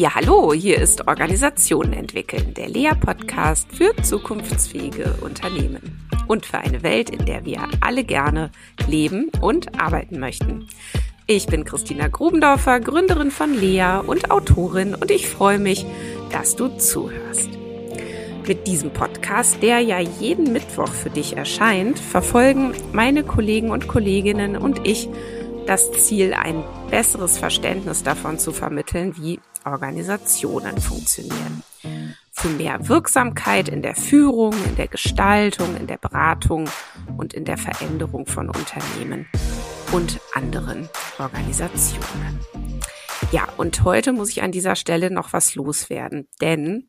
Ja, 0.00 0.14
hallo, 0.14 0.54
hier 0.54 0.78
ist 0.78 1.08
Organisationen 1.08 1.92
entwickeln, 1.92 2.54
der 2.54 2.70
Lea-Podcast 2.70 3.68
für 3.70 3.94
zukunftsfähige 4.02 5.18
Unternehmen 5.20 6.08
und 6.26 6.46
für 6.46 6.56
eine 6.56 6.82
Welt, 6.82 7.10
in 7.10 7.26
der 7.26 7.44
wir 7.44 7.68
alle 7.82 8.02
gerne 8.02 8.50
leben 8.88 9.30
und 9.42 9.78
arbeiten 9.78 10.18
möchten. 10.18 10.66
Ich 11.26 11.44
bin 11.44 11.66
Christina 11.66 12.08
Grubendorfer, 12.08 12.80
Gründerin 12.80 13.30
von 13.30 13.52
Lea 13.52 14.00
und 14.06 14.30
Autorin 14.30 14.94
und 14.94 15.10
ich 15.10 15.28
freue 15.28 15.58
mich, 15.58 15.84
dass 16.32 16.56
du 16.56 16.68
zuhörst. 16.78 17.50
Mit 18.48 18.66
diesem 18.66 18.94
Podcast, 18.94 19.62
der 19.62 19.80
ja 19.80 19.98
jeden 19.98 20.50
Mittwoch 20.54 20.88
für 20.88 21.10
dich 21.10 21.36
erscheint, 21.36 21.98
verfolgen 21.98 22.72
meine 22.94 23.22
Kollegen 23.22 23.70
und 23.70 23.86
Kolleginnen 23.86 24.56
und 24.56 24.88
ich 24.88 25.10
das 25.66 25.92
Ziel, 25.92 26.32
ein 26.32 26.64
besseres 26.90 27.36
Verständnis 27.36 28.02
davon 28.02 28.38
zu 28.38 28.50
vermitteln, 28.50 29.14
wie 29.18 29.38
Organisationen 29.64 30.80
funktionieren. 30.80 31.62
Für 32.32 32.48
mehr 32.48 32.88
Wirksamkeit 32.88 33.68
in 33.68 33.82
der 33.82 33.94
Führung, 33.94 34.52
in 34.64 34.76
der 34.76 34.88
Gestaltung, 34.88 35.76
in 35.76 35.86
der 35.86 35.98
Beratung 35.98 36.68
und 37.16 37.34
in 37.34 37.44
der 37.44 37.58
Veränderung 37.58 38.26
von 38.26 38.48
Unternehmen 38.48 39.26
und 39.92 40.20
anderen 40.34 40.88
Organisationen. 41.18 42.40
Ja, 43.32 43.48
und 43.56 43.84
heute 43.84 44.12
muss 44.12 44.30
ich 44.30 44.42
an 44.42 44.52
dieser 44.52 44.76
Stelle 44.76 45.10
noch 45.10 45.32
was 45.32 45.54
loswerden, 45.54 46.28
denn 46.40 46.88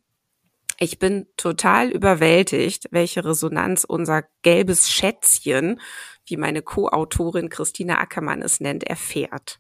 ich 0.80 0.98
bin 0.98 1.28
total 1.38 1.90
überwältigt, 1.90 2.88
welche 2.92 3.24
Resonanz 3.24 3.84
unser 3.84 4.24
gelbes 4.42 4.90
Schätzchen, 4.90 5.80
wie 6.26 6.38
meine 6.38 6.64
Co-Autorin 6.64 7.50
Christina 7.50 8.00
Ackermann 8.00 8.42
es 8.42 8.60
nennt, 8.60 8.84
erfährt 8.84 9.60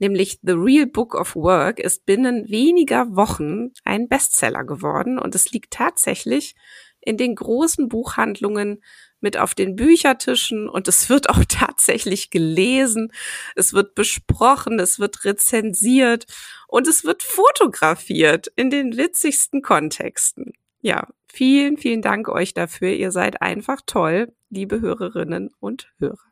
nämlich 0.00 0.40
The 0.42 0.52
Real 0.52 0.86
Book 0.86 1.14
of 1.14 1.36
Work, 1.36 1.78
ist 1.78 2.06
binnen 2.06 2.48
weniger 2.48 3.14
Wochen 3.14 3.70
ein 3.84 4.08
Bestseller 4.08 4.64
geworden 4.64 5.18
und 5.18 5.34
es 5.34 5.52
liegt 5.52 5.72
tatsächlich 5.72 6.56
in 7.00 7.16
den 7.16 7.34
großen 7.34 7.88
Buchhandlungen 7.88 8.82
mit 9.20 9.36
auf 9.36 9.54
den 9.54 9.76
Büchertischen 9.76 10.68
und 10.68 10.88
es 10.88 11.08
wird 11.08 11.30
auch 11.30 11.44
tatsächlich 11.48 12.30
gelesen, 12.30 13.12
es 13.54 13.72
wird 13.72 13.94
besprochen, 13.94 14.78
es 14.80 14.98
wird 14.98 15.24
rezensiert 15.24 16.26
und 16.66 16.88
es 16.88 17.04
wird 17.04 17.22
fotografiert 17.22 18.50
in 18.56 18.70
den 18.70 18.96
witzigsten 18.96 19.62
Kontexten. 19.62 20.52
Ja, 20.82 21.08
vielen, 21.26 21.76
vielen 21.76 22.00
Dank 22.00 22.28
euch 22.28 22.54
dafür. 22.54 22.90
Ihr 22.90 23.12
seid 23.12 23.42
einfach 23.42 23.82
toll, 23.84 24.32
liebe 24.48 24.80
Hörerinnen 24.80 25.50
und 25.60 25.92
Hörer. 25.98 26.29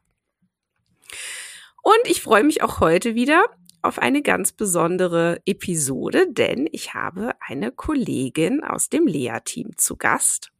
Und 1.88 2.06
ich 2.06 2.20
freue 2.20 2.44
mich 2.44 2.62
auch 2.62 2.80
heute 2.80 3.14
wieder 3.14 3.46
auf 3.80 3.98
eine 3.98 4.20
ganz 4.20 4.52
besondere 4.52 5.40
Episode, 5.46 6.30
denn 6.30 6.68
ich 6.70 6.92
habe 6.92 7.32
eine 7.40 7.72
Kollegin 7.72 8.62
aus 8.62 8.90
dem 8.90 9.06
Lea-Team 9.06 9.70
zu 9.78 9.96
Gast. 9.96 10.52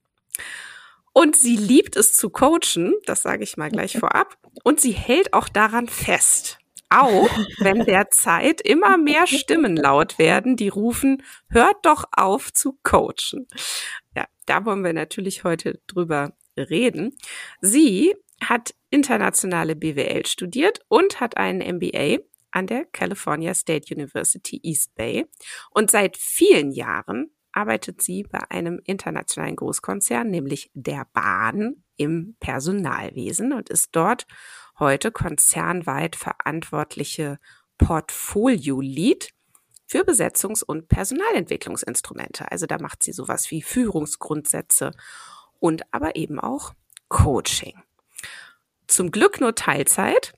Und 1.12 1.37
sie 1.37 1.57
liebt 1.57 1.97
es 1.97 2.17
zu 2.17 2.31
coachen, 2.31 2.95
das 3.05 3.20
sage 3.20 3.45
ich 3.45 3.59
mal 3.59 3.69
gleich 3.70 3.98
vorab. 3.98 4.39
Und 4.65 4.81
sie 4.81 4.93
hält 4.93 5.35
auch 5.35 5.51
daran 5.51 5.87
fest. 5.87 6.61
Auch 6.89 7.29
wenn 7.59 7.85
derzeit 7.85 8.61
immer 8.65 8.97
mehr 8.97 9.27
Stimmen 9.27 9.77
laut 9.77 10.19
werden, 10.19 10.57
die 10.57 10.69
rufen, 10.69 11.23
hört 11.51 11.77
doch 11.83 12.05
auf 12.11 12.55
zu 12.55 12.79
coachen. 12.83 13.48
Ja, 14.17 14.25
da 14.47 14.65
wollen 14.65 14.83
wir 14.83 14.95
natürlich 14.95 15.45
heute 15.45 15.79
drüber 15.89 16.33
reden. 16.57 17.15
Sie 17.61 18.15
hat 18.42 18.75
internationale 18.91 19.77
BWL 19.77 20.27
studiert 20.27 20.81
und 20.89 21.20
hat 21.20 21.36
einen 21.36 21.77
MBA 21.77 22.19
an 22.50 22.67
der 22.67 22.86
California 22.86 23.55
State 23.55 23.95
University 23.95 24.61
East 24.63 24.95
Bay 24.95 25.27
und 25.70 25.90
seit 25.90 26.17
vielen 26.17 26.70
Jahren 26.70 27.30
arbeitet 27.52 28.02
sie 28.02 28.23
bei 28.23 28.51
einem 28.51 28.80
internationalen 28.85 29.57
Großkonzern, 29.57 30.30
nämlich 30.30 30.70
der 30.74 31.07
Bahn 31.13 31.83
im 31.96 32.36
Personalwesen 32.40 33.52
und 33.52 33.68
ist 33.68 33.90
dort 33.92 34.27
heute 34.79 35.11
konzernweit 35.11 36.14
verantwortliche 36.14 37.39
Portfolio-Lead 37.79 39.30
für 39.86 40.05
Besetzungs- 40.05 40.63
und 40.63 40.89
Personalentwicklungsinstrumente. 40.89 42.51
Also 42.51 42.67
da 42.67 42.79
macht 42.79 43.02
sie 43.02 43.13
sowas 43.13 43.51
wie 43.51 43.63
Führungsgrundsätze 43.63 44.92
und 45.58 45.83
aber 45.92 46.17
eben 46.17 46.39
auch 46.39 46.74
Coaching. 47.08 47.83
Zum 48.89 49.11
Glück 49.11 49.39
nur 49.41 49.55
Teilzeit, 49.55 50.33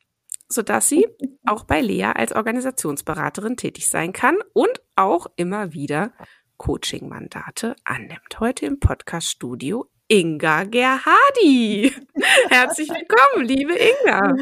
sodass 0.48 0.88
sie 0.88 1.06
auch 1.46 1.64
bei 1.64 1.80
Lea 1.80 2.12
als 2.14 2.32
Organisationsberaterin 2.34 3.56
tätig 3.56 3.88
sein 3.88 4.12
kann 4.12 4.36
und 4.52 4.82
auch 4.96 5.28
immer 5.36 5.72
wieder 5.72 6.12
Coaching-Mandate 6.58 7.76
annimmt. 7.84 8.40
Heute 8.40 8.66
im 8.66 8.80
Podcast-Studio 8.80 9.86
Inga 10.08 10.64
Gerhardi. 10.64 11.94
Herzlich 12.50 12.90
willkommen, 12.90 13.46
liebe 13.46 13.72
Inga. 13.72 14.34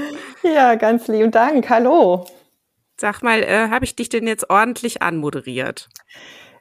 Ja, 0.43 0.75
ganz 0.77 1.07
lieben 1.07 1.31
Dank. 1.31 1.69
Hallo. 1.69 2.27
Sag 2.97 3.23
mal, 3.23 3.43
äh, 3.43 3.69
habe 3.69 3.85
ich 3.85 3.95
dich 3.95 4.09
denn 4.09 4.27
jetzt 4.27 4.49
ordentlich 4.49 5.03
anmoderiert? 5.03 5.91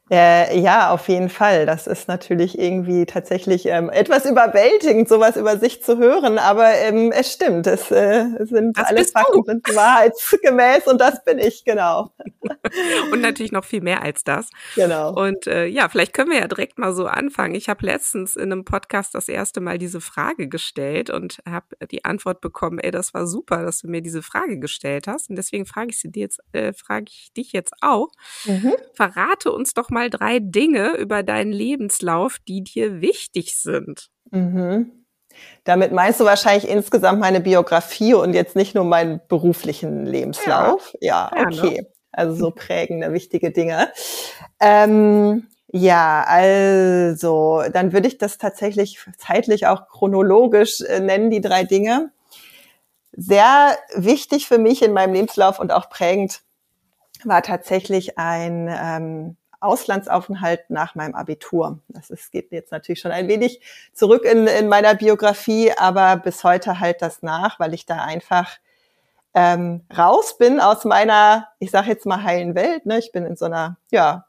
Äh, 0.10 0.60
ja, 0.60 0.92
auf 0.92 1.10
jeden 1.10 1.30
Fall. 1.30 1.66
Das 1.66 1.86
ist 1.86 2.08
natürlich 2.08 2.58
irgendwie 2.58 3.06
tatsächlich 3.06 3.66
ähm, 3.66 3.90
etwas 3.90 4.26
überwältigend, 4.26 5.10
sowas 5.10 5.36
über 5.36 5.58
sich 5.58 5.84
zu 5.84 5.98
hören. 5.98 6.38
Aber 6.38 6.70
ähm, 6.74 7.12
es 7.12 7.34
stimmt, 7.34 7.68
es 7.68 7.92
äh, 7.92 8.26
sind 8.46 8.78
das 8.78 8.88
alle 8.88 9.04
Fakten 9.04 9.44
sind 9.44 9.76
wahrheitsgemäß 9.76 10.88
und 10.88 11.02
das 11.02 11.24
bin 11.26 11.40
ich 11.40 11.66
genau. 11.66 12.12
und 13.12 13.22
natürlich 13.22 13.52
noch 13.52 13.66
viel 13.66 13.82
mehr 13.82 14.02
als 14.02 14.24
das. 14.24 14.50
Genau. 14.76 15.14
Und 15.14 15.46
äh, 15.48 15.66
ja, 15.66 15.90
vielleicht 15.90 16.14
können 16.14 16.32
wir 16.32 16.40
ja 16.40 16.48
direkt 16.48 16.80
mal 16.80 16.94
so 16.94 17.08
anfangen. 17.08 17.56
Ich 17.56 17.68
habe 17.68 17.86
letztens 17.86 18.38
in 18.38 18.52
einem 18.52 18.64
Podcast 18.64 19.14
das 19.14 19.28
erste 19.28 19.60
Mal 19.60 19.78
diese 19.78 20.00
Frage 20.00 20.48
gestellt 20.48 21.10
und 21.10 21.40
habe 21.46 21.66
die 21.92 22.06
Antwort 22.06 22.40
bekommen: 22.40 22.80
Ey, 22.80 22.92
das 22.92 23.14
war 23.14 23.28
super, 23.28 23.64
dass 23.64 23.82
du 23.82 23.90
mir 23.90 24.02
diese 24.02 24.22
Frage 24.22 24.58
gestellt 24.60 25.08
hast. 25.08 25.30
Und 25.30 25.36
deswegen 25.36 25.66
frage 25.66 25.90
ich 25.90 26.00
sie 26.00 26.12
dir 26.12 26.22
jetzt, 26.22 26.40
äh, 26.54 26.72
frage 26.72 27.06
ich 27.10 27.34
dich 27.36 27.52
jetzt 27.52 27.74
auch. 27.82 28.08
Mhm. 28.46 28.74
Verrate 28.94 29.52
uns 29.52 29.74
doch 29.74 29.90
mal 29.90 29.97
mal 29.98 30.10
drei 30.10 30.40
Dinge 30.40 30.92
über 30.98 31.24
deinen 31.24 31.52
Lebenslauf, 31.52 32.38
die 32.48 32.64
dir 32.64 33.02
wichtig 33.02 33.58
sind. 33.58 34.10
Mhm. 34.30 34.92
Damit 35.64 35.92
meinst 35.92 36.20
du 36.20 36.26
wahrscheinlich 36.26 36.70
insgesamt 36.70 37.20
meine 37.20 37.40
Biografie 37.40 38.14
und 38.14 38.34
jetzt 38.34 38.56
nicht 38.56 38.76
nur 38.76 38.84
meinen 38.84 39.22
beruflichen 39.28 40.06
Lebenslauf. 40.06 40.94
Ja, 41.02 41.32
ja 41.36 41.46
okay. 41.48 41.82
Ne? 41.82 41.88
Also 42.12 42.36
so 42.36 42.52
prägende, 42.56 43.12
wichtige 43.12 43.52
Dinge. 43.52 43.92
Ähm, 44.60 45.48
ja, 45.72 46.24
also 46.28 47.64
dann 47.74 47.92
würde 47.92 48.08
ich 48.08 48.18
das 48.18 48.38
tatsächlich 48.38 49.00
zeitlich 49.18 49.68
auch 49.68 49.88
chronologisch 49.88 50.82
äh, 50.82 51.00
nennen, 51.00 51.30
die 51.30 51.42
drei 51.42 51.64
Dinge. 51.64 52.12
Sehr 53.12 53.76
wichtig 53.96 54.48
für 54.48 54.60
mich 54.60 54.84
in 54.84 54.94
meinem 54.94 55.14
Lebenslauf 55.14 55.60
und 55.60 55.72
auch 55.72 55.90
prägend 55.90 56.42
war 57.24 57.42
tatsächlich 57.42 58.18
ein 58.18 58.70
ähm, 58.70 59.38
Auslandsaufenthalt 59.60 60.70
nach 60.70 60.96
meinem 60.96 61.16
Abitur. 61.16 61.80
Das 61.88 62.10
ist, 62.10 62.32
geht 62.32 62.52
jetzt 62.52 62.72
natürlich 62.72 63.00
schon 63.00 63.12
ein 63.12 63.28
wenig 63.28 63.62
zurück 63.94 64.24
in, 64.24 64.48
in 64.48 64.68
meiner 64.68 64.96
Biografie, 64.96 65.72
aber 65.76 66.18
bis 66.18 66.44
heute 66.44 66.80
halt 66.80 67.02
das 67.02 67.24
nach, 67.24 67.60
weil 67.60 67.74
ich 67.74 67.86
da 67.86 68.04
einfach 68.04 68.58
ähm, 69.34 69.86
raus 69.96 70.38
bin 70.38 70.60
aus 70.60 70.86
meiner, 70.86 71.48
ich 71.60 71.72
sage 71.72 71.90
jetzt 71.90 72.06
mal 72.06 72.24
heilen 72.24 72.56
Welt. 72.56 72.86
Ne? 72.86 73.00
Ich 73.00 73.12
bin 73.12 73.26
in 73.26 73.36
so 73.36 73.46
einer, 73.46 73.78
ja, 73.92 74.26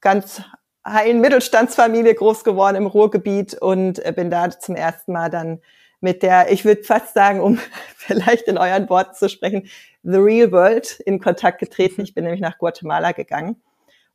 ganz 0.00 0.42
heilen 0.86 1.20
Mittelstandsfamilie 1.20 2.14
groß 2.14 2.44
geworden 2.44 2.76
im 2.76 2.86
Ruhrgebiet 2.86 3.54
und 3.54 4.04
äh, 4.04 4.12
bin 4.12 4.30
da 4.30 4.50
zum 4.50 4.76
ersten 4.76 5.12
Mal 5.12 5.30
dann 5.30 5.60
mit 6.00 6.22
der, 6.22 6.50
ich 6.50 6.64
würde 6.64 6.82
fast 6.82 7.12
sagen, 7.14 7.40
um 7.40 7.58
vielleicht 7.96 8.48
in 8.48 8.58
euren 8.58 8.88
Worten 8.88 9.14
zu 9.14 9.28
sprechen, 9.28 9.68
The 10.02 10.16
Real 10.16 10.52
World 10.52 11.00
in 11.00 11.20
Kontakt 11.20 11.58
getreten. 11.58 12.00
Ich 12.00 12.14
bin 12.14 12.24
nämlich 12.24 12.40
nach 12.40 12.56
Guatemala 12.56 13.12
gegangen 13.12 13.60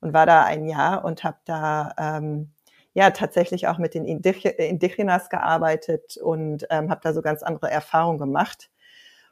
und 0.06 0.13
war 0.13 0.28
da 0.28 0.44
ein 0.44 0.68
Jahr 0.68 1.04
und 1.04 1.24
habe 1.24 1.38
da 1.46 1.92
ähm, 1.98 2.52
ja 2.94 3.10
tatsächlich 3.10 3.68
auch 3.68 3.80
mit 3.80 3.96
den 3.96 4.06
Indigenas 4.06 5.30
gearbeitet 5.30 6.18
und 6.18 6.68
ähm, 6.69 6.92
habe 6.92 7.02
da 7.04 7.12
so 7.12 7.24
ganz 7.24 7.42
andere 7.42 7.72
Erfahrungen 7.72 8.19
gemacht. 8.19 8.69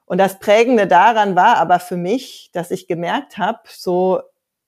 Und 0.05 0.17
das 0.17 0.39
Prägende 0.39 0.87
daran 0.87 1.35
war 1.35 1.57
aber 1.57 1.79
für 1.79 1.95
mich, 1.95 2.49
dass 2.53 2.71
ich 2.71 2.87
gemerkt 2.87 3.37
habe, 3.37 3.59
so 3.67 4.21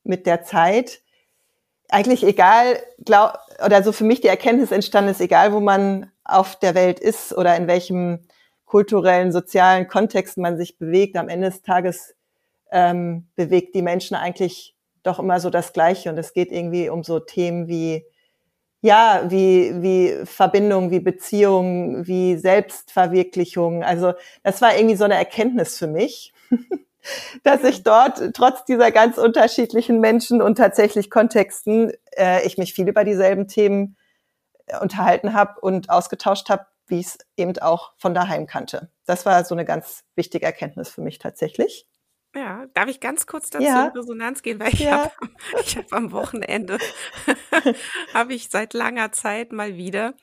mit 0.03 0.27
der 0.27 0.43
Zeit, 0.43 1.01
eigentlich 1.89 2.23
egal, 2.23 2.77
glaub, 3.03 3.39
oder 3.65 3.81
so 3.81 3.91
für 3.91 4.03
mich 4.03 4.21
die 4.21 4.27
Erkenntnis 4.27 4.71
entstanden 4.71 5.09
ist, 5.09 5.21
egal 5.21 5.53
wo 5.53 5.59
man 5.59 6.11
auf 6.23 6.55
der 6.59 6.75
Welt 6.75 6.99
ist 6.99 7.33
oder 7.33 7.55
in 7.55 7.67
welchem 7.67 8.27
kulturellen, 8.65 9.31
sozialen 9.31 9.87
Kontext 9.87 10.37
man 10.37 10.55
sich 10.55 10.77
bewegt, 10.77 11.17
am 11.17 11.29
Ende 11.29 11.49
des 11.49 11.63
Tages 11.63 12.15
ähm, 12.71 13.27
bewegt 13.35 13.73
die 13.73 13.81
Menschen 13.81 14.15
eigentlich 14.15 14.74
doch 15.05 15.19
immer 15.19 15.39
so 15.39 15.49
das 15.49 15.73
Gleiche. 15.73 16.09
Und 16.09 16.17
es 16.17 16.33
geht 16.33 16.51
irgendwie 16.51 16.89
um 16.89 17.03
so 17.03 17.19
Themen 17.19 17.67
wie, 17.67 18.05
ja, 18.81 19.25
wie, 19.29 19.81
wie 19.81 20.25
Verbindung, 20.25 20.91
wie 20.91 20.99
Beziehung, 20.99 22.05
wie 22.05 22.37
Selbstverwirklichung. 22.37 23.83
Also 23.83 24.13
das 24.43 24.61
war 24.61 24.75
irgendwie 24.75 24.95
so 24.95 25.05
eine 25.05 25.15
Erkenntnis 25.15 25.77
für 25.77 25.87
mich. 25.87 26.33
dass 27.43 27.63
ich 27.63 27.83
dort 27.83 28.33
trotz 28.33 28.65
dieser 28.65 28.91
ganz 28.91 29.17
unterschiedlichen 29.17 29.99
Menschen 29.99 30.41
und 30.41 30.57
tatsächlich 30.57 31.09
Kontexten 31.09 31.91
äh, 32.17 32.45
ich 32.45 32.57
mich 32.57 32.73
viel 32.73 32.87
über 32.87 33.03
dieselben 33.03 33.47
Themen 33.47 33.95
äh, 34.65 34.79
unterhalten 34.79 35.33
habe 35.33 35.59
und 35.61 35.89
ausgetauscht 35.89 36.49
habe, 36.49 36.65
wie 36.87 36.99
ich 36.99 37.07
es 37.07 37.17
eben 37.37 37.57
auch 37.59 37.93
von 37.97 38.13
daheim 38.13 38.47
kannte. 38.47 38.89
Das 39.05 39.25
war 39.25 39.43
so 39.45 39.55
eine 39.55 39.65
ganz 39.65 40.03
wichtige 40.15 40.45
Erkenntnis 40.45 40.89
für 40.89 41.01
mich 41.01 41.19
tatsächlich. 41.19 41.87
Ja, 42.35 42.65
darf 42.73 42.89
ich 42.89 42.99
ganz 42.99 43.27
kurz 43.27 43.49
dazu 43.49 43.63
ja. 43.63 43.85
in 43.85 43.91
Resonanz 43.91 44.41
gehen, 44.41 44.59
weil 44.59 44.73
ich 44.73 44.81
ja. 44.81 45.05
habe 45.05 45.11
ich 45.65 45.77
hab 45.77 45.93
am 45.93 46.11
Wochenende 46.11 46.77
habe 48.13 48.33
ich 48.33 48.49
seit 48.49 48.73
langer 48.73 49.13
Zeit 49.13 49.53
mal 49.53 49.77
wieder 49.77 50.15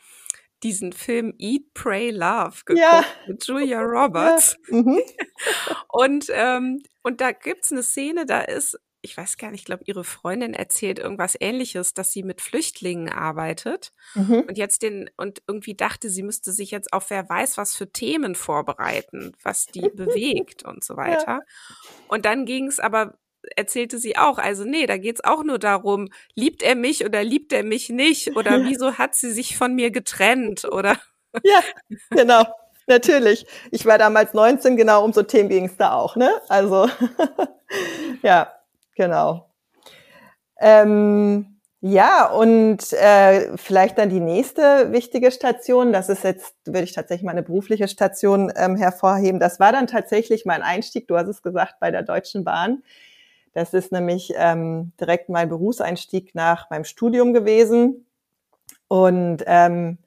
diesen 0.62 0.92
Film 0.92 1.34
Eat, 1.38 1.74
Pray, 1.74 2.10
Love 2.10 2.58
geguckt 2.64 2.84
ja. 2.84 3.04
mit 3.26 3.44
Julia 3.46 3.80
Roberts. 3.80 4.56
Ja. 4.68 4.76
Mhm. 4.76 5.00
und, 5.88 6.26
ähm, 6.30 6.82
und 7.02 7.20
da 7.20 7.32
gibt's 7.32 7.72
eine 7.72 7.82
Szene, 7.82 8.26
da 8.26 8.42
ist, 8.42 8.78
ich 9.02 9.16
weiß 9.16 9.36
gar 9.36 9.50
nicht, 9.50 9.60
ich 9.60 9.66
glaube, 9.66 9.82
ihre 9.86 10.04
Freundin 10.04 10.54
erzählt 10.54 10.98
irgendwas 10.98 11.36
ähnliches, 11.38 11.92
dass 11.92 12.12
sie 12.12 12.22
mit 12.22 12.40
Flüchtlingen 12.40 13.08
arbeitet 13.08 13.92
mhm. 14.14 14.44
und 14.48 14.56
jetzt 14.56 14.82
den, 14.82 15.10
und 15.16 15.42
irgendwie 15.46 15.74
dachte, 15.74 16.08
sie 16.08 16.22
müsste 16.22 16.52
sich 16.52 16.70
jetzt 16.70 16.92
auf 16.92 17.10
wer 17.10 17.28
weiß 17.28 17.58
was 17.58 17.74
für 17.74 17.90
Themen 17.90 18.34
vorbereiten, 18.34 19.32
was 19.42 19.66
die 19.66 19.80
bewegt 19.94 20.64
und 20.64 20.84
so 20.84 20.96
weiter. 20.96 21.26
Ja. 21.26 21.40
Und 22.08 22.24
dann 22.24 22.46
ging's 22.46 22.78
aber 22.80 23.18
erzählte 23.56 23.98
sie 23.98 24.16
auch. 24.16 24.38
Also 24.38 24.64
nee, 24.64 24.86
da 24.86 24.96
geht's 24.96 25.24
auch 25.24 25.42
nur 25.42 25.58
darum, 25.58 26.08
liebt 26.34 26.62
er 26.62 26.76
mich 26.76 27.04
oder 27.04 27.24
liebt 27.24 27.52
er 27.52 27.64
mich 27.64 27.90
nicht 27.90 28.36
oder 28.36 28.64
wieso 28.64 28.98
hat 28.98 29.14
sie 29.14 29.32
sich 29.32 29.56
von 29.56 29.74
mir 29.74 29.90
getrennt 29.90 30.64
oder 30.64 30.96
Ja, 31.44 31.60
genau. 32.10 32.44
Natürlich. 32.88 33.46
Ich 33.70 33.86
war 33.86 33.96
damals 33.96 34.34
19, 34.34 34.76
genau 34.76 35.04
um 35.04 35.12
so 35.12 35.22
Themen 35.22 35.48
ging's 35.48 35.76
da 35.76 35.94
auch, 35.94 36.16
ne? 36.16 36.30
Also 36.48 36.88
ja, 38.22 38.52
genau. 38.94 39.50
Ähm, 40.60 41.52
ja, 41.84 42.30
und 42.30 42.92
äh, 42.92 43.56
vielleicht 43.56 43.98
dann 43.98 44.08
die 44.08 44.20
nächste 44.20 44.92
wichtige 44.92 45.32
Station, 45.32 45.92
das 45.92 46.08
ist 46.08 46.22
jetzt, 46.22 46.54
würde 46.64 46.84
ich 46.84 46.92
tatsächlich 46.92 47.26
meine 47.26 47.42
berufliche 47.42 47.88
Station 47.88 48.52
ähm, 48.54 48.76
hervorheben. 48.76 49.40
Das 49.40 49.58
war 49.58 49.72
dann 49.72 49.88
tatsächlich 49.88 50.44
mein 50.44 50.62
Einstieg, 50.62 51.08
du 51.08 51.16
hast 51.16 51.26
es 51.26 51.42
gesagt, 51.42 51.80
bei 51.80 51.90
der 51.90 52.02
Deutschen 52.02 52.44
Bahn. 52.44 52.84
Das 53.52 53.74
ist 53.74 53.90
nämlich 53.90 54.32
ähm, 54.36 54.92
direkt 55.00 55.28
mein 55.28 55.48
Berufseinstieg 55.48 56.36
nach 56.36 56.70
meinem 56.70 56.84
Studium 56.84 57.32
gewesen. 57.32 58.06
Und 58.86 59.42
ähm, 59.46 59.98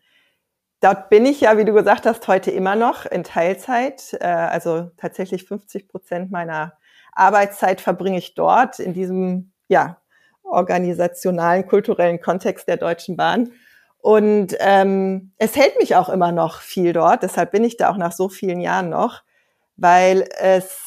dort 0.79 1.09
bin 1.09 1.25
ich 1.25 1.41
ja, 1.41 1.57
wie 1.57 1.65
du 1.65 1.73
gesagt 1.73 2.05
hast, 2.05 2.25
heute 2.29 2.51
immer 2.51 2.77
noch 2.77 3.05
in 3.05 3.25
Teilzeit. 3.25 4.15
Äh, 4.21 4.27
also 4.27 4.91
tatsächlich 4.95 5.43
50 5.43 5.89
Prozent 5.89 6.31
meiner 6.31 6.77
Arbeitszeit 7.15 7.81
verbringe 7.81 8.17
ich 8.17 8.35
dort 8.35 8.79
in 8.79 8.93
diesem 8.93 9.51
ja, 9.67 9.97
organisationalen, 10.43 11.65
kulturellen 11.65 12.21
Kontext 12.21 12.67
der 12.67 12.77
Deutschen 12.77 13.17
Bahn. 13.17 13.51
Und 13.97 14.55
ähm, 14.59 15.31
es 15.37 15.55
hält 15.55 15.79
mich 15.79 15.95
auch 15.95 16.09
immer 16.09 16.31
noch 16.31 16.61
viel 16.61 16.93
dort. 16.93 17.23
Deshalb 17.23 17.51
bin 17.51 17.63
ich 17.63 17.77
da 17.77 17.89
auch 17.89 17.97
nach 17.97 18.11
so 18.11 18.29
vielen 18.29 18.59
Jahren 18.59 18.89
noch, 18.89 19.23
weil 19.77 20.29
es 20.39 20.85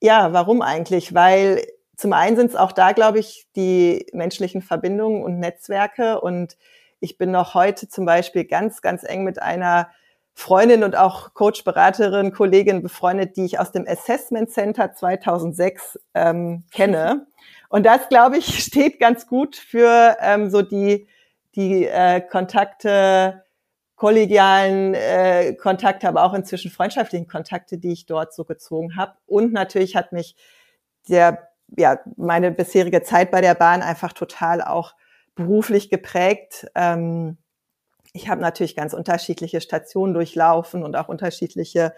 ja, 0.00 0.32
warum 0.32 0.62
eigentlich? 0.62 1.14
Weil 1.14 1.66
zum 1.96 2.12
einen 2.12 2.36
sind 2.36 2.50
es 2.50 2.56
auch 2.56 2.72
da, 2.72 2.92
glaube 2.92 3.18
ich, 3.18 3.46
die 3.56 4.06
menschlichen 4.12 4.62
Verbindungen 4.62 5.22
und 5.22 5.38
Netzwerke. 5.38 6.20
Und 6.20 6.56
ich 7.00 7.18
bin 7.18 7.30
noch 7.30 7.54
heute 7.54 7.88
zum 7.88 8.04
Beispiel 8.04 8.44
ganz, 8.44 8.82
ganz 8.82 9.04
eng 9.04 9.24
mit 9.24 9.40
einer 9.40 9.90
Freundin 10.38 10.84
und 10.84 10.96
auch 10.96 11.32
Coach, 11.32 11.64
Beraterin, 11.64 12.30
Kollegin 12.30 12.82
befreundet, 12.82 13.38
die 13.38 13.46
ich 13.46 13.58
aus 13.58 13.72
dem 13.72 13.88
Assessment 13.88 14.50
Center 14.50 14.92
2006 14.92 15.98
ähm, 16.12 16.64
kenne. 16.70 17.26
Und 17.70 17.84
das, 17.84 18.10
glaube 18.10 18.36
ich, 18.36 18.62
steht 18.62 19.00
ganz 19.00 19.26
gut 19.26 19.56
für 19.56 20.16
ähm, 20.20 20.50
so 20.50 20.60
die, 20.60 21.08
die 21.56 21.86
äh, 21.86 22.20
Kontakte, 22.20 23.44
kollegialen 23.96 24.92
äh, 24.92 25.54
Kontakte, 25.54 26.06
aber 26.06 26.22
auch 26.22 26.34
inzwischen 26.34 26.70
freundschaftlichen 26.70 27.26
Kontakte, 27.26 27.78
die 27.78 27.92
ich 27.92 28.04
dort 28.04 28.34
so 28.34 28.44
gezogen 28.44 28.94
habe. 28.94 29.14
Und 29.26 29.54
natürlich 29.54 29.96
hat 29.96 30.12
mich 30.12 30.36
der, 31.08 31.48
ja, 31.78 31.98
meine 32.16 32.52
bisherige 32.52 33.02
Zeit 33.02 33.30
bei 33.30 33.40
der 33.40 33.54
Bahn 33.54 33.80
einfach 33.80 34.12
total 34.12 34.60
auch 34.60 34.94
beruflich 35.34 35.88
geprägt. 35.88 36.66
Ähm, 36.74 37.38
ich 38.16 38.28
habe 38.28 38.40
natürlich 38.40 38.74
ganz 38.74 38.94
unterschiedliche 38.94 39.60
Stationen 39.60 40.14
durchlaufen 40.14 40.82
und 40.82 40.96
auch 40.96 41.08
unterschiedliche 41.08 41.94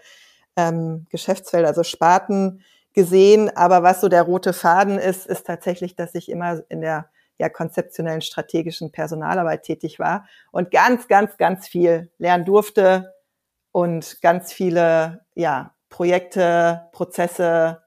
ähm, 0.55 1.05
Geschäftsfelder, 1.09 1.69
also 1.69 1.83
Sparten 1.83 2.63
gesehen. 2.93 3.55
Aber 3.55 3.83
was 3.83 4.01
so 4.01 4.09
der 4.09 4.23
rote 4.23 4.53
Faden 4.53 4.99
ist, 4.99 5.25
ist 5.25 5.47
tatsächlich, 5.47 5.95
dass 5.95 6.13
ich 6.15 6.29
immer 6.29 6.61
in 6.69 6.81
der 6.81 7.09
ja 7.37 7.47
konzeptionellen 7.47 8.21
strategischen 8.21 8.91
Personalarbeit 8.91 9.63
tätig 9.63 9.97
war 9.97 10.27
und 10.51 10.71
ganz, 10.71 11.07
ganz, 11.07 11.37
ganz 11.37 11.67
viel 11.67 12.11
lernen 12.17 12.43
durfte 12.43 13.15
und 13.71 14.21
ganz 14.21 14.51
viele 14.51 15.25
ja, 15.35 15.73
Projekte, 15.87 16.89
Prozesse 16.91 17.81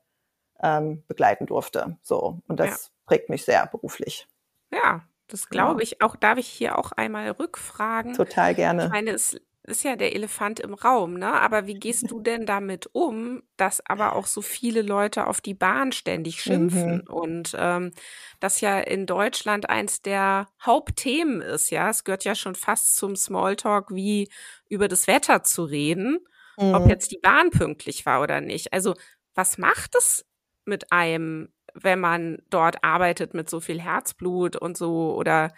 ähm, 0.62 1.04
begleiten 1.06 1.44
durfte. 1.44 1.98
So, 2.02 2.40
und 2.48 2.58
das 2.58 2.68
ja. 2.68 2.90
prägt 3.04 3.28
mich 3.28 3.44
sehr 3.44 3.66
beruflich. 3.66 4.26
Ja, 4.72 5.02
das 5.32 5.48
glaube 5.48 5.82
ich. 5.82 6.02
Auch 6.02 6.16
darf 6.16 6.38
ich 6.38 6.46
hier 6.46 6.78
auch 6.78 6.92
einmal 6.92 7.30
rückfragen. 7.30 8.14
Total 8.14 8.54
gerne. 8.54 8.84
Ich 8.84 8.90
meine, 8.90 9.10
es 9.12 9.40
ist 9.64 9.84
ja 9.84 9.96
der 9.96 10.14
Elefant 10.14 10.60
im 10.60 10.74
Raum, 10.74 11.14
ne? 11.14 11.32
Aber 11.32 11.66
wie 11.66 11.74
gehst 11.74 12.10
du 12.10 12.20
denn 12.20 12.46
damit 12.46 12.90
um, 12.92 13.42
dass 13.56 13.84
aber 13.86 14.16
auch 14.16 14.26
so 14.26 14.42
viele 14.42 14.82
Leute 14.82 15.26
auf 15.26 15.40
die 15.40 15.54
Bahn 15.54 15.92
ständig 15.92 16.42
schimpfen 16.42 17.04
mhm. 17.06 17.14
und 17.14 17.56
ähm, 17.56 17.92
das 18.40 18.60
ja 18.60 18.80
in 18.80 19.06
Deutschland 19.06 19.70
eins 19.70 20.02
der 20.02 20.48
Hauptthemen 20.60 21.40
ist, 21.40 21.70
ja? 21.70 21.90
Es 21.90 22.04
gehört 22.04 22.24
ja 22.24 22.34
schon 22.34 22.56
fast 22.56 22.96
zum 22.96 23.14
Smalltalk, 23.14 23.94
wie 23.94 24.28
über 24.68 24.88
das 24.88 25.06
Wetter 25.06 25.44
zu 25.44 25.64
reden, 25.64 26.18
mhm. 26.58 26.74
ob 26.74 26.88
jetzt 26.88 27.12
die 27.12 27.20
Bahn 27.22 27.50
pünktlich 27.50 28.04
war 28.04 28.20
oder 28.20 28.40
nicht. 28.40 28.72
Also 28.72 28.94
was 29.34 29.58
macht 29.58 29.94
es 29.94 30.26
mit 30.64 30.92
einem, 30.92 31.52
wenn 31.74 32.00
man 32.00 32.38
dort 32.50 32.82
arbeitet 32.82 33.34
mit 33.34 33.48
so 33.50 33.60
viel 33.60 33.80
Herzblut 33.80 34.56
und 34.56 34.76
so 34.76 35.14
oder 35.14 35.52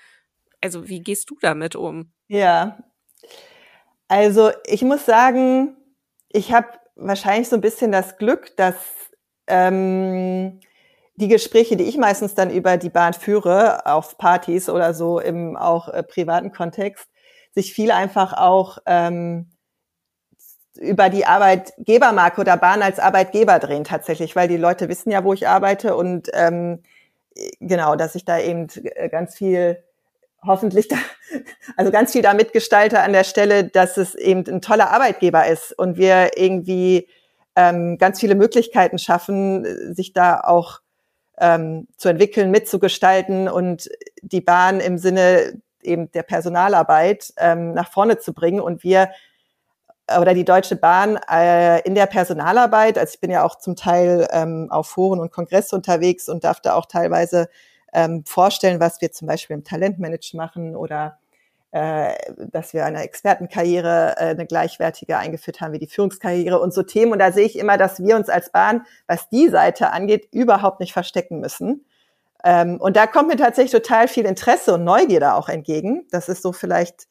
also 0.61 0.89
wie 0.89 1.01
gehst 1.01 1.31
du 1.31 1.37
damit 1.41 1.77
um? 1.77 2.13
Ja, 2.29 2.79
also 4.09 4.51
ich 4.67 4.83
muss 4.83 5.05
sagen, 5.07 5.77
ich 6.29 6.53
habe 6.53 6.69
wahrscheinlich 6.97 7.49
so 7.49 7.57
ein 7.57 7.61
bisschen 7.61 7.93
das 7.93 8.19
Glück, 8.19 8.57
dass 8.57 8.77
ähm, 9.47 10.61
die 11.17 11.29
Gespräche, 11.29 11.77
die 11.77 11.85
ich 11.85 11.97
meistens 11.97 12.35
dann 12.35 12.51
über 12.51 12.77
die 12.77 12.91
Bahn 12.91 13.15
führe, 13.15 13.87
auf 13.87 14.19
Partys 14.19 14.69
oder 14.69 14.95
so 14.95 15.21
im 15.21 15.57
auch 15.57 15.89
äh, 15.89 16.03
privaten 16.03 16.53
Kontext, 16.53 17.09
sich 17.55 17.73
viel 17.73 17.91
einfach 17.91 18.33
auch 18.33 18.79
ähm, 18.87 19.54
über 20.79 21.09
die 21.09 21.27
Arbeitgebermarke 21.27 22.41
oder 22.41 22.57
Bahn 22.57 22.83
als 22.83 22.99
Arbeitgeber 22.99 23.59
drehen 23.59 23.85
tatsächlich, 23.85 24.35
weil 24.35 24.49
die 24.49 24.57
Leute 24.57 24.89
wissen 24.89 25.11
ja, 25.11 25.25
wo 25.25 25.33
ich 25.33 25.47
arbeite 25.49 25.97
und 25.97 26.31
ähm, 26.33 26.83
genau, 27.61 27.97
dass 27.97 28.15
ich 28.15 28.25
da 28.25 28.39
eben 28.39 28.67
äh, 28.97 29.09
ganz 29.09 29.37
viel 29.37 29.83
hoffentlich 30.43 30.89
da, 30.89 30.97
also 31.77 31.91
ganz 31.91 32.13
viel 32.13 32.23
da 32.23 32.35
mitgestalte 32.35 33.01
an 33.01 33.13
der 33.13 33.25
Stelle, 33.25 33.65
dass 33.65 33.97
es 33.97 34.15
eben 34.15 34.45
ein 34.47 34.61
toller 34.61 34.91
Arbeitgeber 34.91 35.47
ist 35.47 35.77
und 35.79 35.97
wir 35.97 36.37
irgendwie 36.37 37.09
ähm, 37.57 37.99
ganz 37.99 38.21
viele 38.21 38.35
Möglichkeiten 38.35 38.99
schaffen, 38.99 39.95
sich 39.95 40.13
da 40.13 40.41
auch 40.41 40.81
ähm, 41.39 41.89
zu 41.97 42.09
entwickeln, 42.09 42.51
mitzugestalten 42.51 43.49
und 43.49 43.89
die 44.23 44.41
Bahn 44.41 44.81
im 44.81 44.99
Sinne 44.99 45.61
eben 45.83 46.11
der 46.13 46.23
Personalarbeit 46.23 47.33
ähm, 47.37 47.75
nach 47.75 47.91
vorne 47.91 48.19
zu 48.19 48.33
bringen 48.33 48.61
und 48.61 48.83
wir 48.83 49.11
oder 50.21 50.35
die 50.35 50.45
Deutsche 50.45 50.77
Bahn 50.77 51.19
äh, 51.31 51.81
in 51.83 51.95
der 51.95 52.07
Personalarbeit, 52.07 52.99
also 52.99 53.13
ich 53.15 53.21
bin 53.21 53.31
ja 53.31 53.45
auch 53.45 53.57
zum 53.57 53.75
Teil 53.77 54.29
ähm, 54.33 54.69
auf 54.71 54.89
Foren 54.89 55.21
und 55.21 55.33
Kongresse 55.33 55.75
unterwegs 55.75 56.29
und 56.29 56.45
darf 56.45 56.61
da 56.61 56.75
auch 56.75 56.87
teilweise 56.87 57.49
ähm, 57.93 58.25
vorstellen, 58.27 58.81
was 58.81 59.01
wir 59.01 59.13
zum 59.13 59.29
Beispiel 59.29 59.55
im 59.55 59.65
Talentmanage 59.65 60.37
machen 60.37 60.77
oder 60.77 61.19
äh, 61.75 62.15
dass 62.53 62.73
wir 62.73 62.85
eine 62.85 63.03
Expertenkarriere, 63.03 64.15
äh, 64.19 64.25
eine 64.27 64.47
gleichwertige 64.47 65.17
eingeführt 65.17 65.61
haben 65.61 65.73
wie 65.73 65.79
die 65.79 65.89
Führungskarriere 65.89 66.61
und 66.61 66.73
so 66.73 66.83
Themen. 66.83 67.13
Und 67.13 67.19
da 67.19 67.33
sehe 67.33 67.47
ich 67.47 67.59
immer, 67.59 67.79
dass 67.79 68.01
wir 68.03 68.15
uns 68.17 68.29
als 68.29 68.51
Bahn, 68.51 68.87
was 69.07 69.29
die 69.29 69.49
Seite 69.49 69.91
angeht, 69.91 70.29
überhaupt 70.33 70.81
nicht 70.81 70.93
verstecken 70.93 71.41
müssen. 71.41 71.85
Ähm, 72.45 72.81
und 72.81 72.97
da 72.97 73.07
kommt 73.07 73.29
mir 73.29 73.37
tatsächlich 73.37 73.73
total 73.73 74.07
viel 74.07 74.27
Interesse 74.27 74.75
und 74.75 74.85
Neugierde 74.85 75.35
auch 75.35 75.49
entgegen. 75.49 76.07
Das 76.11 76.29
ist 76.29 76.43
so 76.43 76.53
vielleicht 76.53 77.09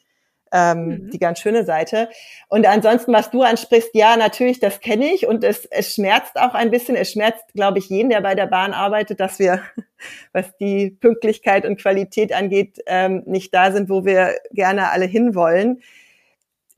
ähm, 0.54 0.86
mhm. 0.86 1.10
die 1.10 1.20
ganz 1.20 1.40
schöne 1.40 1.66
Seite. 1.66 2.10
Und 2.48 2.68
ansonsten, 2.68 3.12
was 3.12 3.32
du 3.32 3.42
ansprichst, 3.42 3.90
ja, 3.94 4.16
natürlich, 4.16 4.60
das 4.60 4.80
kenne 4.80 5.12
ich 5.12 5.26
und 5.26 5.44
es, 5.44 5.66
es 5.66 5.96
schmerzt 5.96 6.40
auch 6.40 6.54
ein 6.54 6.70
bisschen. 6.70 6.96
Es 6.96 7.12
schmerzt, 7.12 7.44
glaube 7.54 7.80
ich, 7.80 7.90
jeden, 7.90 8.12
der 8.12 8.22
bei 8.22 8.36
der 8.36 8.46
Bahn 8.46 8.74
arbeitet, 8.74 9.20
dass 9.20 9.40
wir, 9.40 9.62
was 10.32 10.56
die 10.58 10.92
Pünktlichkeit 10.92 11.66
und 11.66 11.82
Qualität 11.82 12.32
angeht, 12.32 12.80
ähm, 12.86 13.24
nicht 13.26 13.54
da 13.54 13.72
sind, 13.72 13.90
wo 13.90 14.06
wir 14.06 14.36
gerne 14.52 14.92
alle 14.92 15.06
hinwollen. 15.06 15.82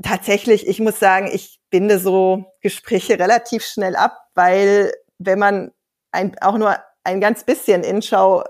Tatsächlich, 0.01 0.67
ich 0.67 0.79
muss 0.79 0.99
sagen, 0.99 1.29
ich 1.31 1.59
binde 1.69 1.99
so 1.99 2.45
Gespräche 2.61 3.19
relativ 3.19 3.65
schnell 3.65 3.95
ab, 3.95 4.17
weil 4.35 4.93
wenn 5.19 5.39
man 5.39 5.71
ein, 6.11 6.35
auch 6.39 6.57
nur 6.57 6.77
ein 7.03 7.19
ganz 7.19 7.43
bisschen 7.43 7.83
Inschau 7.83 8.43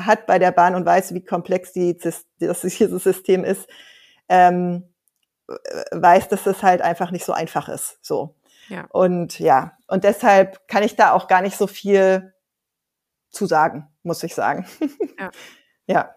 hat 0.00 0.26
bei 0.26 0.40
der 0.40 0.50
Bahn 0.50 0.74
und 0.74 0.84
weiß, 0.84 1.14
wie 1.14 1.24
komplex 1.24 1.72
die, 1.72 1.96
das, 1.96 2.24
dieses 2.40 2.62
System 3.04 3.44
ist, 3.44 3.68
ähm, 4.32 4.88
weiß, 5.90 6.28
dass 6.28 6.46
es 6.46 6.62
halt 6.62 6.80
einfach 6.80 7.10
nicht 7.10 7.24
so 7.24 7.32
einfach 7.32 7.68
ist. 7.68 7.98
So. 8.00 8.34
Ja. 8.68 8.86
Und 8.88 9.38
ja, 9.38 9.76
und 9.86 10.04
deshalb 10.04 10.66
kann 10.68 10.82
ich 10.82 10.96
da 10.96 11.12
auch 11.12 11.28
gar 11.28 11.42
nicht 11.42 11.58
so 11.58 11.66
viel 11.66 12.32
zu 13.30 13.46
sagen, 13.46 13.88
muss 14.02 14.22
ich 14.22 14.34
sagen. 14.34 14.66
Ja. 15.18 15.30
ja. 15.86 16.14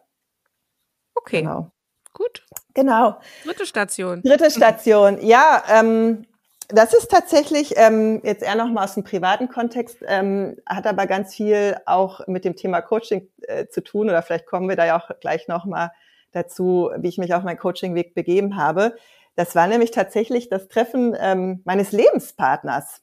Okay. 1.14 1.42
Genau. 1.42 1.72
Gut. 2.14 2.44
Genau. 2.74 3.20
Dritte 3.44 3.68
Station. 3.68 4.24
Dritte 4.24 4.50
Station. 4.58 5.20
Ja, 5.22 5.64
ähm, 5.70 6.26
das 6.70 6.94
ist 6.94 7.12
tatsächlich 7.12 7.74
ähm, 7.76 8.22
jetzt 8.24 8.42
eher 8.42 8.56
noch 8.56 8.70
mal 8.70 8.86
aus 8.86 8.96
dem 8.96 9.04
privaten 9.04 9.48
Kontext, 9.48 9.98
ähm, 10.08 10.58
hat 10.66 10.88
aber 10.88 11.06
ganz 11.06 11.36
viel 11.36 11.78
auch 11.86 12.26
mit 12.26 12.46
dem 12.46 12.56
Thema 12.56 12.82
Coaching 12.82 13.30
äh, 13.44 13.68
zu 13.68 13.84
tun 13.84 14.10
oder 14.10 14.24
vielleicht 14.24 14.48
kommen 14.48 14.68
wir 14.70 14.76
da 14.76 14.86
ja 14.86 14.98
auch 14.98 15.12
gleich 15.20 15.48
noch 15.48 15.66
mal 15.66 15.92
dazu, 16.36 16.92
wie 16.98 17.08
ich 17.08 17.18
mich 17.18 17.34
auf 17.34 17.44
meinen 17.44 17.58
Coachingweg 17.58 18.14
begeben 18.14 18.58
habe. 18.58 18.96
Das 19.36 19.56
war 19.56 19.68
nämlich 19.68 19.92
tatsächlich 19.92 20.50
das 20.50 20.68
Treffen 20.68 21.16
ähm, 21.20 21.62
meines 21.66 21.92
Lebenspartners, 21.92 23.02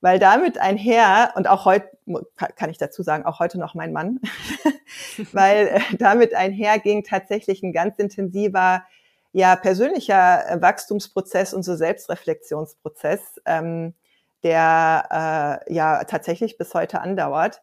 weil 0.00 0.18
damit 0.18 0.58
einher 0.58 1.32
und 1.36 1.48
auch 1.48 1.64
heute 1.64 1.88
kann 2.56 2.70
ich 2.70 2.78
dazu 2.78 3.02
sagen, 3.02 3.24
auch 3.24 3.38
heute 3.40 3.58
noch 3.58 3.74
mein 3.74 3.92
Mann, 3.92 4.20
weil 5.32 5.68
äh, 5.68 5.80
damit 5.98 6.34
einher 6.34 6.78
ging 6.78 7.02
tatsächlich 7.02 7.62
ein 7.62 7.72
ganz 7.72 7.98
intensiver 7.98 8.84
ja 9.32 9.56
persönlicher 9.56 10.48
äh, 10.48 10.62
Wachstumsprozess 10.62 11.54
und 11.54 11.64
so 11.64 11.74
Selbstreflexionsprozess, 11.74 13.40
ähm, 13.46 13.94
der 14.42 15.60
äh, 15.68 15.74
ja 15.74 16.04
tatsächlich 16.04 16.56
bis 16.56 16.72
heute 16.74 17.00
andauert. 17.00 17.62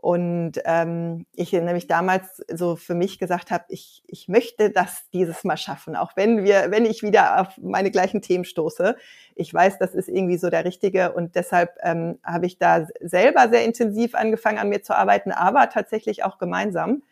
Und 0.00 0.52
ähm, 0.64 1.26
ich 1.34 1.52
nämlich 1.52 1.88
damals 1.88 2.40
so 2.52 2.76
für 2.76 2.94
mich 2.94 3.18
gesagt 3.18 3.50
habe, 3.50 3.64
ich, 3.68 4.04
ich 4.06 4.28
möchte 4.28 4.70
das 4.70 5.10
dieses 5.12 5.42
Mal 5.42 5.56
schaffen, 5.56 5.96
auch 5.96 6.12
wenn 6.14 6.44
wir, 6.44 6.70
wenn 6.70 6.86
ich 6.86 7.02
wieder 7.02 7.40
auf 7.40 7.58
meine 7.58 7.90
gleichen 7.90 8.22
Themen 8.22 8.44
stoße. 8.44 8.96
Ich 9.34 9.52
weiß, 9.52 9.78
das 9.78 9.96
ist 9.96 10.08
irgendwie 10.08 10.38
so 10.38 10.50
der 10.50 10.64
richtige 10.64 11.12
und 11.12 11.34
deshalb 11.34 11.76
ähm, 11.82 12.20
habe 12.22 12.46
ich 12.46 12.58
da 12.58 12.86
selber 13.00 13.48
sehr 13.48 13.64
intensiv 13.64 14.14
angefangen 14.14 14.58
an 14.58 14.68
mir 14.68 14.82
zu 14.82 14.96
arbeiten, 14.96 15.32
aber 15.32 15.68
tatsächlich 15.68 16.22
auch 16.22 16.38
gemeinsam 16.38 17.02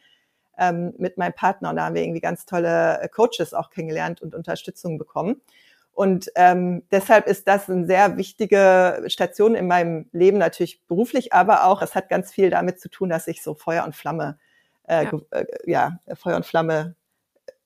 ähm, 0.57 0.95
mit 0.97 1.19
meinem 1.19 1.35
Partner. 1.35 1.71
Und 1.71 1.77
da 1.77 1.87
haben 1.87 1.97
wir 1.97 2.03
irgendwie 2.03 2.21
ganz 2.21 2.47
tolle 2.47 3.01
äh, 3.01 3.09
Coaches 3.09 3.53
auch 3.53 3.71
kennengelernt 3.71 4.23
und 4.23 4.35
Unterstützung 4.37 4.97
bekommen. 4.97 5.41
Und 5.97 6.31
ähm, 6.35 6.83
deshalb 6.91 7.27
ist 7.27 7.49
das 7.49 7.71
eine 7.71 7.87
sehr 7.87 8.19
wichtige 8.19 9.03
Station 9.07 9.55
in 9.55 9.67
meinem 9.67 10.11
Leben, 10.13 10.37
natürlich 10.37 10.85
beruflich, 10.87 11.33
aber 11.33 11.65
auch, 11.65 11.81
es 11.81 11.95
hat 11.95 12.11
ganz 12.11 12.31
viel 12.31 12.51
damit 12.51 12.79
zu 12.79 12.91
tun, 12.91 13.09
dass 13.09 13.27
ich 13.29 13.43
so 13.43 13.55
Feuer 13.55 13.83
und 13.83 13.97
Flamme, 13.97 14.39
äh, 14.87 15.07
ja. 15.07 15.21
Äh, 15.31 15.47
ja, 15.65 15.99
Feuer 16.15 16.37
und 16.37 16.45
Flamme 16.45 16.97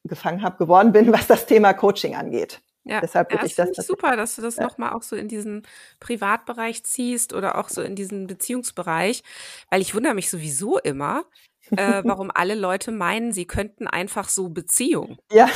gefangen 0.05 0.45
habe, 0.45 0.59
geworden 0.59 0.93
bin, 0.93 1.13
was 1.13 1.27
das 1.27 1.47
Thema 1.47 1.73
Coaching 1.73 2.15
angeht. 2.15 2.63
Ja, 2.85 3.01
Deshalb 3.01 3.33
würde 3.33 3.43
ja, 3.43 3.47
ich 3.47 3.57
das, 3.57 3.73
das 3.73 3.89
super, 3.89 4.17
dass 4.17 4.37
du 4.37 4.43
das 4.43 4.57
ja. 4.57 4.63
nochmal 4.63 4.93
auch 4.93 5.03
so 5.03 5.17
in 5.17 5.27
diesen 5.27 5.67
Privatbereich 5.99 6.85
ziehst 6.85 7.33
oder 7.33 7.59
auch 7.59 7.69
so 7.69 7.83
in 7.83 7.97
diesen 7.97 8.29
Beziehungsbereich, 8.29 9.25
weil 9.71 9.81
ich 9.81 9.93
wundere 9.93 10.15
mich 10.15 10.31
sowieso 10.31 10.79
immer, 10.79 11.25
äh, 11.73 11.77
warum 12.05 12.31
alle 12.33 12.55
Leute 12.55 12.93
meinen, 12.93 13.33
sie 13.33 13.45
könnten 13.45 13.89
einfach 13.89 14.29
so 14.29 14.51
Beziehung. 14.51 15.19
Ja. 15.33 15.49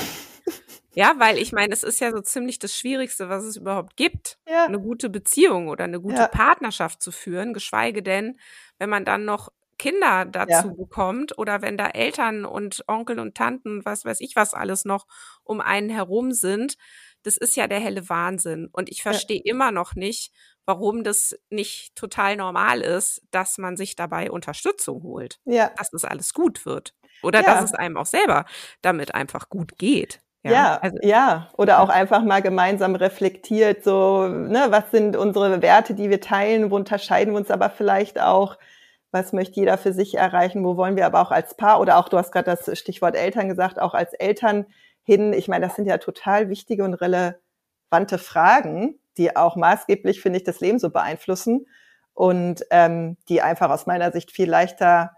Ja, 0.95 1.15
weil 1.19 1.39
ich 1.39 1.53
meine, 1.53 1.73
es 1.73 1.83
ist 1.83 2.01
ja 2.01 2.11
so 2.11 2.21
ziemlich 2.21 2.59
das 2.59 2.77
Schwierigste, 2.77 3.29
was 3.29 3.45
es 3.45 3.57
überhaupt 3.57 3.97
gibt, 3.97 4.39
ja. 4.49 4.65
eine 4.65 4.81
gute 4.81 5.11
Beziehung 5.11 5.69
oder 5.69 5.85
eine 5.85 6.01
gute 6.01 6.17
ja. 6.17 6.29
Partnerschaft 6.29 7.03
zu 7.03 7.11
führen, 7.11 7.53
geschweige 7.53 8.03
denn, 8.03 8.39
wenn 8.79 8.91
man 8.91 9.05
dann 9.05 9.25
noch 9.25 9.51
Kinder 9.79 10.25
dazu 10.25 10.69
ja. 10.69 10.75
bekommt 10.75 11.37
oder 11.37 11.63
wenn 11.63 11.77
da 11.77 11.89
Eltern 11.89 12.45
und 12.45 12.85
Onkel 12.87 13.19
und 13.19 13.35
Tanten, 13.35 13.85
was 13.85 14.05
weiß 14.05 14.21
ich 14.21 14.37
was 14.37 14.55
alles 14.55 14.85
noch 14.85 15.07
um 15.43 15.61
einen 15.61 15.91
herum 15.91 16.33
sind, 16.33 16.77
das 17.25 17.37
ist 17.37 17.57
ja 17.57 17.67
der 17.67 17.81
helle 17.81 18.09
Wahnsinn. 18.09 18.69
Und 18.71 18.91
ich 18.91 19.03
verstehe 19.03 19.41
immer 19.43 19.73
noch 19.73 19.95
nicht, 19.95 20.33
warum 20.67 21.05
das 21.05 21.37
nicht 21.51 21.95
total 21.97 22.37
normal 22.37 22.81
ist, 22.81 23.23
dass 23.31 23.59
man 23.59 23.77
sich 23.77 23.97
dabei 23.97 24.31
Unterstützung 24.31 25.03
holt. 25.03 25.41
Ja. 25.45 25.71
Dass 25.77 25.91
das 25.91 26.05
alles 26.05 26.35
gut 26.35 26.65
wird. 26.67 26.95
Oder 27.23 27.43
dass 27.43 27.65
es 27.65 27.75
einem 27.75 27.97
auch 27.97 28.07
selber 28.07 28.45
damit 28.83 29.15
einfach 29.15 29.49
gut 29.49 29.79
geht. 29.79 30.21
Ja, 30.47 30.53
ja, 30.53 30.77
also, 30.83 30.99
ja, 31.03 31.49
oder 31.57 31.81
auch 31.81 31.89
einfach 31.89 32.23
mal 32.23 32.43
gemeinsam 32.43 32.95
reflektiert, 32.97 33.83
so, 33.83 34.29
ne, 34.29 34.67
was 34.69 34.91
sind 34.91 35.17
unsere 35.17 35.63
Werte, 35.63 35.95
die 35.95 36.11
wir 36.11 36.21
teilen, 36.21 36.71
wo 36.71 36.77
unterscheiden 36.77 37.33
wir 37.33 37.39
uns 37.39 37.51
aber 37.51 37.71
vielleicht 37.71 38.21
auch, 38.21 38.59
was 39.11 39.33
möchte 39.33 39.55
jeder 39.61 39.79
für 39.79 39.95
sich 39.95 40.17
erreichen, 40.17 40.63
wo 40.65 40.77
wollen 40.77 40.97
wir 40.97 41.07
aber 41.07 41.23
auch 41.23 41.31
als 41.31 41.55
Paar 41.57 41.81
oder 41.81 41.97
auch, 41.99 42.11
du 42.11 42.19
hast 42.19 42.31
gerade 42.31 42.51
das 42.57 42.79
Stichwort 42.79 43.17
Eltern 43.17 43.49
gesagt, 43.49 43.81
auch 43.81 43.95
als 43.95 44.13
Eltern 44.13 44.67
hin. 45.03 45.33
Ich 45.33 45.49
meine, 45.49 45.67
das 45.67 45.77
sind 45.77 45.87
ja 45.87 45.97
total 45.99 46.49
wichtige 46.51 46.85
und 46.85 46.95
relevante 46.95 48.19
Fragen, 48.19 48.99
die 49.17 49.37
auch 49.37 49.57
maßgeblich, 49.57 50.21
finde 50.21 50.39
ich, 50.39 50.45
das 50.45 50.61
Leben 50.61 50.79
so 50.79 50.91
beeinflussen 50.91 51.67
und 52.13 52.65
ähm, 52.71 53.17
die 53.31 53.41
einfach 53.41 53.71
aus 53.71 53.87
meiner 53.87 54.13
Sicht 54.13 54.31
viel 54.31 54.51
leichter 54.51 55.13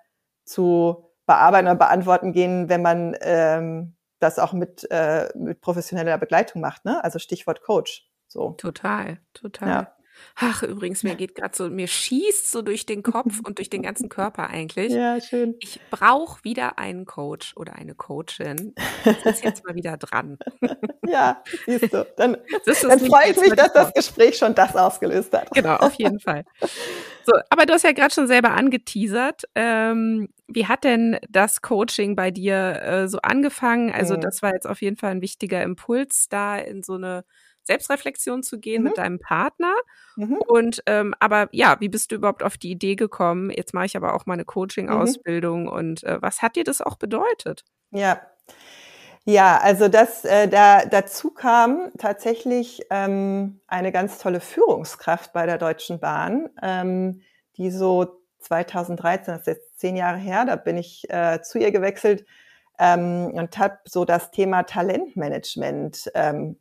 zu 0.44 1.10
bearbeiten 1.26 1.66
oder 1.66 1.74
beantworten 1.76 2.32
gehen, 2.32 2.68
wenn 2.68 2.82
man 2.82 3.16
ähm, 3.22 3.95
das 4.18 4.38
auch 4.38 4.52
mit, 4.52 4.86
äh, 4.90 5.28
mit 5.34 5.60
professioneller 5.60 6.18
Begleitung 6.18 6.60
macht. 6.60 6.84
Ne? 6.84 7.02
Also 7.02 7.18
Stichwort 7.18 7.62
Coach. 7.62 8.10
So. 8.28 8.50
Total, 8.52 9.20
total. 9.32 9.68
Ja. 9.68 9.95
Ach, 10.36 10.62
übrigens, 10.62 11.02
mir 11.02 11.14
geht 11.14 11.34
gerade 11.34 11.56
so, 11.56 11.70
mir 11.70 11.86
schießt 11.86 12.50
so 12.50 12.62
durch 12.62 12.86
den 12.86 13.02
Kopf 13.02 13.40
und 13.44 13.58
durch 13.58 13.70
den 13.70 13.82
ganzen 13.82 14.08
Körper 14.08 14.50
eigentlich. 14.50 14.92
Ja, 14.92 15.20
schön. 15.20 15.56
Ich 15.60 15.80
brauche 15.90 16.44
wieder 16.44 16.78
einen 16.78 17.06
Coach 17.06 17.54
oder 17.56 17.74
eine 17.74 17.94
Coachin. 17.94 18.74
Das 19.04 19.36
ist 19.36 19.44
jetzt 19.44 19.64
mal 19.64 19.74
wieder 19.74 19.96
dran. 19.96 20.38
Ja, 21.08 21.40
siehst 21.66 21.92
du. 21.92 22.04
Dann, 22.16 22.36
dann 22.64 22.98
freue 22.98 23.30
ich 23.30 23.36
mich, 23.36 23.52
dass 23.52 23.72
das 23.72 23.94
Gespräch 23.94 24.36
schon 24.36 24.56
das 24.56 24.74
ausgelöst 24.74 25.32
hat. 25.32 25.50
Genau, 25.52 25.76
auf 25.76 25.94
jeden 25.94 26.18
Fall. 26.18 26.44
So, 27.24 27.32
aber 27.48 27.64
du 27.64 27.74
hast 27.74 27.84
ja 27.84 27.92
gerade 27.92 28.12
schon 28.12 28.26
selber 28.26 28.50
angeteasert. 28.50 29.44
Ähm, 29.54 30.28
wie 30.48 30.66
hat 30.66 30.84
denn 30.84 31.18
das 31.28 31.62
Coaching 31.62 32.16
bei 32.16 32.30
dir 32.30 32.82
äh, 32.82 33.08
so 33.08 33.18
angefangen? 33.18 33.92
Also, 33.92 34.16
mhm. 34.16 34.20
das 34.20 34.42
war 34.42 34.52
jetzt 34.52 34.66
auf 34.66 34.82
jeden 34.82 34.96
Fall 34.96 35.12
ein 35.12 35.22
wichtiger 35.22 35.62
Impuls, 35.62 36.28
da 36.28 36.56
in 36.56 36.82
so 36.82 36.94
eine 36.94 37.24
Selbstreflexion 37.66 38.42
zu 38.42 38.58
gehen 38.58 38.82
mhm. 38.82 38.88
mit 38.88 38.98
deinem 38.98 39.18
Partner. 39.18 39.74
Mhm. 40.16 40.36
Und 40.46 40.82
ähm, 40.86 41.14
aber 41.20 41.48
ja, 41.52 41.76
wie 41.80 41.88
bist 41.88 42.10
du 42.10 42.16
überhaupt 42.16 42.42
auf 42.42 42.56
die 42.56 42.70
Idee 42.70 42.96
gekommen? 42.96 43.50
Jetzt 43.50 43.74
mache 43.74 43.86
ich 43.86 43.96
aber 43.96 44.14
auch 44.14 44.26
meine 44.26 44.44
Coaching-Ausbildung 44.44 45.62
mhm. 45.62 45.68
und 45.68 46.04
äh, 46.04 46.20
was 46.20 46.42
hat 46.42 46.56
dir 46.56 46.64
das 46.64 46.80
auch 46.80 46.96
bedeutet? 46.96 47.64
Ja. 47.90 48.20
Ja, 49.28 49.58
also 49.58 49.88
das 49.88 50.24
äh, 50.24 50.46
da 50.46 50.84
dazu 50.84 51.32
kam 51.32 51.90
tatsächlich 51.98 52.82
ähm, 52.90 53.60
eine 53.66 53.90
ganz 53.90 54.18
tolle 54.18 54.38
Führungskraft 54.38 55.32
bei 55.32 55.46
der 55.46 55.58
Deutschen 55.58 55.98
Bahn, 55.98 56.48
ähm, 56.62 57.22
die 57.56 57.72
so 57.72 58.20
2013, 58.38 59.34
das 59.34 59.40
ist 59.40 59.46
jetzt 59.48 59.80
zehn 59.80 59.96
Jahre 59.96 60.18
her, 60.18 60.44
da 60.44 60.54
bin 60.54 60.76
ich 60.76 61.10
äh, 61.10 61.40
zu 61.42 61.58
ihr 61.58 61.72
gewechselt 61.72 62.24
ähm, 62.78 63.32
und 63.32 63.58
habe 63.58 63.78
so 63.84 64.04
das 64.04 64.30
Thema 64.30 64.62
Talentmanagement 64.62 66.10
ähm, 66.14 66.56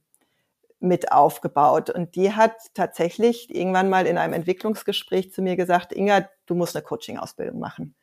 mit 0.86 1.12
aufgebaut. 1.12 1.90
Und 1.90 2.16
die 2.16 2.34
hat 2.34 2.54
tatsächlich 2.74 3.54
irgendwann 3.54 3.90
mal 3.90 4.08
in 4.08 4.18
einem 4.18 4.34
Entwicklungsgespräch 4.34 5.34
zu 5.34 5.42
mir 5.42 5.56
gesagt, 5.56 5.94
Inga, 5.94 6.30
du 6.46 6.56
musst 6.56 6.76
eine 6.76 6.84
Coaching-Ausbildung 6.84 7.60
machen. 7.60 7.96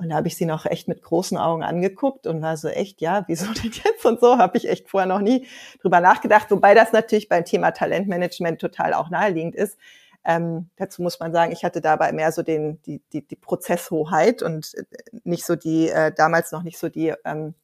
Und 0.00 0.08
da 0.08 0.16
habe 0.16 0.28
ich 0.28 0.36
sie 0.36 0.46
noch 0.46 0.64
echt 0.64 0.88
mit 0.88 1.02
großen 1.02 1.36
Augen 1.36 1.62
angeguckt 1.62 2.26
und 2.26 2.40
war 2.40 2.56
so 2.56 2.68
echt, 2.68 3.02
ja, 3.02 3.24
wieso 3.26 3.52
denn 3.52 3.70
jetzt 3.70 4.06
und 4.06 4.20
so, 4.20 4.38
habe 4.38 4.56
ich 4.56 4.66
echt 4.66 4.88
vorher 4.88 5.06
noch 5.06 5.20
nie 5.20 5.46
drüber 5.82 6.00
nachgedacht, 6.00 6.50
wobei 6.50 6.74
das 6.74 6.92
natürlich 6.92 7.28
beim 7.28 7.44
Thema 7.44 7.72
Talentmanagement 7.72 8.60
total 8.60 8.94
auch 8.94 9.10
naheliegend 9.10 9.54
ist. 9.54 9.76
Ähm, 10.24 10.70
dazu 10.76 11.02
muss 11.02 11.20
man 11.20 11.32
sagen, 11.32 11.52
ich 11.52 11.64
hatte 11.64 11.80
dabei 11.80 12.12
mehr 12.12 12.32
so 12.32 12.42
den, 12.42 12.80
die, 12.82 13.02
die, 13.12 13.26
die 13.26 13.36
Prozesshoheit 13.36 14.42
und 14.42 14.74
äh, 14.74 14.84
nicht 15.24 15.44
so 15.44 15.56
die, 15.56 15.88
äh, 15.88 16.12
damals 16.14 16.52
noch 16.52 16.62
nicht 16.62 16.78
so 16.78 16.88
die 16.88 17.12
ähm, 17.24 17.54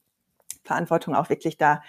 Verantwortung 0.63 1.15
auch 1.15 1.31
wirklich 1.31 1.57
da 1.57 1.83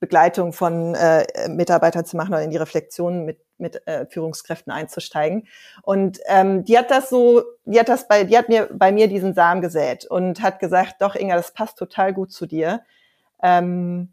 Begleitung 0.00 0.52
von 0.54 0.94
äh, 0.94 1.26
Mitarbeitern 1.48 2.06
zu 2.06 2.16
machen 2.16 2.32
oder 2.32 2.42
in 2.42 2.50
die 2.50 2.56
Reflexion 2.56 3.26
mit, 3.26 3.38
mit 3.58 3.86
äh, 3.86 4.06
Führungskräften 4.06 4.72
einzusteigen. 4.72 5.46
Und 5.82 6.18
ähm, 6.26 6.64
die 6.64 6.78
hat 6.78 6.90
das 6.90 7.10
so, 7.10 7.42
die 7.66 7.78
hat 7.78 7.90
das 7.90 8.08
bei, 8.08 8.24
die 8.24 8.36
hat 8.36 8.48
mir 8.48 8.68
bei 8.72 8.92
mir 8.92 9.08
diesen 9.08 9.34
Samen 9.34 9.60
gesät 9.60 10.06
und 10.06 10.42
hat 10.42 10.58
gesagt, 10.58 10.96
doch 11.00 11.14
Inga, 11.14 11.36
das 11.36 11.52
passt 11.52 11.76
total 11.78 12.14
gut 12.14 12.32
zu 12.32 12.46
dir. 12.46 12.80
Ähm, 13.42 14.12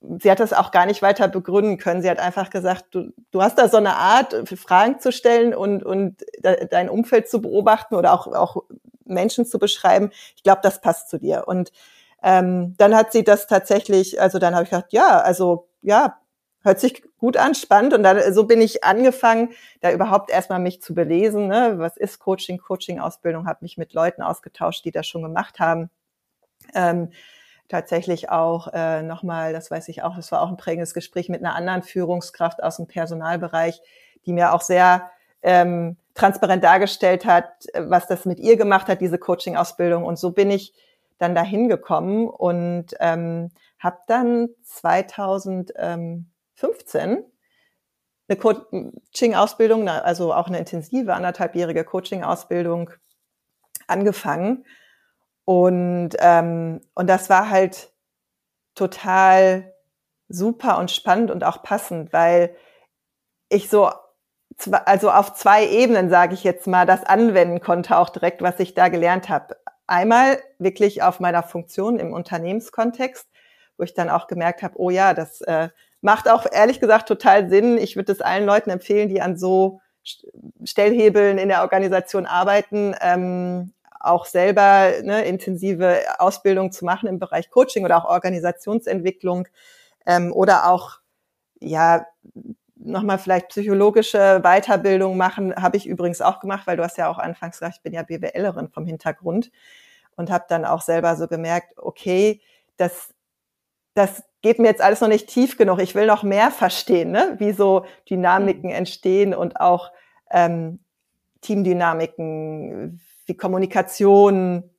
sie 0.00 0.30
hat 0.30 0.40
das 0.40 0.54
auch 0.54 0.70
gar 0.70 0.86
nicht 0.86 1.02
weiter 1.02 1.28
begründen 1.28 1.76
können. 1.76 2.00
Sie 2.00 2.10
hat 2.10 2.18
einfach 2.18 2.48
gesagt, 2.48 2.86
du, 2.92 3.12
du 3.30 3.42
hast 3.42 3.58
da 3.58 3.68
so 3.68 3.76
eine 3.76 3.96
Art, 3.96 4.34
Fragen 4.58 5.00
zu 5.00 5.12
stellen 5.12 5.54
und, 5.54 5.82
und 5.84 6.24
dein 6.40 6.88
Umfeld 6.88 7.28
zu 7.28 7.42
beobachten 7.42 7.94
oder 7.94 8.14
auch, 8.14 8.26
auch 8.26 8.62
Menschen 9.04 9.44
zu 9.44 9.58
beschreiben. 9.58 10.10
Ich 10.36 10.42
glaube, 10.42 10.60
das 10.62 10.80
passt 10.80 11.10
zu 11.10 11.18
dir. 11.18 11.46
Und 11.46 11.72
ähm, 12.22 12.74
dann 12.76 12.94
hat 12.94 13.12
sie 13.12 13.24
das 13.24 13.46
tatsächlich, 13.46 14.20
also 14.20 14.38
dann 14.38 14.54
habe 14.54 14.64
ich 14.64 14.70
gedacht, 14.70 14.92
ja, 14.92 15.20
also 15.20 15.68
ja, 15.82 16.18
hört 16.62 16.80
sich 16.80 17.02
gut 17.18 17.36
an, 17.36 17.54
spannend. 17.54 17.94
Und 17.94 18.02
da, 18.02 18.32
so 18.32 18.44
bin 18.44 18.60
ich 18.60 18.84
angefangen, 18.84 19.50
da 19.80 19.90
überhaupt 19.92 20.30
erstmal 20.30 20.58
mich 20.58 20.82
zu 20.82 20.94
belesen. 20.94 21.48
Ne? 21.48 21.74
Was 21.76 21.96
ist 21.96 22.18
Coaching, 22.18 22.58
Coaching-Ausbildung? 22.58 23.46
Habe 23.46 23.60
mich 23.62 23.78
mit 23.78 23.94
Leuten 23.94 24.22
ausgetauscht, 24.22 24.84
die 24.84 24.90
das 24.90 25.06
schon 25.06 25.22
gemacht 25.22 25.58
haben. 25.58 25.90
Ähm, 26.74 27.10
tatsächlich 27.68 28.30
auch 28.30 28.68
äh, 28.72 29.02
nochmal, 29.02 29.52
das 29.52 29.70
weiß 29.70 29.88
ich 29.88 30.02
auch, 30.02 30.16
das 30.16 30.32
war 30.32 30.42
auch 30.42 30.48
ein 30.48 30.56
prägendes 30.56 30.92
Gespräch 30.92 31.28
mit 31.28 31.42
einer 31.42 31.54
anderen 31.54 31.82
Führungskraft 31.82 32.62
aus 32.62 32.76
dem 32.76 32.88
Personalbereich, 32.88 33.80
die 34.26 34.32
mir 34.32 34.52
auch 34.52 34.60
sehr 34.60 35.10
ähm, 35.42 35.96
transparent 36.14 36.64
dargestellt 36.64 37.24
hat, 37.24 37.48
was 37.74 38.08
das 38.08 38.26
mit 38.26 38.40
ihr 38.40 38.56
gemacht 38.56 38.88
hat, 38.88 39.00
diese 39.00 39.18
Coaching-Ausbildung. 39.18 40.04
Und 40.04 40.18
so 40.18 40.32
bin 40.32 40.50
ich 40.50 40.74
dann 41.20 41.34
dahin 41.34 41.68
gekommen 41.68 42.28
und 42.28 42.86
ähm, 42.98 43.50
habe 43.78 43.98
dann 44.06 44.48
2015 44.64 47.24
eine 48.28 48.38
Coaching-Ausbildung, 48.38 49.88
also 49.88 50.32
auch 50.32 50.46
eine 50.46 50.58
intensive 50.58 51.14
anderthalbjährige 51.14 51.84
Coaching-Ausbildung 51.84 52.90
angefangen. 53.86 54.64
Und, 55.44 56.10
ähm, 56.20 56.80
und 56.94 57.06
das 57.08 57.28
war 57.28 57.50
halt 57.50 57.92
total 58.74 59.74
super 60.28 60.78
und 60.78 60.90
spannend 60.90 61.30
und 61.30 61.44
auch 61.44 61.62
passend, 61.62 62.12
weil 62.12 62.54
ich 63.48 63.68
so, 63.68 63.90
also 64.86 65.10
auf 65.10 65.34
zwei 65.34 65.66
Ebenen, 65.66 66.08
sage 66.08 66.34
ich 66.34 66.44
jetzt 66.44 66.66
mal, 66.66 66.86
das 66.86 67.04
anwenden 67.04 67.60
konnte, 67.60 67.98
auch 67.98 68.10
direkt, 68.10 68.42
was 68.42 68.60
ich 68.60 68.74
da 68.74 68.88
gelernt 68.88 69.28
habe. 69.28 69.56
Einmal 69.90 70.38
wirklich 70.60 71.02
auf 71.02 71.18
meiner 71.18 71.42
Funktion 71.42 71.98
im 71.98 72.12
Unternehmenskontext, 72.12 73.28
wo 73.76 73.82
ich 73.82 73.92
dann 73.92 74.08
auch 74.08 74.28
gemerkt 74.28 74.62
habe, 74.62 74.78
oh 74.78 74.88
ja, 74.88 75.14
das 75.14 75.40
äh, 75.40 75.70
macht 76.00 76.30
auch 76.30 76.46
ehrlich 76.48 76.78
gesagt 76.78 77.08
total 77.08 77.48
Sinn. 77.48 77.76
Ich 77.76 77.96
würde 77.96 78.12
es 78.12 78.20
allen 78.20 78.46
Leuten 78.46 78.70
empfehlen, 78.70 79.08
die 79.08 79.20
an 79.20 79.36
so 79.36 79.80
Stellhebeln 80.62 81.38
in 81.38 81.48
der 81.48 81.62
Organisation 81.62 82.26
arbeiten, 82.26 82.94
ähm, 83.00 83.72
auch 83.98 84.26
selber 84.26 84.92
ne, 85.02 85.24
intensive 85.24 86.02
Ausbildung 86.20 86.70
zu 86.70 86.84
machen 86.84 87.08
im 87.08 87.18
Bereich 87.18 87.50
Coaching 87.50 87.84
oder 87.84 87.96
auch 87.96 88.08
Organisationsentwicklung 88.08 89.48
ähm, 90.06 90.32
oder 90.32 90.70
auch 90.70 91.00
ja 91.58 92.06
nochmal 92.76 93.18
vielleicht 93.18 93.48
psychologische 93.48 94.40
Weiterbildung 94.42 95.16
machen, 95.16 95.52
habe 95.56 95.76
ich 95.76 95.86
übrigens 95.86 96.20
auch 96.20 96.38
gemacht, 96.38 96.68
weil 96.68 96.76
du 96.76 96.84
hast 96.84 96.96
ja 96.96 97.10
auch 97.10 97.18
anfangs 97.18 97.58
gesagt, 97.58 97.78
ich 97.78 97.82
bin 97.82 97.92
ja 97.92 98.04
BWLerin 98.04 98.68
vom 98.68 98.86
Hintergrund 98.86 99.50
und 100.20 100.30
habe 100.30 100.44
dann 100.48 100.64
auch 100.64 100.82
selber 100.82 101.16
so 101.16 101.26
gemerkt, 101.26 101.72
okay, 101.76 102.40
das, 102.76 103.12
das 103.94 104.22
geht 104.42 104.58
mir 104.58 104.68
jetzt 104.68 104.82
alles 104.82 105.00
noch 105.00 105.08
nicht 105.08 105.28
tief 105.28 105.56
genug. 105.56 105.80
Ich 105.80 105.94
will 105.94 106.06
noch 106.06 106.22
mehr 106.22 106.50
verstehen, 106.50 107.10
ne? 107.10 107.34
wie 107.38 107.52
so 107.52 107.84
Dynamiken 108.08 108.70
mhm. 108.70 108.76
entstehen 108.76 109.34
und 109.34 109.60
auch 109.60 109.90
ähm, 110.30 110.78
Teamdynamiken, 111.40 113.00
wie 113.26 113.36
Kommunikation 113.36 114.70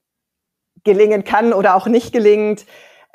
gelingen 0.83 1.23
kann 1.23 1.53
oder 1.53 1.75
auch 1.75 1.87
nicht 1.87 2.13
gelingt. 2.13 2.65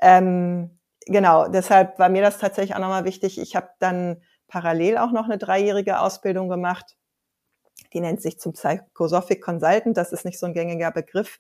Ähm, 0.01 0.79
genau, 1.07 1.49
deshalb 1.49 1.99
war 1.99 2.09
mir 2.09 2.23
das 2.23 2.39
tatsächlich 2.39 2.75
auch 2.75 2.81
nochmal 2.81 3.05
wichtig. 3.05 3.41
Ich 3.41 3.57
habe 3.57 3.71
dann 3.79 4.21
parallel 4.49 4.99
auch 4.99 5.13
noch 5.13 5.25
eine 5.25 5.39
dreijährige 5.39 6.01
Ausbildung 6.01 6.49
gemacht. 6.49 6.97
Die 7.93 8.01
nennt 8.01 8.21
sich 8.21 8.39
zum 8.41 8.53
Psychosophic 8.53 9.43
Consultant. 9.43 9.97
Das 9.97 10.13
ist 10.13 10.25
nicht 10.25 10.39
so 10.39 10.47
ein 10.47 10.55
gängiger 10.55 10.91
Begriff 10.91 11.39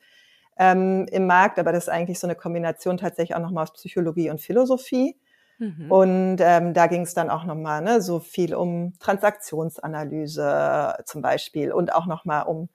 ähm, 0.59 1.07
im 1.11 1.27
Markt, 1.27 1.59
aber 1.59 1.73
das 1.73 1.85
ist 1.85 1.89
eigentlich 1.91 2.19
so 2.19 2.27
eine 2.27 2.35
Kombination 2.35 2.97
tatsächlich 2.97 3.37
auch 3.37 3.43
nochmal 3.43 3.65
aus 3.65 3.73
Psychologie 3.73 4.31
und 4.31 4.41
Philosophie. 4.41 5.17
Mhm. 5.59 5.91
Und 5.91 6.37
ähm, 6.41 6.75
da 6.75 6.87
ging 6.87 7.03
es 7.03 7.15
dann 7.15 7.31
auch 7.31 7.45
nochmal 7.45 7.83
ne, 7.83 8.01
so 8.01 8.21
viel 8.21 8.55
um 8.55 8.93
Transaktionsanalyse 8.99 10.97
zum 11.05 11.23
Beispiel 11.23 11.73
und 11.73 11.95
auch 11.95 12.07
nochmal 12.07 12.45
um 12.45 12.69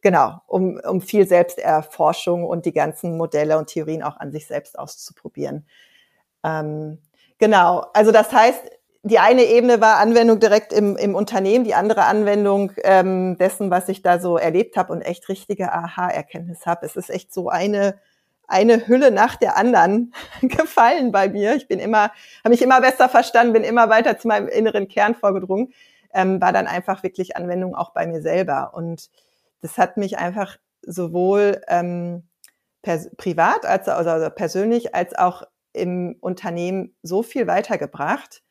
genau, 0.00 0.40
um, 0.46 0.80
um 0.84 1.00
viel 1.00 1.26
Selbsterforschung 1.26 2.44
und 2.44 2.66
die 2.66 2.72
ganzen 2.72 3.16
Modelle 3.16 3.58
und 3.58 3.68
Theorien 3.68 4.02
auch 4.02 4.16
an 4.18 4.32
sich 4.32 4.46
selbst 4.46 4.78
auszuprobieren. 4.78 5.66
Ähm, 6.44 6.98
genau, 7.38 7.86
also 7.94 8.12
das 8.12 8.32
heißt, 8.32 8.77
die 9.02 9.18
eine 9.18 9.44
Ebene 9.44 9.80
war 9.80 9.98
Anwendung 9.98 10.40
direkt 10.40 10.72
im, 10.72 10.96
im 10.96 11.14
Unternehmen, 11.14 11.64
die 11.64 11.74
andere 11.74 12.04
Anwendung 12.04 12.72
ähm, 12.82 13.36
dessen, 13.38 13.70
was 13.70 13.88
ich 13.88 14.02
da 14.02 14.18
so 14.18 14.36
erlebt 14.36 14.76
habe 14.76 14.92
und 14.92 15.02
echt 15.02 15.28
richtige 15.28 15.72
Aha-Erkenntnis 15.72 16.66
habe. 16.66 16.84
Es 16.84 16.96
ist 16.96 17.10
echt 17.10 17.32
so 17.32 17.48
eine 17.48 17.98
eine 18.48 18.88
Hülle 18.88 19.10
nach 19.10 19.36
der 19.36 19.56
anderen 19.56 20.12
gefallen 20.42 21.12
bei 21.12 21.28
mir. 21.28 21.54
Ich 21.54 21.68
bin 21.68 21.78
immer, 21.78 22.10
habe 22.42 22.48
mich 22.48 22.62
immer 22.62 22.80
besser 22.80 23.08
verstanden, 23.08 23.52
bin 23.52 23.62
immer 23.62 23.90
weiter 23.90 24.18
zu 24.18 24.26
meinem 24.26 24.48
inneren 24.48 24.88
Kern 24.88 25.14
vorgedrungen. 25.14 25.72
Ähm, 26.12 26.40
war 26.40 26.52
dann 26.52 26.66
einfach 26.66 27.02
wirklich 27.02 27.36
Anwendung 27.36 27.74
auch 27.74 27.92
bei 27.92 28.06
mir 28.06 28.22
selber. 28.22 28.72
Und 28.74 29.10
das 29.60 29.76
hat 29.76 29.98
mich 29.98 30.18
einfach 30.18 30.56
sowohl 30.80 31.60
ähm, 31.68 32.26
privat 33.18 33.66
als 33.66 33.86
also 33.88 34.30
persönlich 34.30 34.94
als 34.94 35.14
auch 35.14 35.42
im 35.74 36.16
Unternehmen 36.20 36.96
so 37.02 37.22
viel 37.22 37.46
weitergebracht, 37.46 38.42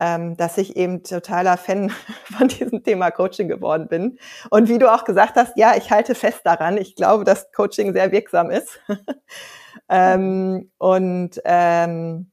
ähm, 0.00 0.36
dass 0.36 0.56
ich 0.58 0.76
eben 0.76 1.02
totaler 1.02 1.56
Fan 1.56 1.90
von 2.36 2.48
diesem 2.48 2.82
Thema 2.82 3.10
Coaching 3.10 3.48
geworden 3.48 3.86
bin. 3.88 4.18
Und 4.48 4.68
wie 4.68 4.78
du 4.78 4.92
auch 4.92 5.04
gesagt 5.04 5.36
hast, 5.36 5.56
ja, 5.56 5.76
ich 5.76 5.90
halte 5.90 6.14
fest 6.14 6.40
daran. 6.44 6.78
Ich 6.78 6.96
glaube, 6.96 7.24
dass 7.24 7.52
Coaching 7.52 7.92
sehr 7.92 8.10
wirksam 8.10 8.50
ist. 8.50 8.80
ähm, 9.88 10.70
und 10.78 11.40
ähm, 11.44 12.30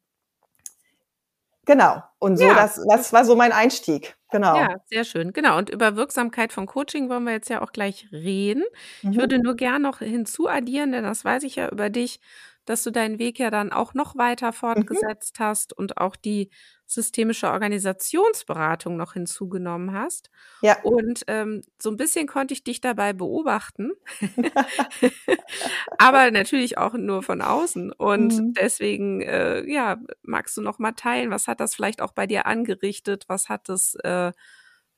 genau. 1.66 2.02
Und 2.20 2.38
so, 2.38 2.46
ja. 2.46 2.56
das, 2.56 2.82
das 2.90 3.14
war 3.14 3.26
so 3.26 3.36
mein 3.36 3.52
Einstieg. 3.52 4.16
Genau. 4.32 4.56
Ja, 4.56 4.76
sehr 4.86 5.04
schön. 5.04 5.32
Genau. 5.34 5.58
Und 5.58 5.70
über 5.70 5.96
Wirksamkeit 5.96 6.52
von 6.52 6.66
Coaching 6.66 7.10
wollen 7.10 7.24
wir 7.26 7.34
jetzt 7.34 7.50
ja 7.50 7.62
auch 7.62 7.72
gleich 7.72 8.08
reden. 8.12 8.64
Mhm. 9.02 9.12
Ich 9.12 9.18
würde 9.18 9.40
nur 9.40 9.56
gern 9.56 9.82
noch 9.82 10.00
hinzuaddieren, 10.00 10.92
denn 10.92 11.04
das 11.04 11.24
weiß 11.24 11.44
ich 11.44 11.58
ja 11.58 11.70
über 11.70 11.90
dich, 11.90 12.20
dass 12.68 12.84
du 12.84 12.92
deinen 12.92 13.18
Weg 13.18 13.40
ja 13.40 13.50
dann 13.50 13.72
auch 13.72 13.94
noch 13.94 14.18
weiter 14.18 14.48
mhm. 14.48 14.54
fortgesetzt 14.54 15.40
mhm. 15.40 15.44
hast 15.44 15.74
und 15.74 15.98
auch 15.98 16.16
die 16.16 16.52
systemische 16.86 17.50
Organisationsberatung 17.50 18.98
noch 18.98 19.14
hinzugenommen 19.14 19.94
hast. 19.94 20.30
Ja. 20.62 20.82
Und 20.84 21.24
ähm, 21.28 21.62
so 21.80 21.90
ein 21.90 21.98
bisschen 21.98 22.28
konnte 22.28 22.54
ich 22.54 22.64
dich 22.64 22.82
dabei 22.82 23.14
beobachten, 23.14 23.92
aber 25.98 26.30
natürlich 26.32 26.78
auch 26.78 26.94
nur 26.94 27.24
von 27.24 27.42
außen. 27.42 27.94
Und 27.94 28.38
mhm. 28.38 28.54
deswegen, 28.54 29.22
äh, 29.22 29.64
ja, 29.70 29.98
magst 30.22 30.56
du 30.58 30.62
noch 30.62 30.78
mal 30.78 30.92
teilen, 30.92 31.32
was 31.32 31.48
hat 31.48 31.62
das 31.62 31.74
vielleicht 31.74 32.02
auch 32.02 32.12
bei 32.12 32.28
dir 32.28 32.46
angerichtet? 32.46 33.26
Was 33.28 33.48
hat 33.48 33.70
das, 33.70 33.96
äh, 34.04 34.34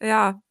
ja, 0.02 0.42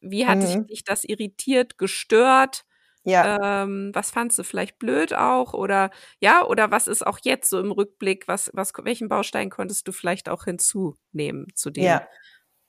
wie 0.00 0.26
hat 0.26 0.38
mhm. 0.38 0.66
dich 0.66 0.82
das 0.84 1.04
irritiert, 1.04 1.78
gestört? 1.78 2.64
Ja. 3.06 3.62
Ähm, 3.62 3.92
was 3.94 4.10
fandst 4.10 4.36
du 4.38 4.42
vielleicht 4.42 4.78
blöd 4.78 5.14
auch 5.14 5.54
oder 5.54 5.90
ja, 6.20 6.44
oder 6.44 6.72
was 6.72 6.88
ist 6.88 7.06
auch 7.06 7.20
jetzt 7.22 7.48
so 7.48 7.60
im 7.60 7.70
Rückblick, 7.70 8.26
was, 8.26 8.50
was, 8.52 8.72
welchen 8.82 9.08
Baustein 9.08 9.48
konntest 9.48 9.86
du 9.86 9.92
vielleicht 9.92 10.28
auch 10.28 10.44
hinzunehmen 10.44 11.46
zu 11.54 11.70
dem, 11.70 11.84
ja. 11.84 11.96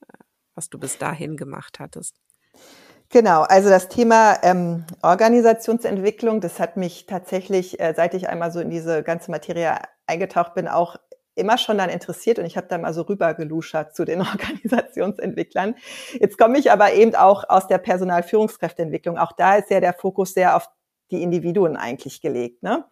Äh, 0.02 0.18
was 0.54 0.70
du 0.70 0.78
bis 0.78 1.00
dahin 1.00 1.38
gemacht 1.38 1.80
hattest? 1.80 2.16
Genau, 3.10 3.44
also 3.44 3.70
das 3.70 3.88
Thema 3.88 4.38
ähm, 4.44 4.86
Organisationsentwicklung, 5.02 6.40
das 6.40 6.60
hat 6.60 6.78
mich 6.78 7.06
tatsächlich, 7.08 7.80
äh, 7.80 7.94
seit 7.96 8.14
ich 8.14 8.30
einmal 8.30 8.52
so 8.52 8.60
in 8.60 8.70
diese 8.70 9.02
ganze 9.02 9.32
Materie 9.32 9.80
eingetaucht 10.06 10.54
bin, 10.54 10.68
auch 10.68 10.98
immer 11.38 11.58
schon 11.58 11.78
dann 11.78 11.90
interessiert 11.90 12.40
und 12.40 12.46
ich 12.46 12.58
habe 12.58 12.68
dann 12.68 12.82
mal 12.82 12.94
so 12.94 13.04
rübergeluschert 13.04 13.96
zu 13.96 14.06
den 14.06 14.22
Organisationsentwicklern. 14.22 15.76
Jetzt 16.20 16.38
komme 16.38 16.58
ich 16.58 16.72
aber 16.72 16.94
eben 16.94 17.16
auch 17.16 17.44
aus 17.48 17.68
der 17.68 17.78
Personalführungskräfteentwicklung. 17.78 19.18
Auch 19.18 19.32
da 19.32 19.56
ist 19.56 19.70
ja 19.70 19.80
der 19.80 19.94
Fokus 19.94 20.34
sehr 20.34 20.56
auf 20.56 20.70
die 21.12 21.24
Individuen 21.24 21.78
eigentlich 21.78 22.22
gelegt. 22.22 22.64
Ne? 22.64 22.86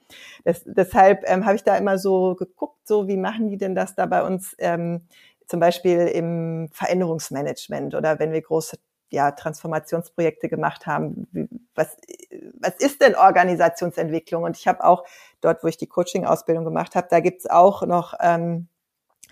Das, 0.44 0.64
deshalb 0.66 1.24
ähm, 1.26 1.46
habe 1.46 1.56
ich 1.56 1.64
da 1.64 1.76
immer 1.76 1.98
so 1.98 2.36
geguckt, 2.36 2.88
so 2.88 3.08
wie 3.08 3.18
machen 3.18 3.50
die 3.50 3.58
denn 3.58 3.76
das 3.76 3.96
da 3.96 4.06
bei 4.06 4.24
uns 4.24 4.56
ähm, 4.60 5.08
zum 5.48 5.60
Beispiel 5.60 6.08
im 6.08 6.70
Veränderungsmanagement 6.72 7.94
oder 7.94 8.20
wenn 8.20 8.32
wir 8.32 8.42
große 8.42 8.78
ja, 9.10 9.32
Transformationsprojekte 9.32 10.50
gemacht 10.50 10.86
haben. 10.88 11.28
Was, 11.76 11.96
was 12.60 12.76
ist 12.76 13.02
denn 13.02 13.16
Organisationsentwicklung? 13.16 14.44
Und 14.44 14.58
ich 14.58 14.68
habe 14.68 14.84
auch 14.84 15.06
dort, 15.42 15.64
wo 15.64 15.68
ich 15.68 15.78
die 15.78 15.88
Coaching-Ausbildung 15.88 16.66
gemacht 16.66 16.96
habe, 16.96 17.08
da 17.10 17.20
gibt's 17.20 17.48
auch 17.48 17.84
noch 17.86 18.14
ähm, 18.20 18.68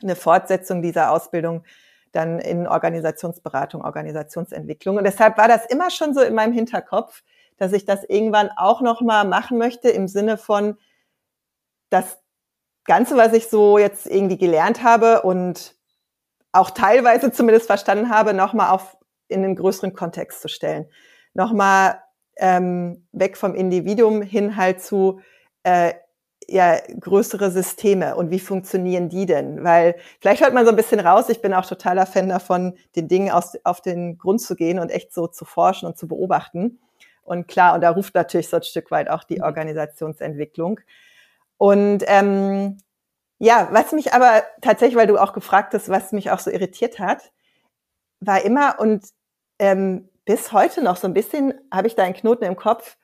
eine 0.02 0.16
Fortsetzung 0.16 0.82
dieser 0.82 1.12
Ausbildung 1.12 1.64
dann 2.12 2.40
in 2.40 2.68
Organisationsberatung, 2.68 3.84
Organisationsentwicklung. 3.84 4.98
Und 4.98 5.04
deshalb 5.04 5.38
war 5.38 5.48
das 5.48 5.66
immer 5.66 5.90
schon 5.90 6.14
so 6.14 6.22
in 6.22 6.36
meinem 6.36 6.54
Hinterkopf, 6.54 7.24
dass 7.58 7.74
ich 7.74 7.86
das 7.86 8.04
irgendwann 8.04 8.50
auch 8.56 8.82
noch 8.82 9.02
mal 9.02 9.26
machen 9.26 9.58
möchte 9.58 9.90
im 9.90 10.08
Sinne 10.08 10.38
von 10.38 10.78
das 11.90 12.20
Ganze, 12.86 13.18
was 13.18 13.34
ich 13.34 13.48
so 13.50 13.78
jetzt 13.78 14.06
irgendwie 14.06 14.38
gelernt 14.38 14.84
habe 14.84 15.22
und 15.24 15.76
auch 16.52 16.70
teilweise 16.70 17.32
zumindest 17.32 17.66
verstanden 17.68 18.10
habe, 18.10 18.34
noch 18.34 18.54
mal 18.54 18.70
auf 18.70 18.98
in 19.28 19.42
den 19.42 19.56
größeren 19.56 19.94
Kontext 19.94 20.42
zu 20.42 20.48
stellen. 20.48 20.86
Nochmal 21.34 22.00
ähm, 22.38 23.08
weg 23.12 23.38
vom 23.38 23.56
Individuum 23.56 24.22
hin 24.22 24.56
halt 24.56 24.82
zu, 24.82 25.20
äh, 25.64 25.94
ja 26.48 26.78
größere 27.00 27.52
Systeme 27.52 28.16
und 28.16 28.32
wie 28.32 28.40
funktionieren 28.40 29.10
die 29.10 29.26
denn? 29.26 29.64
Weil 29.64 29.96
vielleicht 30.20 30.42
hört 30.42 30.54
man 30.54 30.66
so 30.66 30.72
ein 30.72 30.76
bisschen 30.76 31.00
raus, 31.00 31.30
ich 31.30 31.42
bin 31.42 31.54
auch 31.54 31.66
totaler 31.66 32.06
Fan 32.06 32.30
davon, 32.30 32.78
den 32.96 33.08
Dingen 33.08 33.32
aus, 33.32 33.54
auf 33.64 33.82
den 33.82 34.18
Grund 34.18 34.42
zu 34.42 34.56
gehen 34.56 34.80
und 34.80 34.90
echt 34.90 35.14
so 35.14 35.28
zu 35.28 35.46
forschen 35.46 35.88
und 35.88 35.98
zu 35.98 36.08
beobachten. 36.08 36.80
Und 37.24 37.48
klar, 37.48 37.74
und 37.76 37.82
da 37.82 37.92
ruft 37.92 38.16
natürlich 38.16 38.50
so 38.50 38.58
ein 38.58 38.64
Stück 38.64 38.92
weit 38.92 39.10
auch 39.10 39.24
die 39.24 39.38
mhm. 39.38 39.44
Organisationsentwicklung. 39.44 40.80
Und 41.58 42.04
ähm, 42.08 42.78
ja, 43.40 43.70
was 43.72 43.92
mich 43.94 44.14
aber 44.14 44.44
tatsächlich, 44.62 44.98
weil 44.98 45.08
du 45.08 45.18
auch 45.18 45.34
gefragt 45.34 45.74
hast, 45.74 45.90
was 45.90 46.12
mich 46.12 46.32
auch 46.32 46.40
so 46.40 46.52
irritiert 46.52 47.00
hat, 47.00 47.32
war 48.26 48.44
immer 48.44 48.80
und 48.80 49.06
ähm, 49.60 50.10
bis 50.26 50.52
heute 50.52 50.84
noch 50.84 50.98
so 50.98 51.08
ein 51.08 51.14
bisschen 51.14 51.54
habe 51.72 51.88
ich 51.88 51.96
da 51.96 52.04
einen 52.04 52.14
Knoten 52.14 52.46
im 52.46 52.56
Kopf, 52.56 52.98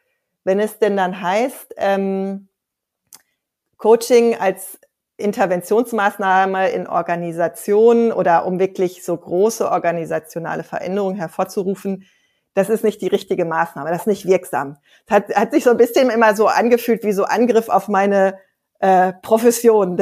wenn 0.44 0.60
es 0.60 0.80
denn 0.80 0.96
dann 0.98 1.22
heißt, 1.22 1.76
ähm, 1.78 2.50
Coaching 3.78 4.36
als 4.36 4.80
Interventionsmaßnahme 5.18 6.70
in 6.70 6.88
Organisationen 6.88 8.12
oder 8.12 8.46
um 8.46 8.60
wirklich 8.60 9.04
so 9.04 9.16
große 9.16 9.70
organisationale 9.70 10.64
Veränderungen 10.64 11.18
hervorzurufen, 11.18 12.06
das 12.54 12.70
ist 12.70 12.84
nicht 12.84 13.02
die 13.02 13.08
richtige 13.08 13.46
Maßnahme, 13.46 13.90
das 13.90 14.02
ist 14.02 14.08
nicht 14.08 14.26
wirksam. 14.26 14.78
Das 15.06 15.18
hat, 15.18 15.36
hat 15.36 15.52
sich 15.52 15.64
so 15.64 15.70
ein 15.72 15.78
bisschen 15.78 16.10
immer 16.10 16.36
so 16.36 16.48
angefühlt 16.48 17.04
wie 17.04 17.12
so 17.12 17.26
Angriff 17.26 17.70
auf 17.70 17.88
meine 17.88 18.40
äh, 18.80 19.14
Profession 19.22 19.98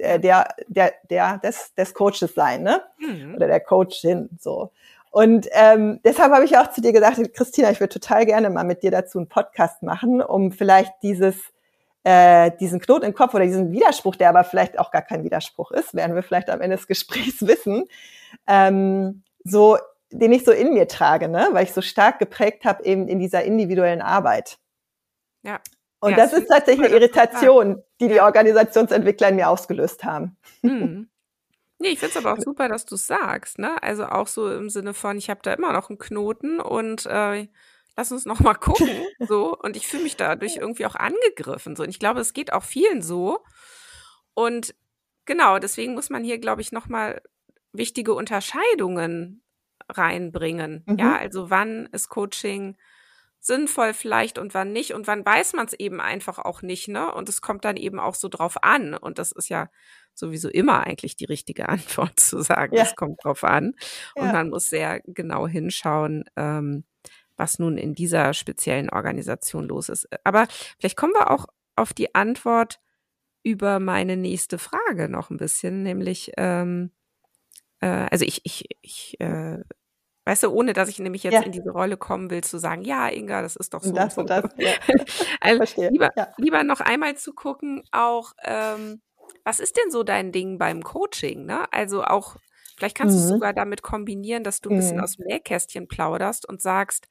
der, 0.00 0.18
der, 0.18 0.54
der, 0.68 0.92
der 1.08 1.38
des, 1.38 1.74
des 1.74 1.94
Coaches 1.94 2.34
sein, 2.34 2.62
ne? 2.62 2.82
Mhm. 2.98 3.34
Oder 3.36 3.46
der 3.46 3.60
Coachin, 3.60 4.28
so. 4.40 4.70
Und 5.10 5.48
ähm, 5.52 6.00
deshalb 6.04 6.32
habe 6.32 6.44
ich 6.44 6.56
auch 6.56 6.70
zu 6.70 6.80
dir 6.80 6.92
gesagt, 6.92 7.34
Christina, 7.34 7.70
ich 7.70 7.80
würde 7.80 7.92
total 7.92 8.26
gerne 8.26 8.48
mal 8.48 8.64
mit 8.64 8.82
dir 8.82 8.92
dazu 8.92 9.18
einen 9.18 9.28
Podcast 9.28 9.82
machen, 9.82 10.22
um 10.22 10.52
vielleicht 10.52 10.92
dieses 11.02 11.36
äh, 12.04 12.52
diesen 12.58 12.80
Knoten 12.80 13.04
im 13.04 13.14
Kopf 13.14 13.34
oder 13.34 13.44
diesen 13.44 13.72
Widerspruch, 13.72 14.16
der 14.16 14.30
aber 14.30 14.44
vielleicht 14.44 14.78
auch 14.78 14.90
gar 14.90 15.02
kein 15.02 15.22
Widerspruch 15.22 15.70
ist, 15.72 15.94
werden 15.94 16.14
wir 16.14 16.22
vielleicht 16.22 16.48
am 16.48 16.60
Ende 16.60 16.76
des 16.76 16.86
Gesprächs 16.86 17.42
wissen, 17.46 17.84
ähm, 18.46 19.22
so 19.44 19.76
den 20.12 20.32
ich 20.32 20.44
so 20.44 20.50
in 20.50 20.74
mir 20.74 20.88
trage, 20.88 21.28
ne? 21.28 21.48
weil 21.52 21.64
ich 21.64 21.72
so 21.72 21.82
stark 21.82 22.18
geprägt 22.18 22.64
habe 22.64 22.84
eben 22.84 23.06
in 23.06 23.18
dieser 23.18 23.44
individuellen 23.44 24.02
Arbeit. 24.02 24.58
Ja. 25.42 25.60
Und 26.00 26.12
ja, 26.12 26.16
das 26.16 26.32
ist 26.32 26.48
tatsächlich 26.48 26.86
eine 26.86 26.96
Irritation, 26.96 27.82
die 28.00 28.08
die 28.08 28.20
Organisationsentwickler 28.20 29.28
in 29.28 29.36
mir 29.36 29.48
ausgelöst 29.48 30.04
haben. 30.04 30.36
Mhm. 30.62 31.08
Nee, 31.82 31.92
ich 31.92 31.98
finde 31.98 32.18
es 32.18 32.22
aber 32.22 32.34
auch 32.34 32.42
super, 32.42 32.68
dass 32.68 32.84
du 32.84 32.96
es 32.96 33.06
sagst, 33.06 33.58
ne? 33.58 33.82
Also 33.82 34.04
auch 34.04 34.26
so 34.26 34.52
im 34.52 34.68
Sinne 34.68 34.92
von, 34.92 35.16
ich 35.16 35.30
habe 35.30 35.40
da 35.42 35.54
immer 35.54 35.72
noch 35.72 35.88
einen 35.88 35.98
Knoten 35.98 36.60
und 36.60 37.06
äh, 37.06 37.48
lass 37.96 38.12
uns 38.12 38.26
noch 38.26 38.40
mal 38.40 38.52
gucken, 38.52 38.86
so. 39.18 39.56
Und 39.56 39.76
ich 39.78 39.86
fühle 39.86 40.02
mich 40.02 40.16
dadurch 40.16 40.56
irgendwie 40.56 40.84
auch 40.84 40.94
angegriffen, 40.94 41.76
so. 41.76 41.82
Und 41.82 41.88
ich 41.88 41.98
glaube, 41.98 42.20
es 42.20 42.34
geht 42.34 42.52
auch 42.52 42.64
vielen 42.64 43.00
so. 43.00 43.42
Und 44.34 44.74
genau, 45.24 45.58
deswegen 45.58 45.94
muss 45.94 46.10
man 46.10 46.22
hier, 46.22 46.38
glaube 46.38 46.60
ich, 46.60 46.70
noch 46.70 46.86
mal 46.86 47.22
wichtige 47.72 48.12
Unterscheidungen 48.12 49.42
reinbringen. 49.88 50.84
Mhm. 50.86 50.98
Ja, 50.98 51.16
also 51.16 51.48
wann 51.48 51.86
ist 51.92 52.10
Coaching 52.10 52.76
sinnvoll 53.40 53.94
vielleicht 53.94 54.38
und 54.38 54.52
wann 54.52 54.72
nicht 54.72 54.92
und 54.92 55.06
wann 55.06 55.24
weiß 55.24 55.54
man 55.54 55.66
es 55.66 55.72
eben 55.72 56.00
einfach 56.00 56.38
auch 56.38 56.60
nicht, 56.60 56.88
ne? 56.88 57.12
Und 57.12 57.28
es 57.28 57.40
kommt 57.40 57.64
dann 57.64 57.76
eben 57.76 57.98
auch 57.98 58.14
so 58.14 58.28
drauf 58.28 58.62
an 58.62 58.94
und 58.94 59.18
das 59.18 59.32
ist 59.32 59.48
ja 59.48 59.70
sowieso 60.14 60.48
immer 60.50 60.86
eigentlich 60.86 61.16
die 61.16 61.24
richtige 61.24 61.68
Antwort 61.68 62.20
zu 62.20 62.42
sagen, 62.42 62.76
es 62.76 62.94
kommt 62.96 63.24
drauf 63.24 63.42
an 63.42 63.74
ja. 64.14 64.22
und 64.22 64.32
man 64.32 64.50
muss 64.50 64.68
sehr 64.68 65.00
genau 65.06 65.48
hinschauen, 65.48 66.24
ähm, 66.36 66.84
was 67.36 67.58
nun 67.58 67.78
in 67.78 67.94
dieser 67.94 68.34
speziellen 68.34 68.90
Organisation 68.90 69.66
los 69.66 69.88
ist. 69.88 70.06
Aber 70.24 70.46
vielleicht 70.78 70.96
kommen 70.96 71.14
wir 71.14 71.30
auch 71.30 71.46
auf 71.76 71.94
die 71.94 72.14
Antwort 72.14 72.78
über 73.42 73.80
meine 73.80 74.18
nächste 74.18 74.58
Frage 74.58 75.08
noch 75.08 75.30
ein 75.30 75.38
bisschen, 75.38 75.82
nämlich 75.82 76.32
ähm, 76.36 76.90
äh, 77.80 78.06
also 78.10 78.26
ich 78.26 78.42
ich 78.44 78.68
ich 78.82 79.18
äh, 79.20 79.60
Weißt 80.26 80.42
du, 80.42 80.50
ohne 80.50 80.74
dass 80.74 80.88
ich 80.88 80.98
nämlich 80.98 81.22
jetzt 81.22 81.34
ja. 81.34 81.42
in 81.42 81.52
diese 81.52 81.70
Rolle 81.70 81.96
kommen 81.96 82.30
will, 82.30 82.44
zu 82.44 82.58
sagen, 82.58 82.82
ja, 82.82 83.08
Inga, 83.08 83.40
das 83.42 83.56
ist 83.56 83.72
doch 83.72 83.82
so. 83.82 83.92
Das 83.92 84.18
und, 84.18 84.28
das. 84.28 84.44
Ja. 84.58 84.72
also 85.40 85.82
lieber, 85.88 86.10
ja. 86.16 86.28
lieber 86.36 86.62
noch 86.62 86.80
einmal 86.80 87.16
zu 87.16 87.32
gucken, 87.32 87.82
auch, 87.90 88.32
ähm, 88.44 89.00
was 89.44 89.60
ist 89.60 89.76
denn 89.76 89.90
so 89.90 90.02
dein 90.02 90.32
Ding 90.32 90.58
beim 90.58 90.82
Coaching? 90.82 91.46
Ne? 91.46 91.72
Also 91.72 92.04
auch, 92.04 92.36
vielleicht 92.76 92.96
kannst 92.96 93.16
mhm. 93.16 93.18
du 93.18 93.24
es 93.24 93.30
sogar 93.30 93.52
damit 93.54 93.82
kombinieren, 93.82 94.44
dass 94.44 94.60
du 94.60 94.70
ein 94.70 94.76
bisschen 94.76 94.98
mhm. 94.98 95.04
aus 95.04 95.16
dem 95.16 95.26
Nähkästchen 95.26 95.88
plauderst 95.88 96.46
und 96.46 96.60
sagst, 96.60 97.08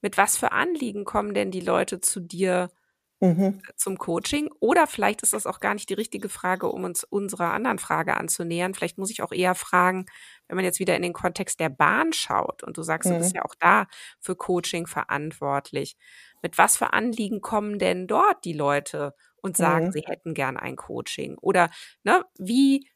mit 0.00 0.16
was 0.16 0.36
für 0.36 0.52
Anliegen 0.52 1.04
kommen 1.04 1.34
denn 1.34 1.50
die 1.50 1.60
Leute 1.60 2.00
zu 2.00 2.20
dir 2.20 2.70
mhm. 3.20 3.60
zum 3.76 3.98
Coaching? 3.98 4.50
Oder 4.60 4.86
vielleicht 4.86 5.22
ist 5.22 5.32
das 5.32 5.46
auch 5.46 5.60
gar 5.60 5.74
nicht 5.74 5.88
die 5.88 5.94
richtige 5.94 6.28
Frage, 6.28 6.68
um 6.68 6.84
uns 6.84 7.04
unserer 7.04 7.52
anderen 7.52 7.78
Frage 7.78 8.16
anzunähern. 8.16 8.74
Vielleicht 8.74 8.98
muss 8.98 9.10
ich 9.10 9.22
auch 9.22 9.32
eher 9.32 9.54
fragen, 9.54 10.06
wenn 10.48 10.56
man 10.56 10.64
jetzt 10.64 10.78
wieder 10.78 10.96
in 10.96 11.02
den 11.02 11.12
Kontext 11.12 11.60
der 11.60 11.68
Bahn 11.68 12.12
schaut 12.12 12.62
und 12.62 12.76
du 12.76 12.82
sagst, 12.82 13.08
mhm. 13.08 13.14
du 13.14 13.18
bist 13.20 13.34
mhm. 13.34 13.36
ja 13.36 13.44
auch 13.44 13.54
da 13.58 13.86
für 14.20 14.36
Coaching 14.36 14.86
verantwortlich. 14.86 15.96
Mit 16.42 16.58
was 16.58 16.76
für 16.76 16.92
Anliegen 16.92 17.40
kommen 17.40 17.78
denn 17.78 18.06
dort 18.06 18.44
die 18.44 18.52
Leute 18.52 19.14
und 19.36 19.56
sagen, 19.56 19.86
mhm. 19.86 19.92
sie 19.92 20.02
hätten 20.02 20.34
gern 20.34 20.56
ein 20.56 20.76
Coaching? 20.76 21.36
Oder 21.38 21.70
ne, 22.04 22.24
wie 22.38 22.88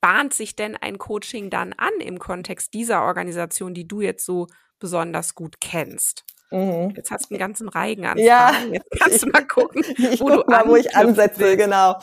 bahnt 0.00 0.32
sich 0.32 0.56
denn 0.56 0.76
ein 0.76 0.98
Coaching 0.98 1.50
dann 1.50 1.72
an 1.74 1.92
im 2.00 2.18
Kontext 2.18 2.74
dieser 2.74 3.02
Organisation, 3.02 3.74
die 3.74 3.86
du 3.86 4.00
jetzt 4.00 4.24
so 4.24 4.46
besonders 4.78 5.34
gut 5.34 5.60
kennst? 5.60 6.24
Mhm. 6.50 6.92
Jetzt 6.96 7.10
hast 7.10 7.30
du 7.30 7.34
einen 7.34 7.38
ganzen 7.38 7.68
Reigen 7.68 8.06
an. 8.06 8.18
Ja, 8.18 8.52
jetzt 8.72 8.90
kannst 8.98 9.22
du 9.22 9.28
mal 9.28 9.46
gucken, 9.46 9.82
ich 9.96 10.20
wo, 10.20 10.26
guck 10.26 10.46
du 10.46 10.50
mal, 10.50 10.66
wo 10.66 10.76
ich 10.76 10.94
ansetze. 10.96 11.40
Willst. 11.40 11.58
Genau. 11.58 11.96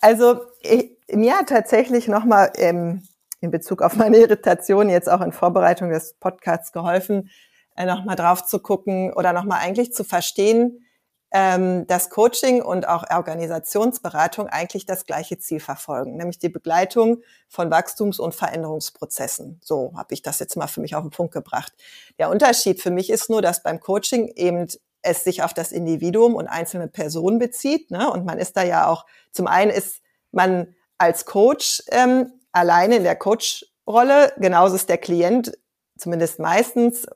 Also 0.00 0.40
ich, 0.62 0.96
mir 1.12 1.38
hat 1.38 1.48
tatsächlich 1.48 2.08
nochmal 2.08 2.50
ähm, 2.56 3.02
in 3.40 3.50
Bezug 3.50 3.82
auf 3.82 3.96
meine 3.96 4.18
Irritation 4.18 4.88
jetzt 4.88 5.10
auch 5.10 5.20
in 5.20 5.32
Vorbereitung 5.32 5.90
des 5.90 6.14
Podcasts 6.14 6.72
geholfen, 6.72 7.30
äh, 7.76 7.84
nochmal 7.86 8.16
drauf 8.16 8.44
zu 8.44 8.60
gucken 8.60 9.12
oder 9.12 9.32
nochmal 9.32 9.60
eigentlich 9.62 9.92
zu 9.92 10.04
verstehen, 10.04 10.84
ähm, 11.32 11.86
dass 11.86 12.10
Coaching 12.10 12.60
und 12.62 12.88
auch 12.88 13.08
Organisationsberatung 13.08 14.48
eigentlich 14.48 14.86
das 14.86 15.06
gleiche 15.06 15.38
Ziel 15.38 15.60
verfolgen, 15.60 16.16
nämlich 16.16 16.38
die 16.38 16.48
Begleitung 16.48 17.22
von 17.48 17.70
Wachstums- 17.70 18.18
und 18.18 18.34
Veränderungsprozessen. 18.34 19.60
So 19.62 19.92
habe 19.96 20.14
ich 20.14 20.22
das 20.22 20.40
jetzt 20.40 20.56
mal 20.56 20.66
für 20.66 20.80
mich 20.80 20.94
auf 20.94 21.02
den 21.02 21.10
Punkt 21.10 21.32
gebracht. 21.32 21.72
Der 22.18 22.30
Unterschied 22.30 22.80
für 22.80 22.90
mich 22.90 23.10
ist 23.10 23.30
nur, 23.30 23.42
dass 23.42 23.62
beim 23.62 23.80
Coaching 23.80 24.28
eben 24.34 24.66
es 25.02 25.24
sich 25.24 25.42
auf 25.42 25.54
das 25.54 25.72
Individuum 25.72 26.34
und 26.34 26.48
einzelne 26.48 26.88
Personen 26.88 27.38
bezieht. 27.38 27.90
Ne? 27.90 28.10
Und 28.10 28.24
man 28.24 28.38
ist 28.38 28.56
da 28.56 28.62
ja 28.62 28.86
auch, 28.86 29.06
zum 29.32 29.46
einen 29.46 29.70
ist 29.70 30.02
man 30.32 30.74
als 30.98 31.24
Coach 31.24 31.82
ähm, 31.88 32.32
alleine 32.52 32.96
in 32.96 33.04
der 33.04 33.16
Coach-Rolle, 33.16 34.32
genauso 34.38 34.74
ist 34.74 34.88
der 34.88 34.98
Klient 34.98 35.52
zumindest 35.96 36.38
meistens 36.38 37.06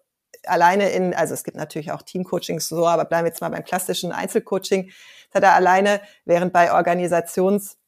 alleine 0.49 0.91
in, 0.91 1.15
also 1.15 1.35
es 1.35 1.45
gibt 1.45 1.57
natürlich 1.57 1.93
auch 1.93 2.03
Teamcoachings 2.03 2.69
so, 2.69 2.87
aber 2.87 3.05
bleiben 3.05 3.25
wir 3.25 3.31
jetzt 3.31 3.41
mal 3.41 3.51
beim 3.51 3.65
klassischen 3.65 4.13
Einzelcoaching, 4.13 4.87
das 4.87 5.35
hat 5.35 5.43
er 5.43 5.55
alleine, 5.55 6.01
während 6.25 6.53
bei 6.53 6.73
Organisationsentwicklung 6.73 7.79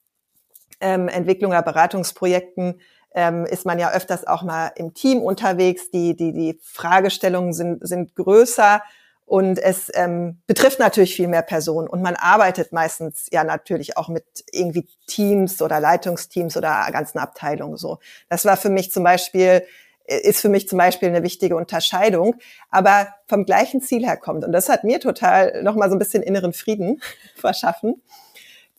ähm, 0.80 1.58
oder 1.58 1.62
Beratungsprojekten 1.62 2.80
ähm, 3.14 3.46
ist 3.46 3.64
man 3.64 3.78
ja 3.78 3.92
öfters 3.92 4.26
auch 4.26 4.42
mal 4.42 4.72
im 4.76 4.92
Team 4.92 5.22
unterwegs, 5.22 5.90
die, 5.90 6.14
die, 6.14 6.32
die 6.32 6.60
Fragestellungen 6.62 7.54
sind, 7.54 7.86
sind 7.86 8.14
größer 8.14 8.82
und 9.26 9.58
es 9.58 9.90
ähm, 9.94 10.40
betrifft 10.46 10.78
natürlich 10.78 11.16
viel 11.16 11.26
mehr 11.26 11.42
Personen. 11.42 11.88
Und 11.88 12.00
man 12.00 12.14
arbeitet 12.14 12.72
meistens 12.72 13.26
ja 13.32 13.42
natürlich 13.42 13.96
auch 13.96 14.08
mit 14.08 14.24
irgendwie 14.52 14.86
Teams 15.08 15.60
oder 15.60 15.80
Leitungsteams 15.80 16.56
oder 16.56 16.86
ganzen 16.92 17.18
Abteilungen 17.18 17.76
so. 17.76 17.98
Das 18.28 18.44
war 18.44 18.56
für 18.56 18.70
mich 18.70 18.92
zum 18.92 19.02
Beispiel 19.02 19.64
ist 20.06 20.40
für 20.40 20.48
mich 20.48 20.68
zum 20.68 20.78
Beispiel 20.78 21.08
eine 21.08 21.22
wichtige 21.22 21.56
Unterscheidung, 21.56 22.36
aber 22.70 23.08
vom 23.26 23.44
gleichen 23.44 23.80
Ziel 23.80 24.06
herkommt. 24.06 24.44
Und 24.44 24.52
das 24.52 24.68
hat 24.68 24.84
mir 24.84 25.00
total 25.00 25.62
nochmal 25.62 25.88
so 25.88 25.96
ein 25.96 25.98
bisschen 25.98 26.22
inneren 26.22 26.52
Frieden 26.52 27.00
verschaffen, 27.36 28.02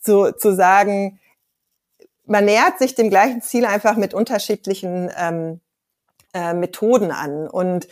zu, 0.01 0.31
zu 0.31 0.55
sagen, 0.55 1.19
man 2.25 2.45
nähert 2.45 2.79
sich 2.79 2.95
dem 2.95 3.09
gleichen 3.09 3.41
Ziel 3.41 3.65
einfach 3.65 3.95
mit 3.95 4.13
unterschiedlichen 4.13 5.11
ähm, 5.17 5.61
äh, 6.33 6.53
Methoden 6.53 7.11
an. 7.11 7.47
Und 7.47 7.87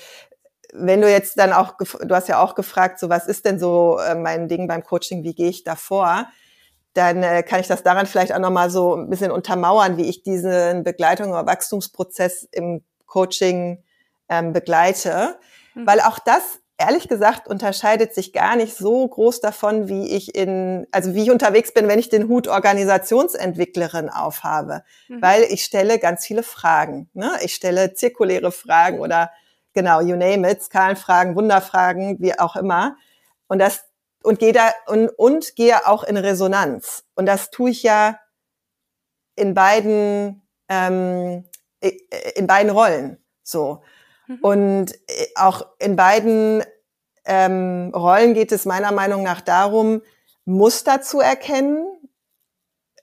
wenn 0.73 1.01
du 1.01 1.09
jetzt 1.09 1.39
dann 1.39 1.53
auch, 1.53 1.75
du 1.77 2.15
hast 2.15 2.27
ja 2.27 2.41
auch 2.41 2.55
gefragt, 2.55 2.99
so 2.99 3.09
was 3.09 3.27
ist 3.27 3.45
denn 3.45 3.59
so 3.59 3.97
äh, 3.97 4.15
mein 4.15 4.47
Ding 4.47 4.67
beim 4.67 4.83
Coaching, 4.83 5.23
wie 5.23 5.33
gehe 5.33 5.49
ich 5.49 5.63
da 5.63 5.75
vor? 5.75 6.27
Dann 6.93 7.23
äh, 7.23 7.43
kann 7.43 7.59
ich 7.59 7.67
das 7.67 7.83
daran 7.83 8.05
vielleicht 8.05 8.33
auch 8.33 8.39
nochmal 8.39 8.69
so 8.69 8.95
ein 8.95 9.09
bisschen 9.09 9.31
untermauern, 9.31 9.97
wie 9.97 10.09
ich 10.09 10.23
diesen 10.23 10.83
Begleitung 10.83 11.31
oder 11.31 11.45
Wachstumsprozess 11.45 12.47
im 12.51 12.83
Coaching 13.05 13.83
ähm, 14.29 14.53
begleite, 14.53 15.37
mhm. 15.73 15.87
weil 15.87 16.01
auch 16.01 16.19
das 16.19 16.59
ehrlich 16.77 17.07
gesagt 17.07 17.47
unterscheidet 17.47 18.13
sich 18.13 18.33
gar 18.33 18.55
nicht 18.55 18.75
so 18.75 19.07
groß 19.07 19.39
davon, 19.39 19.87
wie 19.87 20.09
ich 20.09 20.35
in, 20.35 20.87
also 20.91 21.13
wie 21.13 21.23
ich 21.23 21.31
unterwegs 21.31 21.73
bin, 21.73 21.87
wenn 21.87 21.99
ich 21.99 22.09
den 22.09 22.27
Hut 22.27 22.47
Organisationsentwicklerin 22.47 24.09
aufhabe, 24.09 24.83
mhm. 25.07 25.21
weil 25.21 25.43
ich 25.43 25.63
stelle 25.63 25.99
ganz 25.99 26.25
viele 26.25 26.43
Fragen. 26.43 27.09
Ne? 27.13 27.31
Ich 27.43 27.55
stelle 27.55 27.93
zirkuläre 27.93 28.51
Fragen 28.51 28.99
oder 28.99 29.31
genau, 29.73 30.01
you 30.01 30.15
name 30.15 30.49
it, 30.51 30.63
Skalenfragen, 30.63 31.35
Wunderfragen, 31.35 32.17
wie 32.19 32.37
auch 32.37 32.55
immer. 32.55 32.97
Und 33.47 33.59
das 33.59 33.85
und 34.23 34.39
gehe 34.39 34.53
da 34.53 34.73
und, 34.87 35.09
und 35.09 35.55
gehe 35.55 35.87
auch 35.87 36.03
in 36.03 36.17
Resonanz. 36.17 37.03
Und 37.13 37.27
das 37.27 37.51
tue 37.51 37.69
ich 37.69 37.83
ja 37.83 38.19
in 39.35 39.53
beiden 39.53 40.41
ähm, 40.67 41.45
in 42.35 42.47
beiden 42.47 42.71
Rollen 42.71 43.17
so. 43.45 43.81
Mhm. 44.27 44.39
Und 44.41 44.93
äh, 45.07 45.27
auch 45.35 45.65
in 45.79 45.95
beiden 45.95 46.63
ähm, 47.25 47.91
Rollen 47.95 48.33
geht 48.33 48.51
es 48.51 48.65
meiner 48.65 48.91
Meinung 48.91 49.23
nach 49.23 49.41
darum, 49.41 50.01
Muster 50.45 51.01
zu 51.01 51.19
erkennen, 51.21 51.85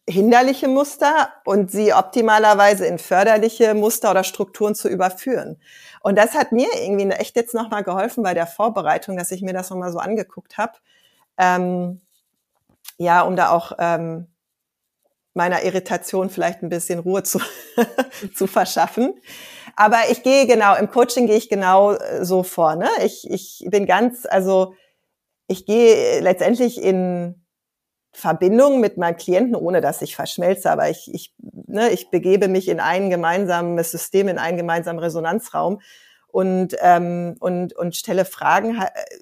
hinderliche 0.09 0.69
Muster 0.69 1.33
und 1.45 1.71
sie 1.71 1.93
optimalerweise 1.93 2.87
in 2.87 2.99
förderliche 2.99 3.75
Muster 3.75 4.11
oder 4.11 4.25
Strukturen 4.25 4.75
zu 4.75 4.89
überführen. 4.89 5.61
Und 6.01 6.19
das 6.19 6.35
hat 6.35 6.53
mir 6.53 6.69
irgendwie 6.75 7.09
echt 7.11 7.37
jetzt 7.37 7.55
nochmal 7.55 7.85
geholfen 7.85 8.23
bei 8.23 8.35
der 8.35 8.47
Vorbereitung, 8.47 9.17
dass 9.17 9.31
ich 9.31 9.43
mir 9.43 9.53
das 9.53 9.71
nochmal 9.71 9.93
so 9.93 9.99
angeguckt 9.99 10.59
habe. 10.59 10.73
Ähm, 11.39 12.01
ja, 12.99 13.23
um 13.23 13.37
da 13.37 13.51
auch 13.51 13.73
ähm, 13.79 14.27
meiner 15.35 15.63
Irritation 15.63 16.31
vielleicht 16.31 16.63
ein 16.63 16.69
bisschen 16.69 16.99
Ruhe 16.99 17.23
zu, 17.23 17.41
zu 18.35 18.47
verschaffen. 18.47 19.15
Aber 19.77 19.99
ich 20.11 20.23
gehe 20.23 20.47
genau, 20.47 20.77
im 20.77 20.91
Coaching 20.91 21.27
gehe 21.27 21.37
ich 21.37 21.49
genau 21.49 21.93
äh, 21.93 22.25
so 22.25 22.43
vor. 22.43 22.77
Ne? 22.77 22.89
Ich, 23.05 23.29
ich 23.31 23.67
bin 23.71 23.87
ganz, 23.87 24.27
also 24.27 24.75
ich 25.47 25.67
gehe 25.67 26.21
letztendlich 26.21 26.83
in 26.83 27.43
Verbindung 28.13 28.81
mit 28.81 28.99
meinem 28.99 29.17
Klienten, 29.17 29.57
ohne 29.57 29.81
dass 29.81 30.03
ich 30.03 30.15
verschmelze, 30.15 30.71
aber 30.71 30.91
ich, 30.91 31.13
ich, 31.13 31.35
ne, 31.39 31.91
ich 31.91 32.11
begebe 32.11 32.49
mich 32.49 32.69
in 32.69 32.79
ein 32.79 33.09
gemeinsames 33.09 33.91
System, 33.91 34.29
in 34.29 34.39
einen 34.39 34.59
gemeinsamen 34.59 34.99
Resonanzraum 34.99 35.81
und, 36.29 36.77
ähm, 36.81 37.37
und, 37.41 37.75
und 37.75 37.97
stelle 37.97 38.27
Fragen, 38.27 38.79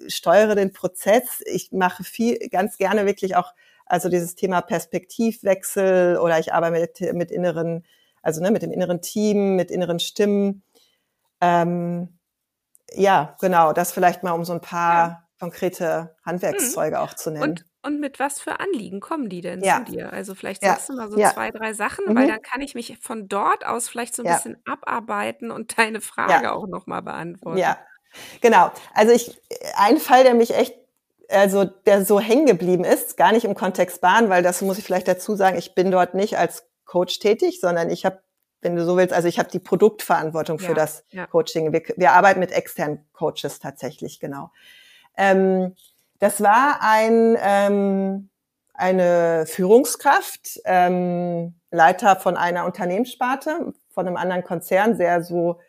steuere 0.07 0.55
den 0.55 0.73
Prozess. 0.73 1.41
Ich 1.45 1.71
mache 1.71 2.03
viel, 2.03 2.37
ganz 2.49 2.77
gerne 2.77 3.05
wirklich 3.05 3.37
auch, 3.37 3.53
also 3.85 4.09
dieses 4.09 4.35
Thema 4.35 4.61
Perspektivwechsel 4.61 6.17
oder 6.17 6.39
ich 6.39 6.53
arbeite 6.53 6.79
mit, 6.79 7.13
mit 7.13 7.31
inneren, 7.31 7.85
also 8.21 8.41
ne, 8.41 8.51
mit 8.51 8.61
dem 8.61 8.71
inneren 8.71 9.01
Team, 9.01 9.55
mit 9.55 9.71
inneren 9.71 9.99
Stimmen. 9.99 10.63
Ähm, 11.41 12.19
ja, 12.93 13.35
genau, 13.39 13.73
das 13.73 13.91
vielleicht 13.91 14.23
mal 14.23 14.31
um 14.31 14.43
so 14.43 14.53
ein 14.53 14.61
paar 14.61 15.07
ja. 15.07 15.27
konkrete 15.39 16.15
Handwerkszeuge 16.25 16.97
mhm. 16.97 17.01
auch 17.01 17.13
zu 17.13 17.31
nennen. 17.31 17.43
Und 17.43 17.65
und 17.83 17.99
mit 17.99 18.19
was 18.19 18.39
für 18.39 18.59
Anliegen 18.59 18.99
kommen 18.99 19.27
die 19.27 19.41
denn 19.41 19.63
ja. 19.63 19.83
zu 19.83 19.91
dir? 19.91 20.13
Also 20.13 20.35
vielleicht 20.35 20.61
sagst 20.61 20.89
ja. 20.89 20.95
du 20.95 21.01
mal 21.01 21.09
so 21.09 21.17
ja. 21.17 21.33
zwei, 21.33 21.49
drei 21.49 21.73
Sachen, 21.73 22.05
mhm. 22.05 22.15
weil 22.15 22.27
dann 22.27 22.41
kann 22.41 22.61
ich 22.61 22.75
mich 22.75 22.97
von 23.01 23.27
dort 23.27 23.65
aus 23.65 23.89
vielleicht 23.89 24.15
so 24.15 24.23
ein 24.23 24.31
bisschen 24.31 24.57
abarbeiten 24.65 25.49
und 25.49 25.77
deine 25.77 25.99
Frage 25.99 26.51
auch 26.51 26.67
nochmal 26.67 27.01
beantworten. 27.01 27.57
Ja, 27.57 27.77
genau. 28.39 28.71
Also 28.93 29.13
ich, 29.13 29.41
ein 29.77 29.97
Fall, 29.97 30.23
der 30.23 30.35
mich 30.35 30.55
echt, 30.55 30.75
also 31.31 31.65
der 31.65 32.05
so 32.05 32.19
hängen 32.19 32.45
geblieben 32.45 32.83
ist, 32.83 33.17
gar 33.17 33.31
nicht 33.31 33.45
im 33.45 33.55
Kontext 33.55 34.01
Bahn, 34.01 34.29
weil 34.29 34.43
das 34.43 34.61
muss 34.61 34.77
ich 34.77 34.83
vielleicht 34.83 35.07
dazu 35.07 35.35
sagen, 35.35 35.57
ich 35.57 35.75
bin 35.75 35.91
dort 35.91 36.13
nicht 36.13 36.37
als 36.37 36.65
Coach 36.85 37.19
tätig, 37.19 37.59
sondern 37.61 37.89
ich 37.89 38.05
habe 38.05 38.19
wenn 38.61 38.75
du 38.75 38.85
so 38.85 38.95
willst, 38.95 39.13
also 39.13 39.27
ich 39.27 39.39
habe 39.39 39.49
die 39.49 39.59
Produktverantwortung 39.59 40.59
für 40.59 40.73
das 40.73 41.03
Coaching. 41.31 41.73
Wir, 41.73 41.81
wir, 41.97 42.11
arbeiten 42.11 42.39
mit 42.39 42.51
externen 42.51 43.03
Coaches 43.11 43.59
tatsächlich, 43.59 44.19
genau. 44.19 44.51
Ähm, 45.17 45.75
das 46.19 46.41
war 46.41 46.77
ein, 46.81 47.37
ähm, 47.41 48.29
eine 48.73 49.45
Führungskraft, 49.47 50.61
ähm, 50.65 51.55
Leiter 51.71 52.15
von 52.15 52.37
einer 52.37 52.65
Unternehmenssparte, 52.65 53.73
von 53.89 54.07
einem 54.07 54.17
anderen 54.17 54.43
Konzern, 54.43 54.95
sehr 54.95 55.23
so 55.23 55.59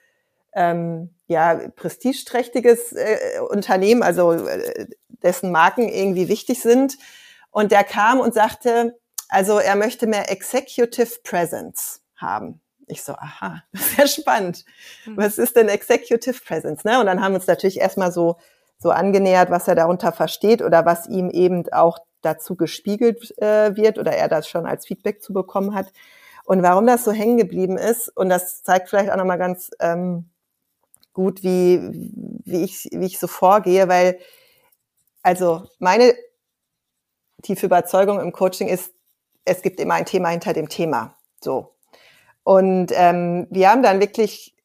ähm, 0.52 1.14
ja 1.32 1.60
prestigeträchtiges 1.74 2.92
äh, 2.92 3.40
Unternehmen, 3.48 4.02
also 4.02 4.32
äh, 4.32 4.86
dessen 5.08 5.50
Marken 5.50 5.88
irgendwie 5.88 6.28
wichtig 6.28 6.62
sind. 6.62 6.98
Und 7.50 7.72
der 7.72 7.84
kam 7.84 8.20
und 8.20 8.34
sagte, 8.34 8.98
also 9.28 9.58
er 9.58 9.76
möchte 9.76 10.06
mehr 10.06 10.30
Executive 10.30 11.20
Presence 11.24 12.02
haben. 12.16 12.60
Ich 12.86 13.02
so, 13.02 13.14
aha, 13.14 13.62
das 13.72 13.82
ist 13.82 13.98
ja 13.98 14.06
spannend. 14.06 14.64
Hm. 15.04 15.16
Was 15.16 15.38
ist 15.38 15.56
denn 15.56 15.68
Executive 15.68 16.40
Presence? 16.44 16.84
Ne? 16.84 17.00
Und 17.00 17.06
dann 17.06 17.22
haben 17.22 17.32
wir 17.32 17.38
uns 17.38 17.46
natürlich 17.46 17.80
erstmal 17.80 18.12
so 18.12 18.36
so 18.82 18.90
angenähert, 18.90 19.50
was 19.50 19.68
er 19.68 19.76
darunter 19.76 20.12
versteht 20.12 20.60
oder 20.60 20.84
was 20.84 21.06
ihm 21.06 21.30
eben 21.30 21.72
auch 21.72 22.00
dazu 22.20 22.56
gespiegelt 22.56 23.32
äh, 23.38 23.76
wird 23.76 23.98
oder 23.98 24.12
er 24.12 24.28
das 24.28 24.48
schon 24.48 24.66
als 24.66 24.86
Feedback 24.86 25.22
zu 25.22 25.32
bekommen 25.32 25.74
hat. 25.74 25.92
Und 26.44 26.62
warum 26.62 26.86
das 26.86 27.04
so 27.04 27.12
hängen 27.12 27.36
geblieben 27.36 27.78
ist, 27.78 28.08
und 28.08 28.28
das 28.28 28.62
zeigt 28.64 28.88
vielleicht 28.88 29.10
auch 29.10 29.16
nochmal 29.16 29.38
ganz 29.38 29.70
ähm, 29.78 30.28
gut, 31.12 31.42
wie, 31.42 31.80
wie, 32.44 32.64
ich, 32.64 32.88
wie 32.92 33.06
ich 33.06 33.18
so 33.18 33.26
vorgehe, 33.26 33.88
weil 33.88 34.18
also 35.22 35.68
meine 35.78 36.14
tiefe 37.42 37.66
Überzeugung 37.66 38.20
im 38.20 38.32
Coaching 38.32 38.68
ist, 38.68 38.92
es 39.44 39.62
gibt 39.62 39.80
immer 39.80 39.94
ein 39.94 40.06
Thema 40.06 40.28
hinter 40.30 40.52
dem 40.52 40.68
Thema. 40.68 41.16
So. 41.40 41.74
Und 42.44 42.92
ähm, 42.94 43.46
wir 43.50 43.70
haben 43.70 43.82
dann 43.82 44.00
wirklich 44.00 44.56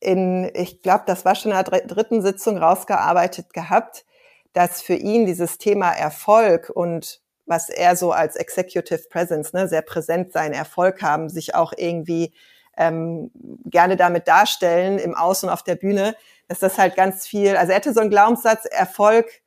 in, 0.00 0.50
ich 0.54 0.82
glaube, 0.82 1.04
das 1.06 1.24
war 1.24 1.34
schon 1.34 1.52
in 1.52 1.64
der 1.64 1.80
dritten 1.86 2.22
Sitzung 2.22 2.58
rausgearbeitet 2.58 3.52
gehabt, 3.52 4.04
dass 4.52 4.82
für 4.82 4.94
ihn 4.94 5.26
dieses 5.26 5.58
Thema 5.58 5.92
Erfolg 5.92 6.70
und 6.70 7.20
was 7.46 7.68
er 7.68 7.96
so 7.96 8.12
als 8.12 8.36
Executive 8.36 9.08
Presence, 9.10 9.52
ne, 9.52 9.68
sehr 9.68 9.82
präsent 9.82 10.32
sein, 10.32 10.52
Erfolg 10.52 11.02
haben, 11.02 11.28
sich 11.28 11.54
auch 11.54 11.72
irgendwie 11.76 12.32
ähm, 12.76 13.30
gerne 13.64 13.96
damit 13.96 14.28
darstellen 14.28 14.98
im 14.98 15.14
Außen 15.14 15.48
auf 15.48 15.62
der 15.62 15.76
Bühne, 15.76 16.16
dass 16.48 16.58
das 16.58 16.78
halt 16.78 16.96
ganz 16.96 17.26
viel, 17.26 17.56
also 17.56 17.70
er 17.70 17.76
hatte 17.76 17.92
so 17.92 18.00
einen 18.00 18.10
Glaubenssatz, 18.10 18.64
Erfolg, 18.66 19.42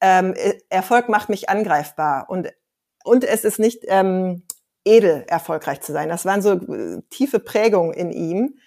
ähm, 0.00 0.34
Erfolg 0.68 1.08
macht 1.08 1.28
mich 1.28 1.48
angreifbar 1.48 2.26
und, 2.28 2.52
und 3.04 3.24
es 3.24 3.44
ist 3.44 3.58
nicht 3.58 3.84
ähm, 3.88 4.42
edel, 4.84 5.24
erfolgreich 5.28 5.80
zu 5.80 5.92
sein. 5.92 6.08
Das 6.08 6.24
waren 6.24 6.42
so 6.42 6.52
äh, 6.52 7.02
tiefe 7.10 7.40
Prägungen 7.40 7.92
in 7.92 8.12
ihm. 8.12 8.58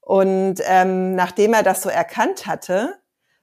Und 0.00 0.60
ähm, 0.64 1.16
nachdem 1.16 1.52
er 1.52 1.64
das 1.64 1.82
so 1.82 1.88
erkannt 1.88 2.46
hatte 2.46 2.94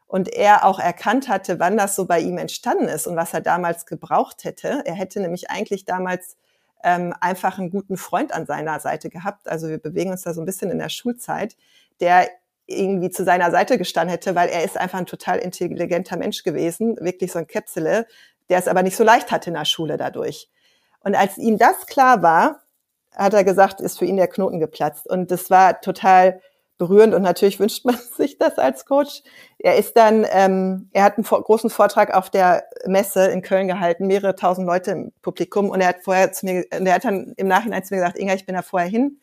und 0.06 0.34
er 0.34 0.66
auch 0.66 0.80
erkannt 0.80 1.28
hatte, 1.28 1.60
wann 1.60 1.76
das 1.78 1.96
so 1.96 2.06
bei 2.06 2.20
ihm 2.22 2.38
entstanden 2.38 2.88
ist 2.88 3.06
und 3.06 3.18
was 3.18 3.34
er 3.34 3.42
damals 3.42 3.86
gebraucht 3.86 4.46
hätte, 4.46 4.82
er 4.86 4.94
hätte 4.94 5.20
nämlich 5.20 5.50
eigentlich 5.50 5.84
damals 5.84 6.38
ähm, 6.84 7.14
einfach 7.20 7.58
einen 7.58 7.70
guten 7.70 7.98
Freund 7.98 8.34
an 8.34 8.46
seiner 8.46 8.80
Seite 8.80 9.10
gehabt. 9.10 9.48
Also 9.48 9.70
wir 9.70 9.78
bewegen 9.78 10.12
uns 10.12 10.24
da 10.24 10.34
so 10.34 10.42
ein 10.42 10.46
bisschen 10.46 10.70
in 10.70 10.80
der 10.80 10.90
Schulzeit, 10.90 11.56
der 12.00 12.28
irgendwie 12.66 13.10
zu 13.10 13.24
seiner 13.24 13.52
Seite 13.52 13.78
gestanden 13.78 14.12
hätte, 14.12 14.36
weil 14.36 14.50
er 14.50 14.64
ist 14.64 14.78
einfach 14.78 15.00
ein 15.00 15.06
total 15.06 15.40
intelligenter 15.40 16.18
Mensch 16.18 16.44
gewesen, 16.44 16.98
wirklich 17.00 17.32
so 17.32 17.40
ein 17.40 17.48
Käpsele, 17.48 18.06
der 18.50 18.60
es 18.60 18.68
aber 18.68 18.84
nicht 18.84 18.96
so 18.96 19.04
leicht 19.04 19.32
hatte 19.32 19.50
in 19.50 19.56
der 19.56 19.66
Schule 19.66 19.98
dadurch. 19.98 20.50
Und 21.02 21.16
als 21.16 21.38
ihm 21.38 21.58
das 21.58 21.88
klar 21.88 22.22
war, 22.22 22.62
hat 23.16 23.34
er 23.34 23.44
gesagt, 23.44 23.82
ist 23.82 24.00
für 24.00 24.06
ihn 24.06 24.18
der 24.18 24.28
Knoten 24.28 24.60
geplatzt. 24.60 25.08
Und 25.08 25.32
das 25.32 25.50
war 25.50 25.82
total 25.82 26.42
berührend 26.84 27.14
und 27.14 27.22
natürlich 27.22 27.60
wünscht 27.60 27.86
man 27.86 27.98
sich 28.18 28.38
das 28.38 28.58
als 28.58 28.86
Coach. 28.86 29.24
Er 29.58 29.78
ist 29.78 29.96
dann, 29.96 30.26
ähm, 30.30 30.90
er 30.92 31.04
hat 31.04 31.18
einen 31.18 31.24
großen 31.24 31.70
Vortrag 31.70 32.14
auf 32.14 32.30
der 32.30 32.66
Messe 32.86 33.28
in 33.28 33.42
Köln 33.42 33.68
gehalten, 33.68 34.08
mehrere 34.08 34.36
tausend 34.36 34.68
Leute 34.68 34.92
im 34.92 35.14
Publikum 35.22 35.70
und 35.70 35.80
er 35.80 35.88
hat 35.90 36.04
vorher 36.04 36.34
zu 36.34 36.46
mir, 36.46 36.66
er 36.70 36.94
hat 36.94 37.06
dann 37.06 37.34
im 37.38 37.48
Nachhinein 37.48 37.84
zu 37.84 37.94
mir 37.94 38.02
gesagt, 38.02 38.20
Inga, 38.20 38.34
ich 38.34 38.46
bin 38.46 38.56
da 38.56 38.62
vorher 38.62 38.90
hin. 38.90 39.20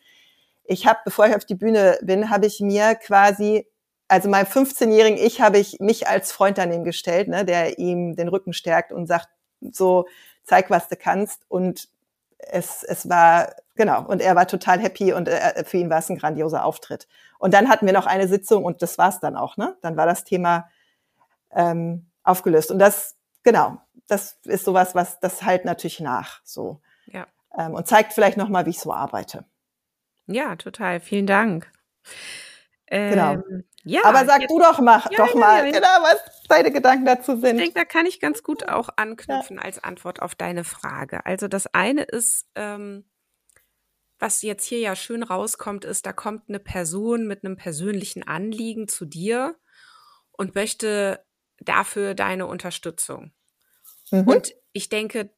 Ich 0.63 0.87
habe, 0.87 0.99
bevor 1.05 1.27
ich 1.27 1.35
auf 1.35 1.45
die 1.45 1.55
Bühne 1.55 1.99
bin, 2.01 2.29
habe 2.29 2.47
ich 2.47 2.61
mir 2.61 2.95
quasi, 2.95 3.67
also 4.07 4.29
mein 4.29 4.45
15-jährigen 4.45 5.19
Ich 5.19 5.41
habe 5.41 5.59
ich 5.59 5.79
mich 5.79 6.07
als 6.07 6.31
Freund 6.31 6.57
daneben 6.57 6.83
gestellt, 6.83 7.27
ne, 7.27 7.45
der 7.45 7.77
ihm 7.77 8.15
den 8.15 8.27
Rücken 8.27 8.53
stärkt 8.53 8.91
und 8.91 9.05
sagt, 9.05 9.29
so 9.59 10.05
zeig, 10.43 10.71
was 10.71 10.87
du 10.87 10.95
kannst 10.95 11.43
und 11.47 11.89
es, 12.49 12.83
es 12.83 13.09
war, 13.09 13.55
genau, 13.75 14.05
und 14.05 14.21
er 14.21 14.35
war 14.35 14.47
total 14.47 14.79
happy 14.79 15.13
und 15.13 15.27
äh, 15.27 15.63
für 15.65 15.77
ihn 15.77 15.89
war 15.89 15.99
es 15.99 16.09
ein 16.09 16.17
grandioser 16.17 16.65
Auftritt. 16.65 17.07
Und 17.39 17.53
dann 17.53 17.69
hatten 17.69 17.85
wir 17.85 17.93
noch 17.93 18.05
eine 18.05 18.27
Sitzung 18.27 18.63
und 18.63 18.81
das 18.81 18.97
war's 18.97 19.19
dann 19.19 19.35
auch, 19.35 19.57
ne? 19.57 19.75
Dann 19.81 19.97
war 19.97 20.05
das 20.05 20.23
Thema 20.23 20.69
ähm, 21.51 22.07
aufgelöst. 22.23 22.71
Und 22.71 22.79
das, 22.79 23.15
genau, 23.43 23.77
das 24.07 24.37
ist 24.43 24.65
sowas, 24.65 24.95
was 24.95 25.19
das 25.19 25.43
halt 25.43 25.65
natürlich 25.65 25.99
nach, 25.99 26.41
so. 26.43 26.81
Ja. 27.05 27.27
Ähm, 27.57 27.73
und 27.73 27.87
zeigt 27.87 28.13
vielleicht 28.13 28.37
nochmal, 28.37 28.65
wie 28.65 28.71
ich 28.71 28.79
so 28.79 28.93
arbeite. 28.93 29.45
Ja, 30.27 30.55
total. 30.55 30.99
Vielen 30.99 31.27
Dank. 31.27 31.71
Genau. 32.87 33.37
Ja, 33.83 34.01
Aber 34.03 34.25
sag 34.25 34.41
jetzt, 34.41 34.51
du 34.51 34.59
doch 34.59 34.79
mal, 34.79 35.01
ja, 35.09 35.17
doch 35.17 35.33
ja, 35.33 35.39
mal, 35.39 35.65
ja, 35.65 35.71
genau, 35.71 35.87
was 36.03 36.19
deine 36.47 36.71
Gedanken 36.71 37.05
dazu 37.05 37.39
sind. 37.39 37.57
Ich 37.57 37.63
denke, 37.63 37.79
da 37.79 37.85
kann 37.85 38.05
ich 38.05 38.19
ganz 38.19 38.43
gut 38.43 38.69
auch 38.69 38.89
anknüpfen 38.95 39.59
als 39.59 39.83
Antwort 39.83 40.21
auf 40.21 40.35
deine 40.35 40.63
Frage. 40.63 41.25
Also 41.25 41.47
das 41.47 41.67
eine 41.67 42.03
ist, 42.03 42.47
ähm, 42.55 43.05
was 44.19 44.43
jetzt 44.43 44.65
hier 44.65 44.79
ja 44.79 44.95
schön 44.95 45.23
rauskommt, 45.23 45.83
ist, 45.83 46.05
da 46.05 46.13
kommt 46.13 46.47
eine 46.47 46.59
Person 46.59 47.25
mit 47.25 47.43
einem 47.43 47.57
persönlichen 47.57 48.27
Anliegen 48.27 48.87
zu 48.87 49.05
dir 49.05 49.55
und 50.31 50.53
möchte 50.53 51.25
dafür 51.59 52.13
deine 52.13 52.45
Unterstützung. 52.45 53.33
Mhm. 54.11 54.27
Und 54.27 54.53
ich 54.73 54.89
denke, 54.89 55.33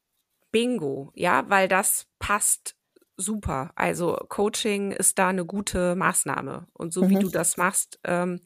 bingo, 0.50 1.12
ja, 1.14 1.48
weil 1.48 1.66
das 1.66 2.06
passt 2.18 2.76
super. 3.16 3.72
Also 3.74 4.16
Coaching 4.28 4.92
ist 4.92 5.18
da 5.18 5.28
eine 5.28 5.44
gute 5.44 5.94
Maßnahme. 5.94 6.66
Und 6.72 6.92
so 6.92 7.04
mhm. 7.04 7.10
wie 7.10 7.18
du 7.18 7.28
das 7.28 7.56
machst, 7.56 7.98
ähm, 8.04 8.40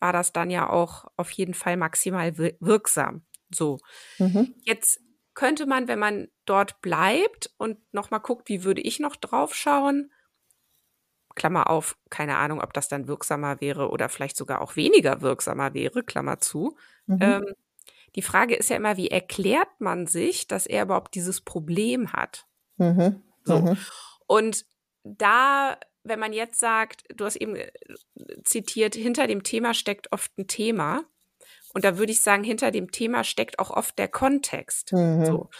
war 0.00 0.12
das 0.12 0.32
dann 0.32 0.50
ja 0.50 0.68
auch 0.68 1.06
auf 1.16 1.30
jeden 1.30 1.54
Fall 1.54 1.76
maximal 1.76 2.36
wirksam. 2.36 3.24
So. 3.50 3.78
Mhm. 4.18 4.54
Jetzt 4.62 5.00
könnte 5.34 5.66
man, 5.66 5.88
wenn 5.88 5.98
man 5.98 6.28
dort 6.44 6.80
bleibt 6.80 7.52
und 7.56 7.78
nochmal 7.92 8.20
guckt, 8.20 8.48
wie 8.48 8.64
würde 8.64 8.80
ich 8.80 9.00
noch 9.00 9.16
drauf 9.16 9.54
schauen, 9.54 10.12
Klammer 11.34 11.68
auf, 11.68 11.96
keine 12.10 12.36
Ahnung, 12.36 12.60
ob 12.60 12.72
das 12.72 12.88
dann 12.88 13.08
wirksamer 13.08 13.60
wäre 13.60 13.90
oder 13.90 14.08
vielleicht 14.08 14.36
sogar 14.36 14.60
auch 14.60 14.76
weniger 14.76 15.20
wirksamer 15.20 15.74
wäre, 15.74 16.04
Klammer 16.04 16.38
zu. 16.38 16.76
Mhm. 17.06 17.18
Ähm, 17.20 17.44
die 18.14 18.22
Frage 18.22 18.54
ist 18.54 18.70
ja 18.70 18.76
immer, 18.76 18.96
wie 18.96 19.08
erklärt 19.08 19.80
man 19.80 20.06
sich, 20.06 20.46
dass 20.46 20.66
er 20.66 20.84
überhaupt 20.84 21.14
dieses 21.14 21.40
Problem 21.40 22.12
hat? 22.12 22.46
Mhm. 22.76 23.22
So. 23.42 23.76
Und 24.26 24.64
da, 25.04 25.78
wenn 26.02 26.18
man 26.18 26.32
jetzt 26.32 26.58
sagt, 26.58 27.04
du 27.14 27.24
hast 27.24 27.36
eben 27.36 27.56
äh, 27.56 27.70
zitiert, 28.44 28.94
hinter 28.94 29.26
dem 29.26 29.42
Thema 29.42 29.74
steckt 29.74 30.12
oft 30.12 30.36
ein 30.38 30.46
Thema. 30.46 31.04
Und 31.74 31.84
da 31.84 31.98
würde 31.98 32.12
ich 32.12 32.20
sagen, 32.20 32.44
hinter 32.44 32.70
dem 32.70 32.90
Thema 32.90 33.24
steckt 33.24 33.58
auch 33.58 33.70
oft 33.70 33.98
der 33.98 34.08
Kontext. 34.08 34.92
Mhm. 34.92 35.24
So. 35.26 35.50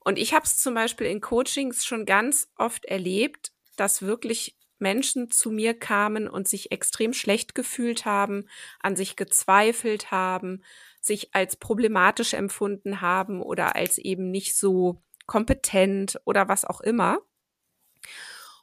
Und 0.00 0.18
ich 0.18 0.34
habe 0.34 0.44
es 0.44 0.56
zum 0.56 0.74
Beispiel 0.74 1.06
in 1.06 1.20
Coachings 1.20 1.84
schon 1.84 2.04
ganz 2.04 2.48
oft 2.56 2.84
erlebt, 2.84 3.52
dass 3.76 4.02
wirklich 4.02 4.56
Menschen 4.78 5.30
zu 5.30 5.50
mir 5.50 5.78
kamen 5.78 6.28
und 6.28 6.48
sich 6.48 6.72
extrem 6.72 7.12
schlecht 7.12 7.54
gefühlt 7.54 8.04
haben, 8.04 8.48
an 8.80 8.96
sich 8.96 9.16
gezweifelt 9.16 10.10
haben, 10.10 10.62
sich 11.00 11.34
als 11.34 11.56
problematisch 11.56 12.34
empfunden 12.34 13.00
haben 13.00 13.40
oder 13.40 13.76
als 13.76 13.98
eben 13.98 14.30
nicht 14.30 14.56
so 14.56 15.02
kompetent 15.26 16.20
oder 16.24 16.48
was 16.48 16.64
auch 16.64 16.80
immer. 16.80 17.18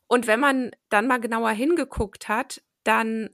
Und 0.07 0.27
wenn 0.27 0.39
man 0.39 0.71
dann 0.89 1.07
mal 1.07 1.19
genauer 1.19 1.51
hingeguckt 1.51 2.27
hat, 2.27 2.61
dann 2.83 3.29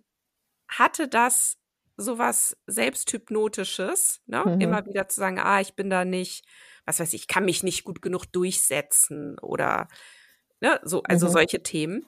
hatte 0.68 1.08
das 1.08 1.58
sowas 1.98 2.58
Selbsthypnotisches, 2.68 4.22
ne? 4.26 4.44
Mhm. 4.46 4.62
Immer 4.62 4.86
wieder 4.86 5.08
zu 5.08 5.20
sagen, 5.20 5.40
ah, 5.40 5.62
ich 5.62 5.76
bin 5.76 5.90
da 5.90 6.04
nicht, 6.04 6.46
was 6.86 7.00
weiß 7.00 7.14
ich, 7.14 7.28
kann 7.28 7.46
mich 7.46 7.64
nicht 7.64 7.84
gut 7.86 8.02
genug 8.02 8.26
durchsetzen 8.26 9.40
oder 9.40 9.88
ne, 10.60 10.80
so, 10.84 11.04
also 11.04 11.28
mhm. 11.28 11.32
solche 11.32 11.64
Themen. 11.64 12.06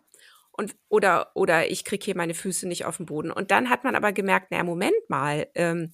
Und, 0.52 0.76
oder, 0.90 1.32
oder 1.36 1.70
ich 1.70 1.86
kriege 1.86 2.04
hier 2.04 2.18
meine 2.18 2.34
Füße 2.34 2.68
nicht 2.68 2.86
auf 2.86 2.98
den 2.98 3.06
Boden. 3.06 3.32
Und 3.32 3.52
dann 3.52 3.70
hat 3.70 3.84
man 3.84 3.96
aber 3.96 4.12
gemerkt, 4.12 4.52
naja, 4.52 4.64
Moment 4.64 4.96
mal, 5.08 5.48
ähm, 5.54 5.92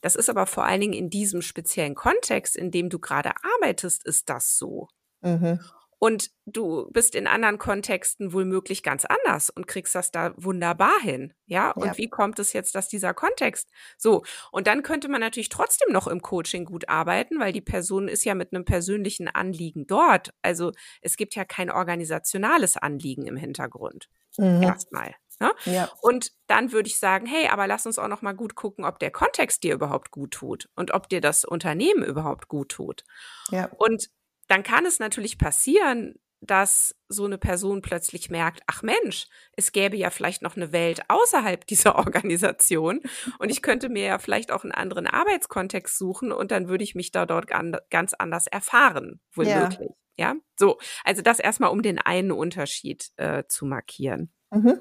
das 0.00 0.14
ist 0.14 0.30
aber 0.30 0.46
vor 0.46 0.64
allen 0.64 0.80
Dingen 0.80 0.92
in 0.92 1.10
diesem 1.10 1.42
speziellen 1.42 1.96
Kontext, 1.96 2.56
in 2.56 2.70
dem 2.70 2.90
du 2.90 3.00
gerade 3.00 3.32
arbeitest, 3.56 4.06
ist 4.06 4.28
das 4.28 4.56
so. 4.56 4.88
Mhm. 5.20 5.58
Und 6.04 6.32
du 6.44 6.86
bist 6.90 7.14
in 7.14 7.26
anderen 7.26 7.56
Kontexten 7.56 8.34
wohl 8.34 8.44
möglich 8.44 8.82
ganz 8.82 9.06
anders 9.06 9.48
und 9.48 9.66
kriegst 9.66 9.94
das 9.94 10.10
da 10.10 10.34
wunderbar 10.36 11.00
hin. 11.00 11.32
Ja. 11.46 11.70
Und 11.70 11.86
ja. 11.86 11.96
wie 11.96 12.10
kommt 12.10 12.38
es 12.38 12.52
jetzt, 12.52 12.74
dass 12.74 12.90
dieser 12.90 13.14
Kontext 13.14 13.70
so? 13.96 14.22
Und 14.52 14.66
dann 14.66 14.82
könnte 14.82 15.08
man 15.08 15.22
natürlich 15.22 15.48
trotzdem 15.48 15.90
noch 15.90 16.06
im 16.06 16.20
Coaching 16.20 16.66
gut 16.66 16.90
arbeiten, 16.90 17.40
weil 17.40 17.54
die 17.54 17.62
Person 17.62 18.08
ist 18.08 18.22
ja 18.26 18.34
mit 18.34 18.52
einem 18.52 18.66
persönlichen 18.66 19.28
Anliegen 19.28 19.86
dort. 19.86 20.34
Also 20.42 20.72
es 21.00 21.16
gibt 21.16 21.36
ja 21.36 21.46
kein 21.46 21.70
organisationales 21.70 22.76
Anliegen 22.76 23.26
im 23.26 23.36
Hintergrund. 23.36 24.10
Mhm. 24.36 24.62
Erstmal. 24.62 25.14
Ne? 25.40 25.52
Ja. 25.64 25.90
Und 26.02 26.32
dann 26.48 26.72
würde 26.72 26.90
ich 26.90 26.98
sagen, 26.98 27.24
hey, 27.24 27.48
aber 27.48 27.66
lass 27.66 27.86
uns 27.86 27.98
auch 27.98 28.08
noch 28.08 28.20
mal 28.20 28.34
gut 28.34 28.56
gucken, 28.56 28.84
ob 28.84 28.98
der 28.98 29.10
Kontext 29.10 29.62
dir 29.62 29.72
überhaupt 29.72 30.10
gut 30.10 30.32
tut 30.32 30.68
und 30.76 30.92
ob 30.92 31.08
dir 31.08 31.22
das 31.22 31.46
Unternehmen 31.46 32.04
überhaupt 32.04 32.48
gut 32.48 32.68
tut. 32.68 33.04
Ja. 33.50 33.70
Und 33.78 34.10
dann 34.48 34.62
kann 34.62 34.86
es 34.86 34.98
natürlich 34.98 35.38
passieren, 35.38 36.14
dass 36.40 36.94
so 37.08 37.24
eine 37.24 37.38
Person 37.38 37.80
plötzlich 37.80 38.28
merkt, 38.28 38.62
ach 38.66 38.82
Mensch, 38.82 39.28
es 39.56 39.72
gäbe 39.72 39.96
ja 39.96 40.10
vielleicht 40.10 40.42
noch 40.42 40.56
eine 40.56 40.72
Welt 40.72 41.02
außerhalb 41.08 41.66
dieser 41.66 41.96
Organisation 41.96 43.00
und 43.38 43.50
ich 43.50 43.62
könnte 43.62 43.88
mir 43.88 44.04
ja 44.04 44.18
vielleicht 44.18 44.52
auch 44.52 44.62
einen 44.62 44.72
anderen 44.72 45.06
Arbeitskontext 45.06 45.96
suchen 45.96 46.32
und 46.32 46.50
dann 46.50 46.68
würde 46.68 46.84
ich 46.84 46.94
mich 46.94 47.12
da 47.12 47.26
dort 47.26 47.48
ganz 47.90 48.14
anders 48.14 48.46
erfahren, 48.46 49.20
wohl 49.32 49.46
ja. 49.46 49.68
möglich. 49.68 49.90
Ja, 50.16 50.36
so. 50.56 50.78
Also 51.02 51.22
das 51.22 51.40
erstmal, 51.40 51.70
um 51.70 51.82
den 51.82 51.98
einen 51.98 52.30
Unterschied 52.30 53.10
äh, 53.16 53.44
zu 53.48 53.66
markieren. 53.66 54.32
Mhm. 54.50 54.78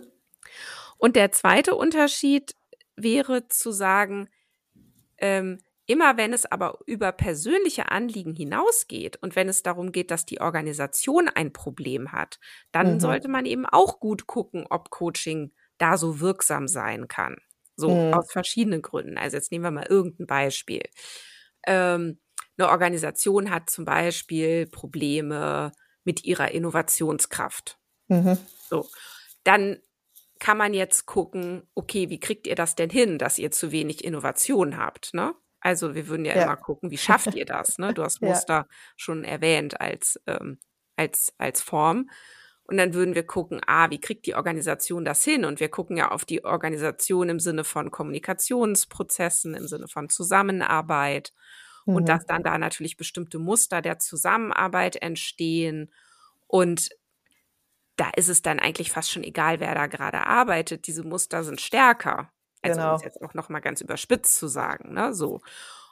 Und 0.97 1.15
der 1.15 1.32
zweite 1.32 1.76
Unterschied 1.76 2.56
wäre 2.95 3.47
zu 3.47 3.71
sagen, 3.71 4.30
ähm, 5.17 5.60
Immer 5.86 6.15
wenn 6.15 6.32
es 6.32 6.46
aber 6.46 6.80
über 6.86 7.12
persönliche 7.12 7.91
Anliegen 7.91 8.34
hinausgeht 8.34 9.17
und 9.22 9.36
wenn 9.36 9.50
es 9.50 9.63
darum 9.63 9.91
geht, 9.91 10.12
dass 10.12 10.26
die 10.26 10.39
Organisation 10.39 11.28
ein 11.28 11.52
Problem 11.52 12.13
hat, 12.13 12.39
dann 12.72 12.96
mhm. 12.96 13.00
sollte 13.02 13.28
man 13.28 13.46
eben 13.46 13.65
auch 13.65 14.00
gut 14.00 14.26
gucken, 14.26 14.65
ob 14.69 14.89
Coaching 14.91 15.52
da 15.78 15.98
so 15.98 16.22
wirksam 16.22 16.67
sein 16.67 17.08
kann. 17.10 17.36
So 17.76 17.89
mhm. 17.89 18.13
aus 18.13 18.32
verschiedenen 18.32 18.82
Gründen. 18.82 19.17
Also 19.17 19.36
jetzt 19.36 19.52
nehmen 19.52 19.65
wir 19.65 19.72
mal 19.72 19.88
irgendein 19.88 20.28
Beispiel. 20.28 20.84
Ähm, 21.65 22.19
eine 22.58 22.69
Organisation 22.69 23.50
hat 23.50 23.69
zum 23.69 23.84
Beispiel 23.84 24.67
Probleme 24.67 25.72
mit 26.04 26.24
ihrer 26.24 26.52
Innovationskraft. 26.52 27.78
Mhm. 28.08 28.38
So, 28.69 28.88
dann 29.43 29.80
kann 30.39 30.58
man 30.58 30.74
jetzt 30.74 31.06
gucken, 31.06 31.63
okay, 31.74 32.10
wie 32.10 32.19
kriegt 32.19 32.48
ihr 32.48 32.56
das 32.56 32.76
denn 32.76 32.89
hin, 32.89 33.17
dass 33.17 33.39
ihr 33.39 33.52
zu 33.52 33.72
wenig 33.72 34.04
Innovation 34.04 34.78
habt? 34.78 35.13
Ne? 35.13 35.34
Also 35.63 35.95
wir 35.95 36.10
würden 36.10 36.26
ja, 36.26 36.36
ja. 36.36 36.43
immer 36.43 36.58
gucken, 36.58 36.91
wie 36.91 36.97
schafft 36.99 37.34
ihr 37.34 37.45
das? 37.45 37.80
Ne? 37.80 37.93
Du 37.93 38.04
hast 38.04 38.21
Muster 38.21 38.54
ja. 38.54 38.67
schon 38.97 39.23
erwähnt 39.23 39.80
als, 39.80 40.19
ähm, 40.28 40.60
als, 40.97 41.34
als 41.38 41.62
Form. 41.62 42.10
Und 42.65 42.78
dann 42.78 42.93
würden 42.93 43.15
wir 43.15 43.26
gucken, 43.26 43.62
ah, 43.65 43.89
wie 43.89 43.99
kriegt 43.99 44.26
die 44.26 44.36
Organisation 44.36 45.04
das 45.04 45.23
hin? 45.23 45.45
Und 45.45 45.60
wir 45.60 45.69
gucken 45.69 45.97
ja 45.97 46.12
auf 46.12 46.26
die 46.26 46.45
Organisation 46.45 47.30
im 47.30 47.39
Sinne 47.39 47.63
von 47.63 47.91
Kommunikationsprozessen, 47.91 49.54
im 49.54 49.67
Sinne 49.67 49.88
von 49.88 50.10
Zusammenarbeit. 50.10 51.34
Mhm. 51.86 51.95
Und 51.95 52.10
dass 52.10 52.26
dann 52.26 52.43
da 52.43 52.58
natürlich 52.58 52.97
bestimmte 52.97 53.39
Muster 53.39 53.82
der 53.82 53.99
Zusammenarbeit 53.99 54.97
entstehen. 54.97 55.93
Und 56.47 56.89
da 57.95 58.10
ist 58.15 58.30
es 58.30 58.41
dann 58.41 58.60
eigentlich 58.60 58.91
fast 58.91 59.12
schon 59.12 59.23
egal, 59.23 59.60
wer 59.60 59.76
da 59.76 59.88
gerade 59.88 60.26
arbeitet. 60.26 60.88
Diese 60.88 61.04
Muster 61.04 61.43
sind 61.43 61.62
stärker. 61.62 62.33
Also 62.63 62.80
genau. 62.80 62.91
um 62.91 62.95
es 62.95 63.04
jetzt 63.04 63.21
auch 63.21 63.34
noch 63.34 63.49
mal 63.49 63.60
ganz 63.60 63.82
überspitzt 63.82 64.36
zu 64.36 64.47
sagen, 64.47 64.93
ne, 64.93 65.13
so. 65.13 65.41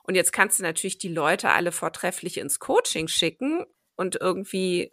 Und 0.04 0.16
jetzt 0.16 0.34
kannst 0.34 0.58
du 0.58 0.64
natürlich 0.64 0.98
die 0.98 1.14
Leute 1.14 1.50
alle 1.50 1.72
vortrefflich 1.72 2.38
ins 2.38 2.60
Coaching 2.60 3.08
schicken 3.08 3.66
und 3.96 4.16
irgendwie 4.20 4.92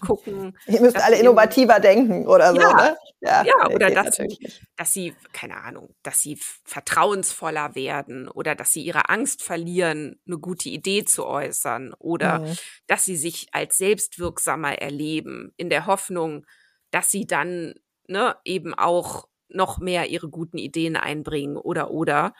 gucken. 0.00 0.56
Ihr 0.66 0.80
müsst 0.80 0.96
alle 0.96 1.18
innovativer 1.18 1.74
eben, 1.74 1.82
denken 1.82 2.26
oder 2.26 2.54
so, 2.54 2.60
ja, 2.60 2.74
ne? 2.74 2.96
Ja, 3.20 3.44
ja 3.44 3.68
oder 3.68 3.90
dass 3.90 4.16
sie, 4.16 4.38
dass 4.76 4.92
sie, 4.92 5.14
keine 5.32 5.56
Ahnung, 5.56 5.94
dass 6.02 6.20
sie 6.20 6.38
vertrauensvoller 6.64 7.74
werden 7.74 8.28
oder 8.28 8.54
dass 8.54 8.72
sie 8.72 8.82
ihre 8.82 9.08
Angst 9.08 9.42
verlieren, 9.42 10.20
eine 10.26 10.38
gute 10.38 10.68
Idee 10.68 11.04
zu 11.04 11.26
äußern 11.26 11.94
oder 11.98 12.40
mhm. 12.40 12.56
dass 12.86 13.04
sie 13.04 13.16
sich 13.16 13.48
als 13.52 13.78
selbstwirksamer 13.78 14.80
erleben, 14.80 15.52
in 15.56 15.70
der 15.70 15.86
Hoffnung, 15.86 16.46
dass 16.90 17.10
sie 17.10 17.26
dann 17.26 17.74
ne, 18.06 18.36
eben 18.44 18.74
auch 18.74 19.28
noch 19.52 19.78
mehr 19.78 20.08
ihre 20.08 20.28
guten 20.28 20.58
Ideen 20.58 20.96
einbringen 20.96 21.56
oder 21.56 21.90
oder. 21.90 22.34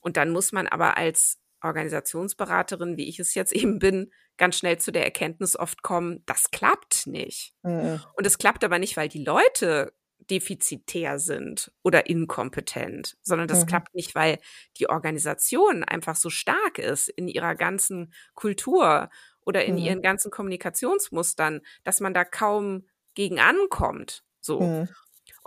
Und 0.00 0.16
dann 0.16 0.30
muss 0.30 0.52
man 0.52 0.66
aber 0.66 0.96
als 0.96 1.38
Organisationsberaterin, 1.62 2.96
wie 2.96 3.08
ich 3.08 3.18
es 3.18 3.34
jetzt 3.34 3.52
eben 3.54 3.78
bin, 3.78 4.12
ganz 4.36 4.56
schnell 4.56 4.78
zu 4.78 4.92
der 4.92 5.04
Erkenntnis 5.04 5.56
oft 5.56 5.82
kommen, 5.82 6.22
das 6.26 6.50
klappt 6.50 7.06
nicht. 7.06 7.52
Mhm. 7.62 8.00
Und 8.14 8.26
es 8.26 8.38
klappt 8.38 8.64
aber 8.64 8.78
nicht, 8.78 8.96
weil 8.96 9.08
die 9.08 9.24
Leute 9.24 9.92
defizitär 10.30 11.18
sind 11.18 11.72
oder 11.82 12.08
inkompetent, 12.08 13.16
sondern 13.22 13.48
das 13.48 13.62
mhm. 13.62 13.66
klappt 13.66 13.94
nicht, 13.94 14.14
weil 14.14 14.38
die 14.76 14.88
Organisation 14.88 15.84
einfach 15.84 16.16
so 16.16 16.28
stark 16.28 16.78
ist 16.78 17.08
in 17.08 17.28
ihrer 17.28 17.54
ganzen 17.54 18.12
Kultur 18.34 19.08
oder 19.40 19.64
in 19.64 19.76
mhm. 19.76 19.80
ihren 19.80 20.02
ganzen 20.02 20.30
Kommunikationsmustern, 20.30 21.62
dass 21.84 22.00
man 22.00 22.14
da 22.14 22.24
kaum 22.24 22.86
gegen 23.14 23.40
ankommt. 23.40 24.22
So. 24.40 24.60
Mhm. 24.60 24.88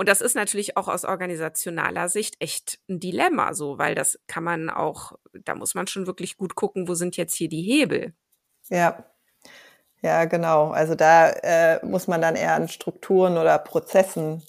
Und 0.01 0.09
das 0.09 0.21
ist 0.21 0.35
natürlich 0.35 0.77
auch 0.77 0.87
aus 0.87 1.05
organisationaler 1.05 2.09
Sicht 2.09 2.37
echt 2.39 2.79
ein 2.89 2.99
Dilemma, 2.99 3.53
so, 3.53 3.77
weil 3.77 3.93
das 3.93 4.19
kann 4.25 4.43
man 4.43 4.71
auch, 4.71 5.11
da 5.31 5.53
muss 5.53 5.75
man 5.75 5.85
schon 5.85 6.07
wirklich 6.07 6.37
gut 6.37 6.55
gucken, 6.55 6.87
wo 6.87 6.95
sind 6.95 7.17
jetzt 7.17 7.35
hier 7.35 7.49
die 7.49 7.61
Hebel. 7.61 8.15
Ja. 8.69 9.05
Ja, 10.01 10.25
genau. 10.25 10.71
Also 10.71 10.95
da 10.95 11.29
äh, 11.29 11.85
muss 11.85 12.07
man 12.07 12.19
dann 12.19 12.35
eher 12.35 12.55
an 12.55 12.67
Strukturen 12.67 13.37
oder 13.37 13.59
Prozessen 13.59 14.41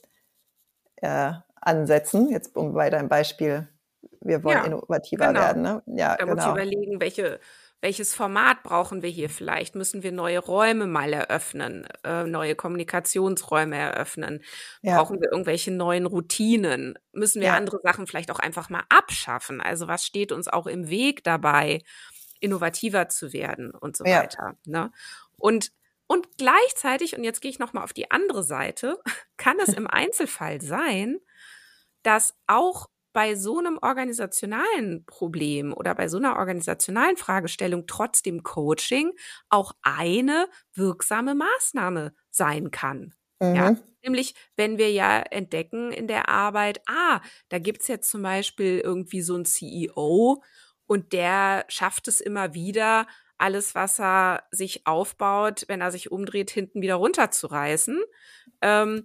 äh, 1.02 1.32
ansetzen. 1.60 2.30
Jetzt 2.30 2.56
um 2.56 2.72
bei 2.72 2.88
deinem 2.88 3.10
Beispiel, 3.10 3.68
wir 4.22 4.42
wollen 4.44 4.56
ja, 4.56 4.64
innovativer 4.64 5.26
genau. 5.26 5.40
werden. 5.40 5.60
Ne? 5.60 5.82
Ja, 5.84 6.16
da 6.16 6.24
genau. 6.24 6.34
muss 6.34 6.44
ich 6.46 6.50
überlegen, 6.50 6.98
welche 6.98 7.40
welches 7.82 8.14
Format 8.14 8.62
brauchen 8.62 9.02
wir 9.02 9.10
hier 9.10 9.28
vielleicht? 9.28 9.74
Müssen 9.74 10.04
wir 10.04 10.12
neue 10.12 10.38
Räume 10.38 10.86
mal 10.86 11.12
eröffnen, 11.12 11.86
äh, 12.04 12.22
neue 12.24 12.54
Kommunikationsräume 12.54 13.76
eröffnen? 13.76 14.40
Ja. 14.82 14.96
Brauchen 14.96 15.20
wir 15.20 15.32
irgendwelche 15.32 15.72
neuen 15.72 16.06
Routinen? 16.06 16.96
Müssen 17.12 17.40
wir 17.40 17.48
ja. 17.48 17.56
andere 17.56 17.80
Sachen 17.82 18.06
vielleicht 18.06 18.30
auch 18.30 18.38
einfach 18.38 18.70
mal 18.70 18.84
abschaffen? 18.88 19.60
Also 19.60 19.88
was 19.88 20.06
steht 20.06 20.30
uns 20.30 20.46
auch 20.46 20.68
im 20.68 20.88
Weg 20.88 21.24
dabei, 21.24 21.82
innovativer 22.38 23.08
zu 23.08 23.32
werden 23.32 23.72
und 23.72 23.96
so 23.96 24.04
ja. 24.04 24.20
weiter? 24.20 24.56
Ne? 24.64 24.92
Und 25.36 25.72
und 26.06 26.36
gleichzeitig, 26.36 27.16
und 27.16 27.24
jetzt 27.24 27.40
gehe 27.40 27.50
ich 27.50 27.58
nochmal 27.58 27.84
auf 27.84 27.94
die 27.94 28.10
andere 28.10 28.44
Seite, 28.44 28.98
kann 29.38 29.58
es 29.58 29.70
im 29.70 29.88
Einzelfall 29.88 30.60
sein, 30.60 31.18
dass 32.04 32.36
auch 32.46 32.90
bei 33.12 33.34
so 33.34 33.58
einem 33.58 33.78
organisationalen 33.80 35.04
Problem 35.06 35.72
oder 35.72 35.94
bei 35.94 36.08
so 36.08 36.16
einer 36.18 36.36
organisationalen 36.36 37.16
Fragestellung 37.16 37.86
trotzdem 37.86 38.42
Coaching 38.42 39.12
auch 39.48 39.72
eine 39.82 40.48
wirksame 40.74 41.34
Maßnahme 41.34 42.14
sein 42.30 42.70
kann. 42.70 43.14
Mhm. 43.40 43.54
Ja, 43.54 43.76
nämlich 44.02 44.34
wenn 44.56 44.78
wir 44.78 44.90
ja 44.90 45.20
entdecken 45.20 45.92
in 45.92 46.06
der 46.08 46.28
Arbeit, 46.28 46.80
ah, 46.88 47.20
da 47.48 47.58
gibt's 47.58 47.88
jetzt 47.88 48.10
zum 48.10 48.22
Beispiel 48.22 48.80
irgendwie 48.80 49.22
so 49.22 49.36
ein 49.36 49.44
CEO 49.44 50.42
und 50.86 51.12
der 51.12 51.64
schafft 51.68 52.08
es 52.08 52.20
immer 52.20 52.54
wieder, 52.54 53.06
alles, 53.38 53.74
was 53.74 53.98
er 53.98 54.44
sich 54.52 54.86
aufbaut, 54.86 55.64
wenn 55.66 55.80
er 55.80 55.90
sich 55.90 56.12
umdreht, 56.12 56.50
hinten 56.50 56.80
wieder 56.80 56.94
runterzureißen. 56.94 58.00
Ähm, 58.60 59.04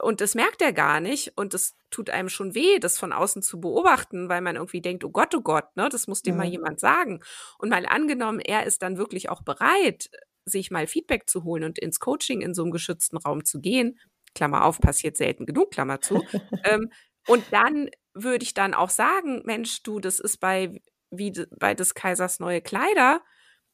und 0.00 0.20
das 0.20 0.34
merkt 0.34 0.62
er 0.62 0.72
gar 0.72 1.00
nicht 1.00 1.32
und 1.36 1.54
das 1.54 1.76
tut 1.90 2.10
einem 2.10 2.28
schon 2.28 2.54
weh, 2.54 2.78
das 2.78 2.98
von 2.98 3.12
außen 3.12 3.42
zu 3.42 3.60
beobachten, 3.60 4.28
weil 4.28 4.40
man 4.40 4.56
irgendwie 4.56 4.80
denkt, 4.80 5.04
oh 5.04 5.10
Gott, 5.10 5.34
oh 5.34 5.40
Gott, 5.40 5.76
ne, 5.76 5.88
das 5.88 6.06
muss 6.06 6.22
dir 6.22 6.32
mhm. 6.32 6.38
mal 6.38 6.46
jemand 6.46 6.80
sagen. 6.80 7.22
Und 7.58 7.70
mal 7.70 7.86
angenommen, 7.86 8.40
er 8.40 8.66
ist 8.66 8.82
dann 8.82 8.98
wirklich 8.98 9.28
auch 9.28 9.42
bereit, 9.42 10.10
sich 10.44 10.70
mal 10.70 10.86
Feedback 10.86 11.28
zu 11.28 11.44
holen 11.44 11.64
und 11.64 11.78
ins 11.78 12.00
Coaching 12.00 12.42
in 12.42 12.54
so 12.54 12.62
einem 12.62 12.72
geschützten 12.72 13.16
Raum 13.16 13.44
zu 13.44 13.60
gehen, 13.60 13.98
Klammer 14.34 14.64
auf, 14.64 14.80
passiert 14.80 15.16
selten 15.16 15.46
genug, 15.46 15.70
Klammer 15.70 16.00
zu. 16.00 16.22
ähm, 16.64 16.90
und 17.26 17.44
dann 17.50 17.88
würde 18.12 18.44
ich 18.44 18.54
dann 18.54 18.74
auch 18.74 18.90
sagen, 18.90 19.42
Mensch, 19.44 19.82
du, 19.82 20.00
das 20.00 20.20
ist 20.20 20.38
bei 20.38 20.80
wie 21.10 21.32
bei 21.58 21.74
des 21.74 21.94
Kaisers 21.94 22.40
neue 22.40 22.60
Kleider, 22.60 23.22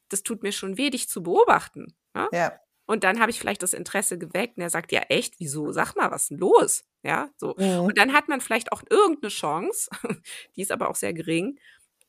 das 0.09 0.23
tut 0.23 0.43
mir 0.43 0.53
schon 0.53 0.77
weh, 0.77 0.91
dich 0.91 1.09
zu 1.09 1.23
beobachten. 1.23 1.95
Ne? 2.15 2.29
Ja. 2.33 2.61
Und 2.91 3.05
dann 3.05 3.21
habe 3.21 3.31
ich 3.31 3.39
vielleicht 3.39 3.63
das 3.63 3.73
Interesse 3.73 4.19
geweckt 4.19 4.57
und 4.57 4.65
er 4.65 4.69
sagt, 4.69 4.91
ja 4.91 5.03
echt, 5.11 5.39
wieso? 5.39 5.71
Sag 5.71 5.95
mal, 5.95 6.11
was 6.11 6.23
ist 6.23 6.31
denn 6.33 6.39
los? 6.39 6.83
Ja, 7.05 7.29
so. 7.37 7.55
Mhm. 7.57 7.83
Und 7.83 7.99
dann 7.99 8.13
hat 8.13 8.27
man 8.27 8.41
vielleicht 8.41 8.73
auch 8.73 8.83
irgendeine 8.91 9.31
Chance, 9.31 9.89
die 10.57 10.63
ist 10.63 10.73
aber 10.73 10.91
auch 10.91 10.97
sehr 10.97 11.13
gering. 11.13 11.61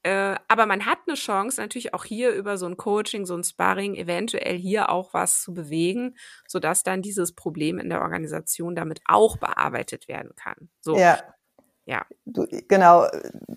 Äh, 0.02 0.38
aber 0.48 0.66
man 0.66 0.88
hat 0.88 0.98
eine 1.06 1.16
Chance, 1.16 1.62
natürlich 1.62 1.94
auch 1.94 2.04
hier 2.04 2.32
über 2.32 2.58
so 2.58 2.66
ein 2.66 2.78
Coaching, 2.78 3.28
so 3.28 3.36
ein 3.36 3.44
Sparring, 3.44 3.94
eventuell 3.94 4.58
hier 4.58 4.90
auch 4.90 5.14
was 5.14 5.44
zu 5.44 5.54
bewegen, 5.54 6.16
sodass 6.48 6.82
dann 6.82 7.04
dieses 7.04 7.36
Problem 7.36 7.78
in 7.78 7.90
der 7.90 8.02
Organisation 8.02 8.76
damit 8.76 9.02
auch 9.06 9.38
bearbeitet 9.38 10.08
werden 10.08 10.32
kann. 10.36 10.70
So. 10.80 10.98
Ja. 10.98 11.20
Ja. 11.86 12.06
Du, 12.26 12.48
genau, 12.68 13.06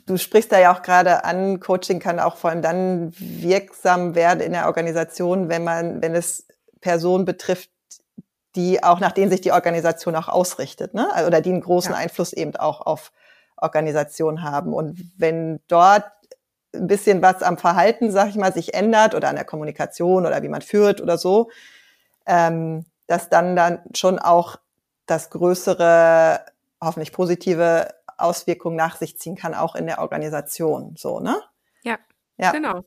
du 0.07 0.19
sprichst 0.19 0.53
da 0.53 0.59
ja 0.59 0.75
auch 0.75 0.83
gerade 0.83 1.25
an, 1.25 1.61
Coaching 1.61 2.01
kann 2.01 2.21
auch 2.21 2.37
vor 2.37 2.51
allem 2.51 2.63
dann 2.63 3.13
wirksam 3.19 4.15
werden 4.15 4.41
in 4.41 4.53
der 4.53 4.67
Organisation, 4.67 5.49
wenn 5.49 5.65
man, 5.65 6.03
wenn 6.03 6.15
es 6.15 6.47
Personen 6.85 7.25
betrifft, 7.25 7.71
die 8.55 8.85
auch 8.85 9.01
nach 9.01 9.13
denen 9.13 9.31
sich 9.31 9.41
die 9.41 9.53
Organisation 9.53 10.15
auch 10.15 10.29
ausrichtet, 10.29 10.93
ne? 10.93 11.09
Oder 11.27 11.41
die 11.41 11.51
einen 11.51 11.63
großen 11.63 11.93
ja. 11.93 11.97
Einfluss 11.97 12.33
eben 12.35 12.55
auch 12.57 12.83
auf 12.83 13.11
Organisation 13.57 14.43
haben. 14.43 14.75
Und 14.75 14.99
wenn 15.17 15.61
dort 15.67 16.05
ein 16.75 16.87
bisschen 16.87 17.23
was 17.23 17.43
am 17.43 17.57
Verhalten, 17.57 18.11
sag 18.13 18.29
ich 18.29 18.37
mal, 18.37 18.53
sich 18.53 18.75
ändert 18.75 19.15
oder 19.15 19.29
an 19.29 19.37
der 19.37 19.47
Kommunikation 19.47 20.27
oder 20.27 20.43
wie 20.43 20.49
man 20.49 20.61
führt 20.61 21.01
oder 21.01 21.17
so, 21.17 21.51
ähm, 22.27 22.85
dass 23.07 23.31
dann 23.31 23.57
dann 23.57 23.81
schon 23.95 24.19
auch 24.19 24.57
das 25.07 25.31
größere, 25.31 26.41
hoffentlich 26.83 27.13
positive 27.13 27.95
Auswirkungen 28.19 28.77
nach 28.77 28.97
sich 28.97 29.19
ziehen 29.19 29.37
kann, 29.37 29.55
auch 29.55 29.75
in 29.75 29.87
der 29.87 30.01
Organisation. 30.01 30.95
So, 30.99 31.19
ne? 31.19 31.41
Ja, 31.83 31.97
ja. 32.37 32.53
genau. 32.53 32.85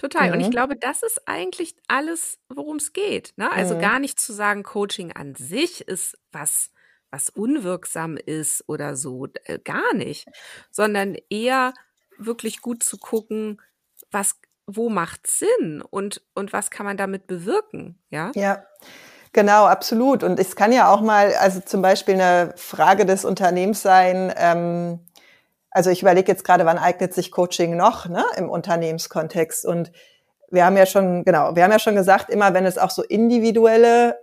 Total. 0.00 0.28
Mhm. 0.28 0.32
Und 0.32 0.40
ich 0.40 0.46
mhm. 0.46 0.52
glaube, 0.52 0.76
das 0.76 1.02
ist 1.02 1.20
eigentlich 1.26 1.76
alles, 1.86 2.38
worum 2.48 2.76
es 2.76 2.94
geht. 2.94 3.34
Ne? 3.36 3.52
Also 3.52 3.74
mhm. 3.74 3.80
gar 3.80 3.98
nicht 3.98 4.18
zu 4.18 4.32
sagen, 4.32 4.62
Coaching 4.62 5.12
an 5.12 5.34
sich 5.34 5.86
ist 5.86 6.16
was, 6.32 6.70
was 7.10 7.28
unwirksam 7.28 8.16
ist 8.16 8.64
oder 8.66 8.96
so. 8.96 9.26
Äh, 9.44 9.58
gar 9.58 9.92
nicht. 9.92 10.26
Sondern 10.70 11.18
eher 11.28 11.74
wirklich 12.16 12.62
gut 12.62 12.82
zu 12.82 12.96
gucken, 12.96 13.60
was, 14.10 14.40
wo 14.66 14.88
macht 14.88 15.26
Sinn 15.26 15.82
und, 15.82 16.22
und 16.34 16.54
was 16.54 16.70
kann 16.70 16.86
man 16.86 16.96
damit 16.96 17.26
bewirken. 17.26 17.98
Ja. 18.08 18.32
Ja. 18.34 18.64
Genau, 19.34 19.66
absolut. 19.66 20.24
Und 20.24 20.40
es 20.40 20.56
kann 20.56 20.72
ja 20.72 20.90
auch 20.90 21.02
mal, 21.02 21.34
also 21.34 21.60
zum 21.60 21.82
Beispiel 21.82 22.14
eine 22.14 22.54
Frage 22.56 23.04
des 23.04 23.24
Unternehmens 23.26 23.82
sein, 23.82 24.32
ähm, 24.36 25.00
also 25.70 25.90
ich 25.90 26.02
überlege 26.02 26.30
jetzt 26.30 26.44
gerade, 26.44 26.64
wann 26.66 26.78
eignet 26.78 27.14
sich 27.14 27.30
Coaching 27.30 27.76
noch 27.76 28.08
ne, 28.08 28.24
im 28.36 28.48
Unternehmenskontext? 28.48 29.64
Und 29.64 29.92
wir 30.50 30.64
haben 30.64 30.76
ja 30.76 30.86
schon, 30.86 31.24
genau, 31.24 31.54
wir 31.54 31.64
haben 31.64 31.70
ja 31.70 31.78
schon 31.78 31.94
gesagt, 31.94 32.30
immer 32.30 32.54
wenn 32.54 32.66
es 32.66 32.78
auch 32.78 32.90
so 32.90 33.02
individuelle 33.02 34.18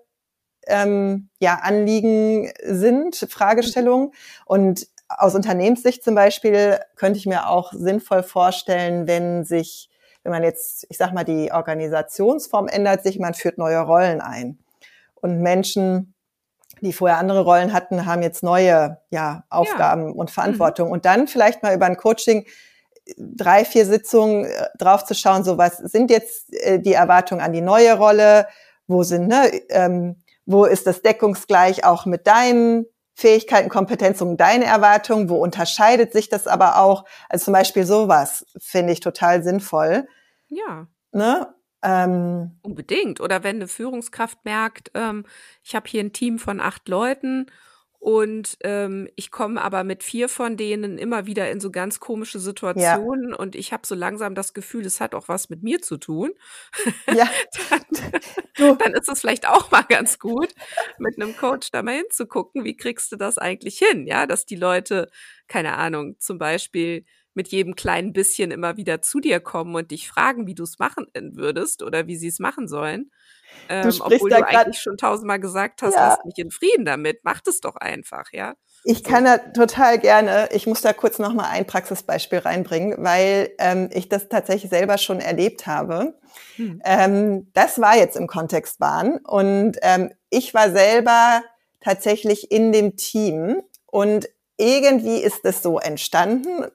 ähm, 0.68 1.30
ja, 1.40 1.60
Anliegen 1.62 2.52
sind, 2.64 3.16
Fragestellungen. 3.30 4.12
Und 4.46 4.88
aus 5.08 5.36
Unternehmenssicht 5.36 6.04
zum 6.04 6.16
Beispiel 6.16 6.80
könnte 6.96 7.18
ich 7.18 7.26
mir 7.26 7.50
auch 7.50 7.72
sinnvoll 7.72 8.24
vorstellen, 8.24 9.08
wenn 9.08 9.46
sich, 9.46 9.90
wenn 10.24 10.34
man 10.34 10.44
jetzt, 10.44 10.86
ich 10.90 10.98
sag 10.98 11.14
mal, 11.14 11.24
die 11.24 11.52
Organisationsform 11.52 12.68
ändert 12.68 13.04
sich, 13.04 13.20
man 13.20 13.34
führt 13.34 13.58
neue 13.58 13.80
Rollen 13.80 14.20
ein 14.20 14.60
und 15.16 15.42
Menschen, 15.42 16.14
die 16.82 16.94
vorher 16.94 17.18
andere 17.18 17.42
Rollen 17.42 17.74
hatten, 17.74 18.06
haben 18.06 18.22
jetzt 18.22 18.44
neue 18.44 18.98
ja, 19.10 19.44
Aufgaben 19.50 20.08
ja. 20.08 20.14
und 20.14 20.32
Verantwortung. 20.32 20.88
Mhm. 20.88 20.94
Und 20.94 21.06
dann 21.06 21.28
vielleicht 21.28 21.64
mal 21.64 21.76
über 21.76 21.86
ein 21.86 21.98
Coaching 21.98 22.46
drei, 23.18 23.66
vier 23.66 23.86
Sitzungen 23.86 24.46
äh, 24.46 24.68
drauf 24.78 25.06
zu 25.06 25.14
schauen, 25.14 25.44
so 25.44 25.58
was 25.58 25.78
sind 25.78 26.12
jetzt 26.12 26.54
äh, 26.54 26.80
die 26.80 26.94
Erwartungen 26.94 27.42
an 27.42 27.54
die 27.54 27.62
neue 27.62 27.98
Rolle, 27.98 28.48
wo 28.88 29.04
sind, 29.04 29.28
ne, 29.28 29.50
ähm, 29.70 30.22
wo 30.46 30.66
ist 30.66 30.88
das 30.88 31.02
deckungsgleich 31.02 31.86
auch 31.86 32.06
mit 32.06 32.28
deinen 32.28 32.86
Fähigkeiten, 33.14 33.70
Kompetenzen 33.70 34.28
und 34.30 34.38
deine 34.38 34.66
Erwartungen, 34.66 35.30
wo 35.30 35.38
unterscheidet 35.38 36.14
sich 36.14 36.30
das 36.30 36.48
aber 36.48 36.78
auch? 36.78 37.04
Also 37.30 37.46
zum 37.46 37.54
Beispiel 37.54 37.86
sowas 37.86 38.46
finde 38.60 38.94
ich 38.94 39.00
total 39.00 39.44
sinnvoll. 39.44 40.08
Ja. 40.50 40.88
Ne? 41.12 41.48
Ähm, 41.88 42.52
Unbedingt. 42.64 43.22
Oder 43.22 43.44
wenn 43.44 43.58
eine 43.58 43.68
Führungskraft 43.68 44.44
merkt, 44.44 44.92
ähm, 44.94 45.26
ich 45.64 45.76
habe 45.76 45.88
hier 45.88 46.02
ein 46.04 46.12
Team 46.12 46.38
von 46.38 46.60
acht 46.60 46.90
Leuten 46.90 47.46
und 48.00 48.58
ähm, 48.62 49.10
ich 49.16 49.32
komme 49.32 49.62
aber 49.62 49.84
mit 49.84 50.04
vier 50.04 50.30
von 50.30 50.56
denen 50.56 50.98
immer 50.98 51.26
wieder 51.26 51.50
in 51.50 51.60
so 51.60 51.72
ganz 51.72 52.00
komische 52.00 52.40
Situationen 52.40 53.32
ja. 53.32 53.36
und 53.38 53.56
ich 53.56 53.74
habe 53.74 53.88
so 53.88 53.96
langsam 53.96 54.36
das 54.36 54.54
Gefühl, 54.54 54.86
es 54.86 55.02
hat 55.02 55.16
auch 55.16 55.28
was 55.30 55.50
mit 55.50 55.64
mir 55.64 55.82
zu 55.82 55.98
tun. 55.98 56.32
Ja. 57.14 57.28
dann, 58.58 58.78
dann 58.78 58.94
ist 58.94 59.10
es 59.10 59.22
vielleicht 59.22 59.48
auch 59.48 59.72
mal 59.72 59.84
ganz 59.84 60.20
gut, 60.20 60.54
mit 61.00 61.20
einem 61.20 61.36
Coach 61.38 61.72
da 61.72 61.82
mal 61.82 61.96
hinzugucken, 61.96 62.66
wie 62.66 62.78
kriegst 62.78 63.12
du 63.12 63.16
das 63.16 63.38
eigentlich 63.38 63.80
hin, 63.80 64.06
ja, 64.06 64.28
dass 64.28 64.46
die 64.46 64.58
Leute, 64.58 65.10
keine 65.48 65.76
Ahnung, 65.78 66.20
zum 66.20 66.38
Beispiel 66.38 67.06
mit 67.38 67.48
jedem 67.50 67.76
kleinen 67.76 68.12
bisschen 68.12 68.52
immer 68.52 68.76
wieder 68.76 69.02
zu 69.02 69.22
dir 69.22 69.40
kommen 69.40 69.76
und 69.76 69.92
dich 69.92 70.10
fragen, 70.10 70.48
wie 70.48 70.56
du 70.56 70.64
es 70.64 70.80
machen 70.80 71.08
würdest 71.14 71.84
oder 71.84 72.08
wie 72.08 72.18
sie 72.18 72.28
es 72.28 72.40
machen 72.40 72.68
sollen. 72.68 73.12
Ähm, 73.70 73.94
obwohl 74.00 74.30
du 74.30 74.46
eigentlich 74.46 74.80
schon 74.80 74.98
tausendmal 74.98 75.40
gesagt 75.40 75.82
hast, 75.82 75.94
ja. 75.94 76.10
lass 76.10 76.26
mich 76.26 76.38
in 76.38 76.52
Frieden 76.52 76.84
damit, 76.84 77.20
mach 77.24 77.42
das 77.42 77.62
doch 77.62 77.76
einfach, 77.76 78.26
ja. 78.34 78.56
Ich 78.84 79.04
kann 79.04 79.26
da 79.26 79.38
total 79.38 80.00
gerne, 80.00 80.50
ich 80.52 80.68
muss 80.68 80.82
da 80.82 80.94
kurz 80.94 81.20
nochmal 81.20 81.50
ein 81.52 81.66
Praxisbeispiel 81.66 82.40
reinbringen, 82.40 82.96
weil 82.98 83.52
ähm, 83.60 83.90
ich 83.94 84.10
das 84.10 84.30
tatsächlich 84.30 84.70
selber 84.70 84.98
schon 84.98 85.20
erlebt 85.20 85.68
habe. 85.68 86.16
Hm. 86.56 86.82
Ähm, 86.84 87.52
das 87.54 87.80
war 87.80 87.98
jetzt 87.98 88.18
im 88.18 88.28
Kontext 88.28 88.80
Bahn 88.80 89.18
und 89.24 89.78
ähm, 89.82 90.12
ich 90.30 90.54
war 90.54 90.72
selber 90.72 91.44
tatsächlich 91.82 92.52
in 92.52 92.72
dem 92.72 92.96
Team 92.98 93.62
und 93.86 94.28
irgendwie 94.58 95.20
ist 95.20 95.46
es 95.46 95.62
so 95.62 95.80
entstanden, 95.80 96.66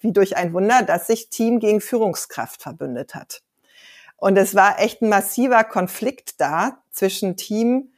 wie 0.00 0.12
durch 0.12 0.36
ein 0.36 0.52
Wunder, 0.52 0.82
dass 0.82 1.06
sich 1.06 1.28
Team 1.28 1.60
gegen 1.60 1.80
Führungskraft 1.80 2.62
verbündet 2.62 3.14
hat. 3.14 3.42
Und 4.16 4.36
es 4.36 4.54
war 4.54 4.78
echt 4.80 5.00
ein 5.02 5.08
massiver 5.08 5.64
Konflikt 5.64 6.40
da 6.40 6.82
zwischen 6.90 7.36
Team 7.36 7.92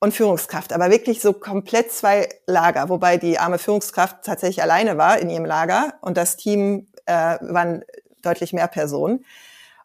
und 0.00 0.12
Führungskraft, 0.12 0.72
aber 0.72 0.90
wirklich 0.90 1.20
so 1.20 1.32
komplett 1.32 1.92
zwei 1.92 2.28
Lager, 2.46 2.88
wobei 2.88 3.16
die 3.16 3.38
arme 3.38 3.58
Führungskraft 3.58 4.24
tatsächlich 4.24 4.62
alleine 4.62 4.98
war 4.98 5.18
in 5.18 5.30
ihrem 5.30 5.44
Lager 5.44 5.94
und 6.02 6.16
das 6.16 6.36
Team 6.36 6.88
äh, 7.06 7.38
waren 7.40 7.84
deutlich 8.20 8.52
mehr 8.52 8.68
Personen. 8.68 9.24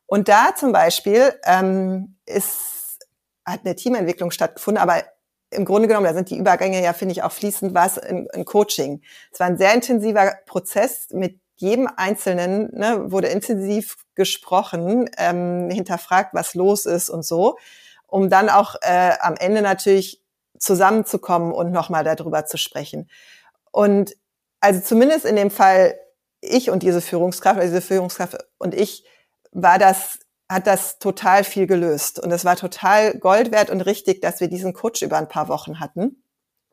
Und 0.07 0.27
da 0.27 0.55
zum 0.55 0.71
Beispiel 0.71 1.35
ähm, 1.45 2.17
ist, 2.25 3.07
hat 3.45 3.61
eine 3.63 3.75
Teamentwicklung 3.75 4.31
stattgefunden, 4.31 4.81
aber 4.81 5.03
im 5.51 5.65
Grunde 5.65 5.87
genommen, 5.87 6.05
da 6.05 6.13
sind 6.13 6.29
die 6.29 6.37
Übergänge 6.37 6.81
ja, 6.81 6.93
finde 6.93 7.13
ich, 7.13 7.23
auch 7.23 7.31
fließend, 7.31 7.73
war 7.73 7.87
es 7.87 7.97
ein, 7.97 8.27
ein 8.33 8.45
Coaching. 8.45 9.01
Es 9.31 9.39
war 9.39 9.47
ein 9.47 9.57
sehr 9.57 9.73
intensiver 9.73 10.35
Prozess 10.45 11.07
mit 11.11 11.39
jedem 11.55 11.89
Einzelnen, 11.95 12.69
ne, 12.73 13.11
wurde 13.11 13.27
intensiv 13.27 13.97
gesprochen, 14.15 15.09
ähm, 15.17 15.69
hinterfragt, 15.69 16.33
was 16.33 16.53
los 16.53 16.85
ist 16.85 17.09
und 17.09 17.25
so, 17.25 17.57
um 18.07 18.29
dann 18.29 18.49
auch 18.49 18.75
äh, 18.81 19.13
am 19.19 19.35
Ende 19.35 19.61
natürlich 19.61 20.23
zusammenzukommen 20.57 21.51
und 21.51 21.71
nochmal 21.71 22.03
darüber 22.03 22.45
zu 22.45 22.57
sprechen. 22.57 23.09
Und 23.71 24.15
also 24.61 24.81
zumindest 24.81 25.25
in 25.25 25.35
dem 25.35 25.51
Fall 25.51 25.97
ich 26.41 26.69
und 26.69 26.83
diese 26.83 27.01
Führungskraft, 27.01 27.61
diese 27.61 27.81
Führungskraft 27.81 28.37
und 28.57 28.73
ich, 28.73 29.03
war 29.51 29.79
das 29.79 30.19
hat 30.49 30.65
das 30.65 30.97
total 30.97 31.43
viel 31.43 31.67
gelöst. 31.67 32.19
Und 32.19 32.31
es 32.31 32.43
war 32.43 32.55
total 32.55 33.13
Gold 33.17 33.51
wert 33.51 33.69
und 33.69 33.81
richtig, 33.81 34.21
dass 34.21 34.39
wir 34.39 34.49
diesen 34.49 34.73
Coach 34.73 35.03
über 35.03 35.17
ein 35.17 35.27
paar 35.27 35.47
Wochen 35.47 35.79
hatten. 35.79 36.23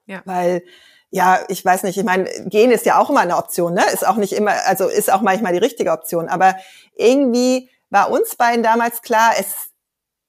Ja. 0.07 0.23
Weil 0.25 0.63
ja, 1.11 1.41
ich 1.49 1.65
weiß 1.65 1.85
nicht, 1.85 1.97
ich 1.97 2.05
meine, 2.05 2.29
gehen 2.47 2.71
ist 2.71 2.85
ja 2.85 2.99
auch 2.99 3.11
immer 3.11 3.21
eine 3.21 3.37
Option, 3.37 3.75
ne? 3.75 3.83
Ist 3.93 4.07
auch 4.07 4.17
nicht 4.17 4.33
immer, 4.33 4.53
also 4.67 4.89
ist 4.89 5.13
auch 5.13 5.21
manchmal 5.21 5.53
die 5.53 5.59
richtige 5.59 5.93
Option. 5.93 6.29
Aber 6.29 6.57
irgendwie 6.97 7.71
war 7.91 8.11
uns 8.11 8.35
beiden 8.35 8.63
damals 8.63 9.03
klar, 9.03 9.33
es, 9.39 9.71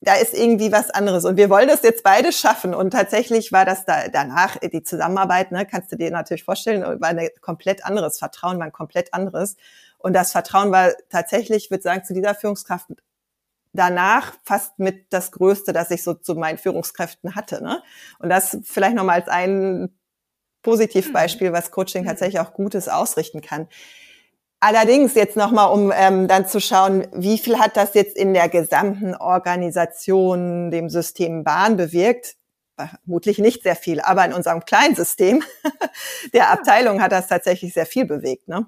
da 0.01 0.13
ist 0.15 0.35
irgendwie 0.35 0.71
was 0.71 0.91
anderes. 0.91 1.25
Und 1.25 1.37
wir 1.37 1.49
wollen 1.49 1.67
das 1.67 1.81
jetzt 1.81 2.03
beide 2.03 2.31
schaffen. 2.31 2.75
Und 2.75 2.91
tatsächlich 2.91 3.51
war 3.51 3.65
das 3.65 3.85
da 3.85 4.07
danach, 4.07 4.57
die 4.57 4.83
Zusammenarbeit, 4.83 5.51
ne, 5.51 5.65
kannst 5.65 5.91
du 5.91 5.95
dir 5.95 6.11
natürlich 6.11 6.43
vorstellen, 6.43 6.83
war 6.83 7.09
ein 7.09 7.27
komplett 7.41 7.83
anderes 7.83 8.19
Vertrauen, 8.19 8.59
war 8.59 8.65
ein 8.65 8.71
komplett 8.71 9.13
anderes. 9.13 9.55
Und 9.97 10.13
das 10.13 10.31
Vertrauen 10.31 10.71
war 10.71 10.91
tatsächlich, 11.09 11.71
würde 11.71 11.81
sagen, 11.81 12.03
zu 12.03 12.13
dieser 12.13 12.35
Führungskraft 12.35 12.91
danach 13.77 14.33
fast 14.43 14.79
mit 14.79 15.13
das 15.13 15.31
Größte, 15.31 15.71
das 15.71 15.91
ich 15.91 16.03
so 16.03 16.13
zu 16.13 16.35
meinen 16.35 16.57
Führungskräften 16.57 17.35
hatte. 17.35 17.63
Ne? 17.63 17.81
Und 18.19 18.29
das 18.29 18.57
vielleicht 18.63 18.95
nochmal 18.95 19.21
als 19.21 19.29
ein 19.29 19.97
Positivbeispiel, 20.63 21.53
was 21.53 21.71
Coaching 21.71 22.03
mhm. 22.03 22.07
tatsächlich 22.07 22.39
auch 22.41 22.53
Gutes 22.53 22.89
ausrichten 22.89 23.41
kann. 23.41 23.67
Allerdings 24.59 25.13
jetzt 25.13 25.37
nochmal, 25.37 25.71
um 25.71 25.93
ähm, 25.95 26.27
dann 26.27 26.47
zu 26.47 26.59
schauen, 26.59 27.07
wie 27.13 27.37
viel 27.37 27.59
hat 27.59 27.77
das 27.77 27.93
jetzt 27.93 28.17
in 28.17 28.33
der 28.33 28.49
gesamten 28.49 29.15
Organisation, 29.15 30.71
dem 30.71 30.89
System 30.89 31.43
Bahn 31.43 31.77
bewirkt? 31.77 32.35
Vermutlich 32.75 33.37
nicht 33.37 33.63
sehr 33.63 33.75
viel, 33.75 34.01
aber 34.01 34.25
in 34.25 34.33
unserem 34.33 34.65
kleinen 34.65 34.95
System 34.95 35.43
der 36.33 36.49
Abteilung 36.49 37.01
hat 37.01 37.11
das 37.11 37.27
tatsächlich 37.27 37.73
sehr 37.73 37.85
viel 37.85 38.05
bewegt. 38.05 38.47
Ne? 38.47 38.65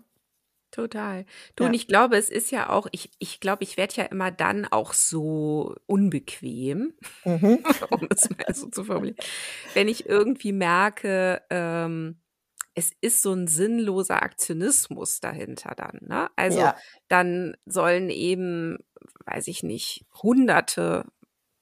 Total. 0.72 1.26
Du, 1.55 1.63
ja. 1.63 1.70
und 1.70 1.74
ich 1.74 1.88
glaube, 1.88 2.17
es 2.17 2.30
ist 2.30 2.51
ja 2.51 2.70
auch, 2.70 2.88
ich, 2.91 3.09
ich 3.17 3.39
glaube, 3.39 3.63
ich 3.63 3.78
werde 3.78 3.95
ja 3.95 4.03
immer 4.05 4.32
dann 4.32 4.65
auch 4.65 4.93
so 4.93 5.76
unbequem, 5.88 6.93
mhm. 7.26 7.63
um 7.89 8.07
es 8.09 8.30
mal 8.30 8.53
so 8.53 8.70
zu 8.70 8.84
formulieren, 8.84 9.17
wenn 9.74 9.88
ich 9.88 10.05
irgendwie 10.05 10.51
merke, 10.51 11.41
ähm, 11.49 12.22
es 12.76 12.91
ist 13.01 13.22
so 13.22 13.34
ein 13.34 13.47
sinnloser 13.47 14.22
Aktionismus 14.22 15.20
dahinter 15.20 15.74
dann. 15.76 15.99
Ne? 16.01 16.30
Also 16.36 16.59
ja. 16.59 16.76
dann 17.07 17.57
sollen 17.65 18.09
eben, 18.09 18.78
weiß 19.26 19.47
ich 19.47 19.63
nicht, 19.63 20.05
hunderte 20.22 21.05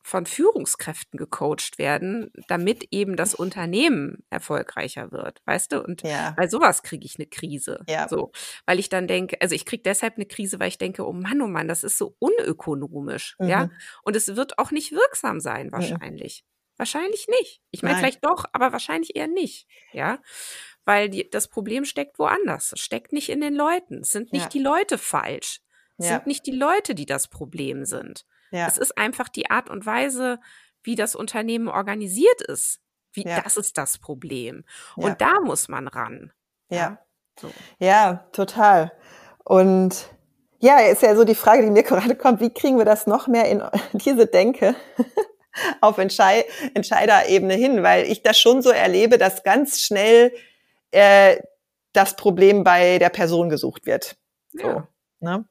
von 0.08 0.26
Führungskräften 0.26 1.18
gecoacht 1.18 1.78
werden, 1.78 2.32
damit 2.48 2.88
eben 2.92 3.18
das 3.18 3.36
Unternehmen 3.36 4.24
erfolgreicher 4.30 5.12
wird, 5.12 5.42
weißt 5.44 5.74
du? 5.74 5.84
Und 5.84 6.02
ja. 6.04 6.34
bei 6.38 6.48
sowas 6.48 6.82
kriege 6.82 7.06
ich 7.06 7.20
eine 7.20 7.28
Krise. 7.28 7.84
Ja. 7.90 8.08
So, 8.08 8.32
weil 8.66 8.80
ich 8.80 8.88
dann 8.88 9.08
denke, 9.08 9.42
also 9.42 9.54
ich 9.54 9.66
kriege 9.66 9.84
deshalb 9.84 10.16
eine 10.16 10.26
Krise, 10.26 10.62
weil 10.62 10.70
ich 10.70 10.78
denke, 10.78 11.06
oh 11.06 11.12
Mann, 11.12 11.42
oh 11.42 11.48
Mann, 11.48 11.68
das 11.68 11.84
ist 11.84 11.98
so 11.98 12.16
unökonomisch, 12.20 13.36
mhm. 13.38 13.50
ja? 13.50 13.70
Und 14.04 14.16
es 14.16 14.34
wird 14.38 14.58
auch 14.60 14.72
nicht 14.72 14.94
wirksam 14.94 15.42
sein, 15.42 15.68
mhm. 15.68 15.72
wahrscheinlich. 15.74 16.46
Mhm. 16.46 16.78
Wahrscheinlich 16.78 17.28
nicht. 17.28 17.62
Ich 17.72 17.84
meine, 17.84 17.98
vielleicht 17.98 18.24
doch, 18.24 18.46
aber 18.54 18.72
wahrscheinlich 18.72 19.18
eher 19.18 19.28
nicht, 19.28 19.68
ja? 19.92 20.22
Weil 20.86 21.10
die, 21.10 21.30
das 21.30 21.50
Problem 21.50 21.84
steckt 21.84 22.18
woanders. 22.18 22.72
Es 22.72 22.80
steckt 22.80 23.12
nicht 23.12 23.28
in 23.28 23.42
den 23.42 23.56
Leuten. 23.56 24.00
Es 24.04 24.12
sind 24.12 24.32
nicht 24.32 24.44
ja. 24.44 24.50
die 24.50 24.60
Leute 24.60 24.98
falsch. 24.98 25.60
Es 25.98 26.08
sind 26.08 26.28
nicht 26.28 26.46
die 26.46 26.56
Leute, 26.56 26.96
die 26.96 27.08
das 27.08 27.28
Problem 27.28 27.84
sind. 27.84 28.24
Ja. 28.52 28.68
Es 28.68 28.78
ist 28.78 28.98
einfach 28.98 29.30
die 29.30 29.50
Art 29.50 29.70
und 29.70 29.86
Weise, 29.86 30.40
wie 30.84 30.96
das 30.96 31.16
Unternehmen 31.16 31.68
organisiert 31.68 32.42
ist. 32.42 32.80
Wie, 33.14 33.24
ja. 33.24 33.42
Das 33.42 33.58
ist 33.58 33.78
das 33.78 33.98
Problem. 33.98 34.64
Und 34.96 35.10
ja. 35.10 35.16
da 35.16 35.40
muss 35.42 35.68
man 35.68 35.88
ran. 35.88 36.32
Ja. 36.70 37.00
So. 37.40 37.52
Ja, 37.80 38.28
total. 38.32 38.92
Und 39.44 40.10
ja, 40.60 40.80
ist 40.80 41.02
ja 41.02 41.16
so 41.16 41.24
die 41.24 41.36
Frage, 41.36 41.64
die 41.64 41.72
mir 41.72 41.84
gerade 41.84 42.16
kommt, 42.16 42.40
wie 42.40 42.54
kriegen 42.54 42.78
wir 42.78 42.86
das 42.86 43.08
noch 43.08 43.28
mehr 43.28 43.46
in 43.50 43.64
diese 43.94 44.28
Denke 44.28 44.76
auf 45.82 45.98
Entschei 45.98 46.46
Entscheiderebene 46.74 47.54
hin? 47.54 47.84
Weil 47.84 48.06
ich 48.06 48.24
das 48.24 48.40
schon 48.40 48.62
so 48.62 48.70
erlebe, 48.70 49.18
dass 49.18 49.44
ganz 49.44 49.82
schnell 49.82 50.34
äh, 50.92 51.38
das 51.94 52.16
Problem 52.16 52.64
bei 52.64 53.00
der 53.00 53.10
Person 53.10 53.50
gesucht 53.50 53.86
wird. 53.86 54.18
So, 54.54 54.68
ja. 54.68 54.88
ne? 55.20 55.46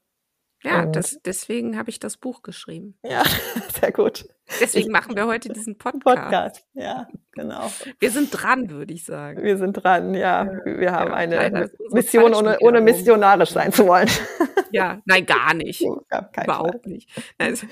Ja, 0.66 0.86
das, 0.86 1.20
deswegen 1.24 1.78
habe 1.78 1.90
ich 1.90 2.00
das 2.00 2.16
Buch 2.16 2.42
geschrieben. 2.42 2.98
Ja, 3.02 3.22
sehr 3.80 3.92
gut. 3.92 4.26
Deswegen 4.60 4.86
ich, 4.86 4.92
machen 4.92 5.16
wir 5.16 5.26
heute 5.26 5.48
diesen 5.48 5.78
Podcast. 5.78 6.04
Podcast, 6.04 6.66
ja, 6.74 7.08
genau. 7.32 7.70
Wir 7.98 8.10
sind 8.10 8.30
dran, 8.30 8.70
würde 8.70 8.94
ich 8.94 9.04
sagen. 9.04 9.42
Wir 9.42 9.58
sind 9.58 9.72
dran, 9.72 10.14
ja. 10.14 10.46
Wir 10.64 10.92
haben 10.92 11.10
ja, 11.10 11.40
eine 11.40 11.70
Mission, 11.90 12.34
ohne, 12.34 12.58
ohne 12.60 12.80
missionarisch 12.80 13.50
sein 13.50 13.72
zu 13.72 13.86
wollen. 13.86 14.08
Ja, 14.72 15.00
nein, 15.06 15.24
gar 15.24 15.54
nicht. 15.54 15.80
Ja, 15.80 16.28
Überhaupt 16.42 16.82
Fall. 16.82 16.92
nicht. 16.92 17.08
Also, 17.38 17.66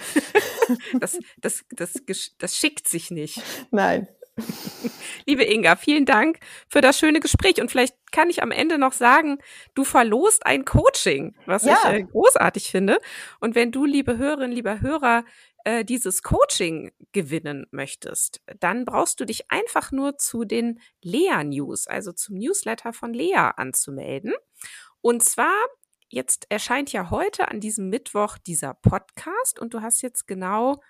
das, 1.01 1.19
das, 1.39 1.65
das, 1.71 1.93
das 2.39 2.57
schickt 2.57 2.89
sich 2.89 3.11
nicht. 3.11 3.43
Nein. 3.73 4.09
Liebe 5.27 5.45
Inga, 5.45 5.77
vielen 5.77 6.07
Dank 6.07 6.39
für 6.69 6.81
das 6.81 6.99
schöne 6.99 7.21
Gespräch. 7.21 7.61
Und 7.61 7.71
vielleicht 7.71 7.95
kann 8.13 8.31
ich 8.31 8.43
am 8.43 8.51
Ende 8.51 8.79
noch 8.79 8.93
sagen, 8.93 9.39
du 9.75 9.85
verlost 9.85 10.47
ein 10.47 10.65
Coaching, 10.65 11.37
was 11.47 11.65
ja. 11.65 11.79
ich 11.85 11.93
äh, 11.93 12.03
großartig 12.03 12.71
finde. 12.71 12.99
Und 13.41 13.55
wenn 13.55 13.73
du, 13.73 13.85
liebe 13.85 14.19
Hörerinnen, 14.19 14.53
lieber 14.53 14.81
Hörer, 14.81 15.25
äh, 15.65 15.85
dieses 15.85 16.23
Coaching 16.23 16.93
gewinnen 17.13 17.67
möchtest, 17.71 18.43
dann 18.61 18.85
brauchst 18.85 19.21
du 19.21 19.25
dich 19.25 19.51
einfach 19.51 19.93
nur 19.93 20.19
zu 20.19 20.45
den 20.45 20.81
Lea 21.01 21.43
News, 21.45 21.87
also 21.87 22.13
zum 22.13 22.37
Newsletter 22.37 22.93
von 22.93 23.15
Lea 23.15 23.51
anzumelden. 23.57 24.35
Und 25.01 25.23
zwar 25.23 25.55
jetzt 26.09 26.47
erscheint 26.51 26.93
ja 26.93 27.11
heute 27.11 27.49
an 27.49 27.61
diesem 27.61 27.89
Mittwoch 27.89 28.39
dieser 28.39 28.75
Podcast 28.75 29.59
und 29.59 29.75
du 29.75 29.81
hast 29.81 30.03
jetzt 30.03 30.27
genau 30.27 30.81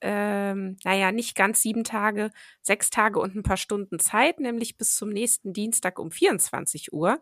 ähm, 0.00 0.76
naja, 0.84 1.12
nicht 1.12 1.34
ganz 1.34 1.62
sieben 1.62 1.84
Tage, 1.84 2.30
sechs 2.62 2.90
Tage 2.90 3.18
und 3.20 3.34
ein 3.34 3.42
paar 3.42 3.56
Stunden 3.56 3.98
Zeit, 3.98 4.40
nämlich 4.40 4.76
bis 4.76 4.94
zum 4.96 5.08
nächsten 5.10 5.52
Dienstag 5.52 5.98
um 5.98 6.10
24 6.10 6.92
Uhr, 6.92 7.20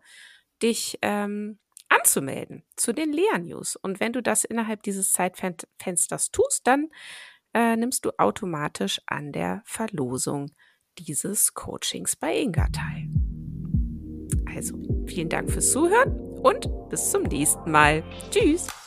dich 0.61 0.97
ähm, 1.01 1.59
anzumelden 1.89 2.63
zu 2.75 2.93
den 2.93 3.13
Lehrnews. 3.13 3.75
Und 3.75 3.99
wenn 3.99 4.13
du 4.13 4.21
das 4.21 4.43
innerhalb 4.43 4.83
dieses 4.83 5.11
Zeitfensters 5.11 6.31
tust, 6.31 6.67
dann 6.67 6.89
äh, 7.53 7.75
nimmst 7.75 8.05
du 8.05 8.11
automatisch 8.17 9.01
an 9.05 9.31
der 9.31 9.61
Verlosung 9.65 10.51
dieses 10.97 11.53
Coachings 11.53 12.15
bei 12.15 12.37
Inga 12.37 12.67
teil. 12.69 13.09
Also, 14.55 14.77
vielen 15.07 15.29
Dank 15.29 15.51
fürs 15.51 15.71
Zuhören 15.71 16.19
und 16.41 16.69
bis 16.89 17.11
zum 17.11 17.23
nächsten 17.23 17.69
Mal. 17.71 18.03
Tschüss! 18.31 18.86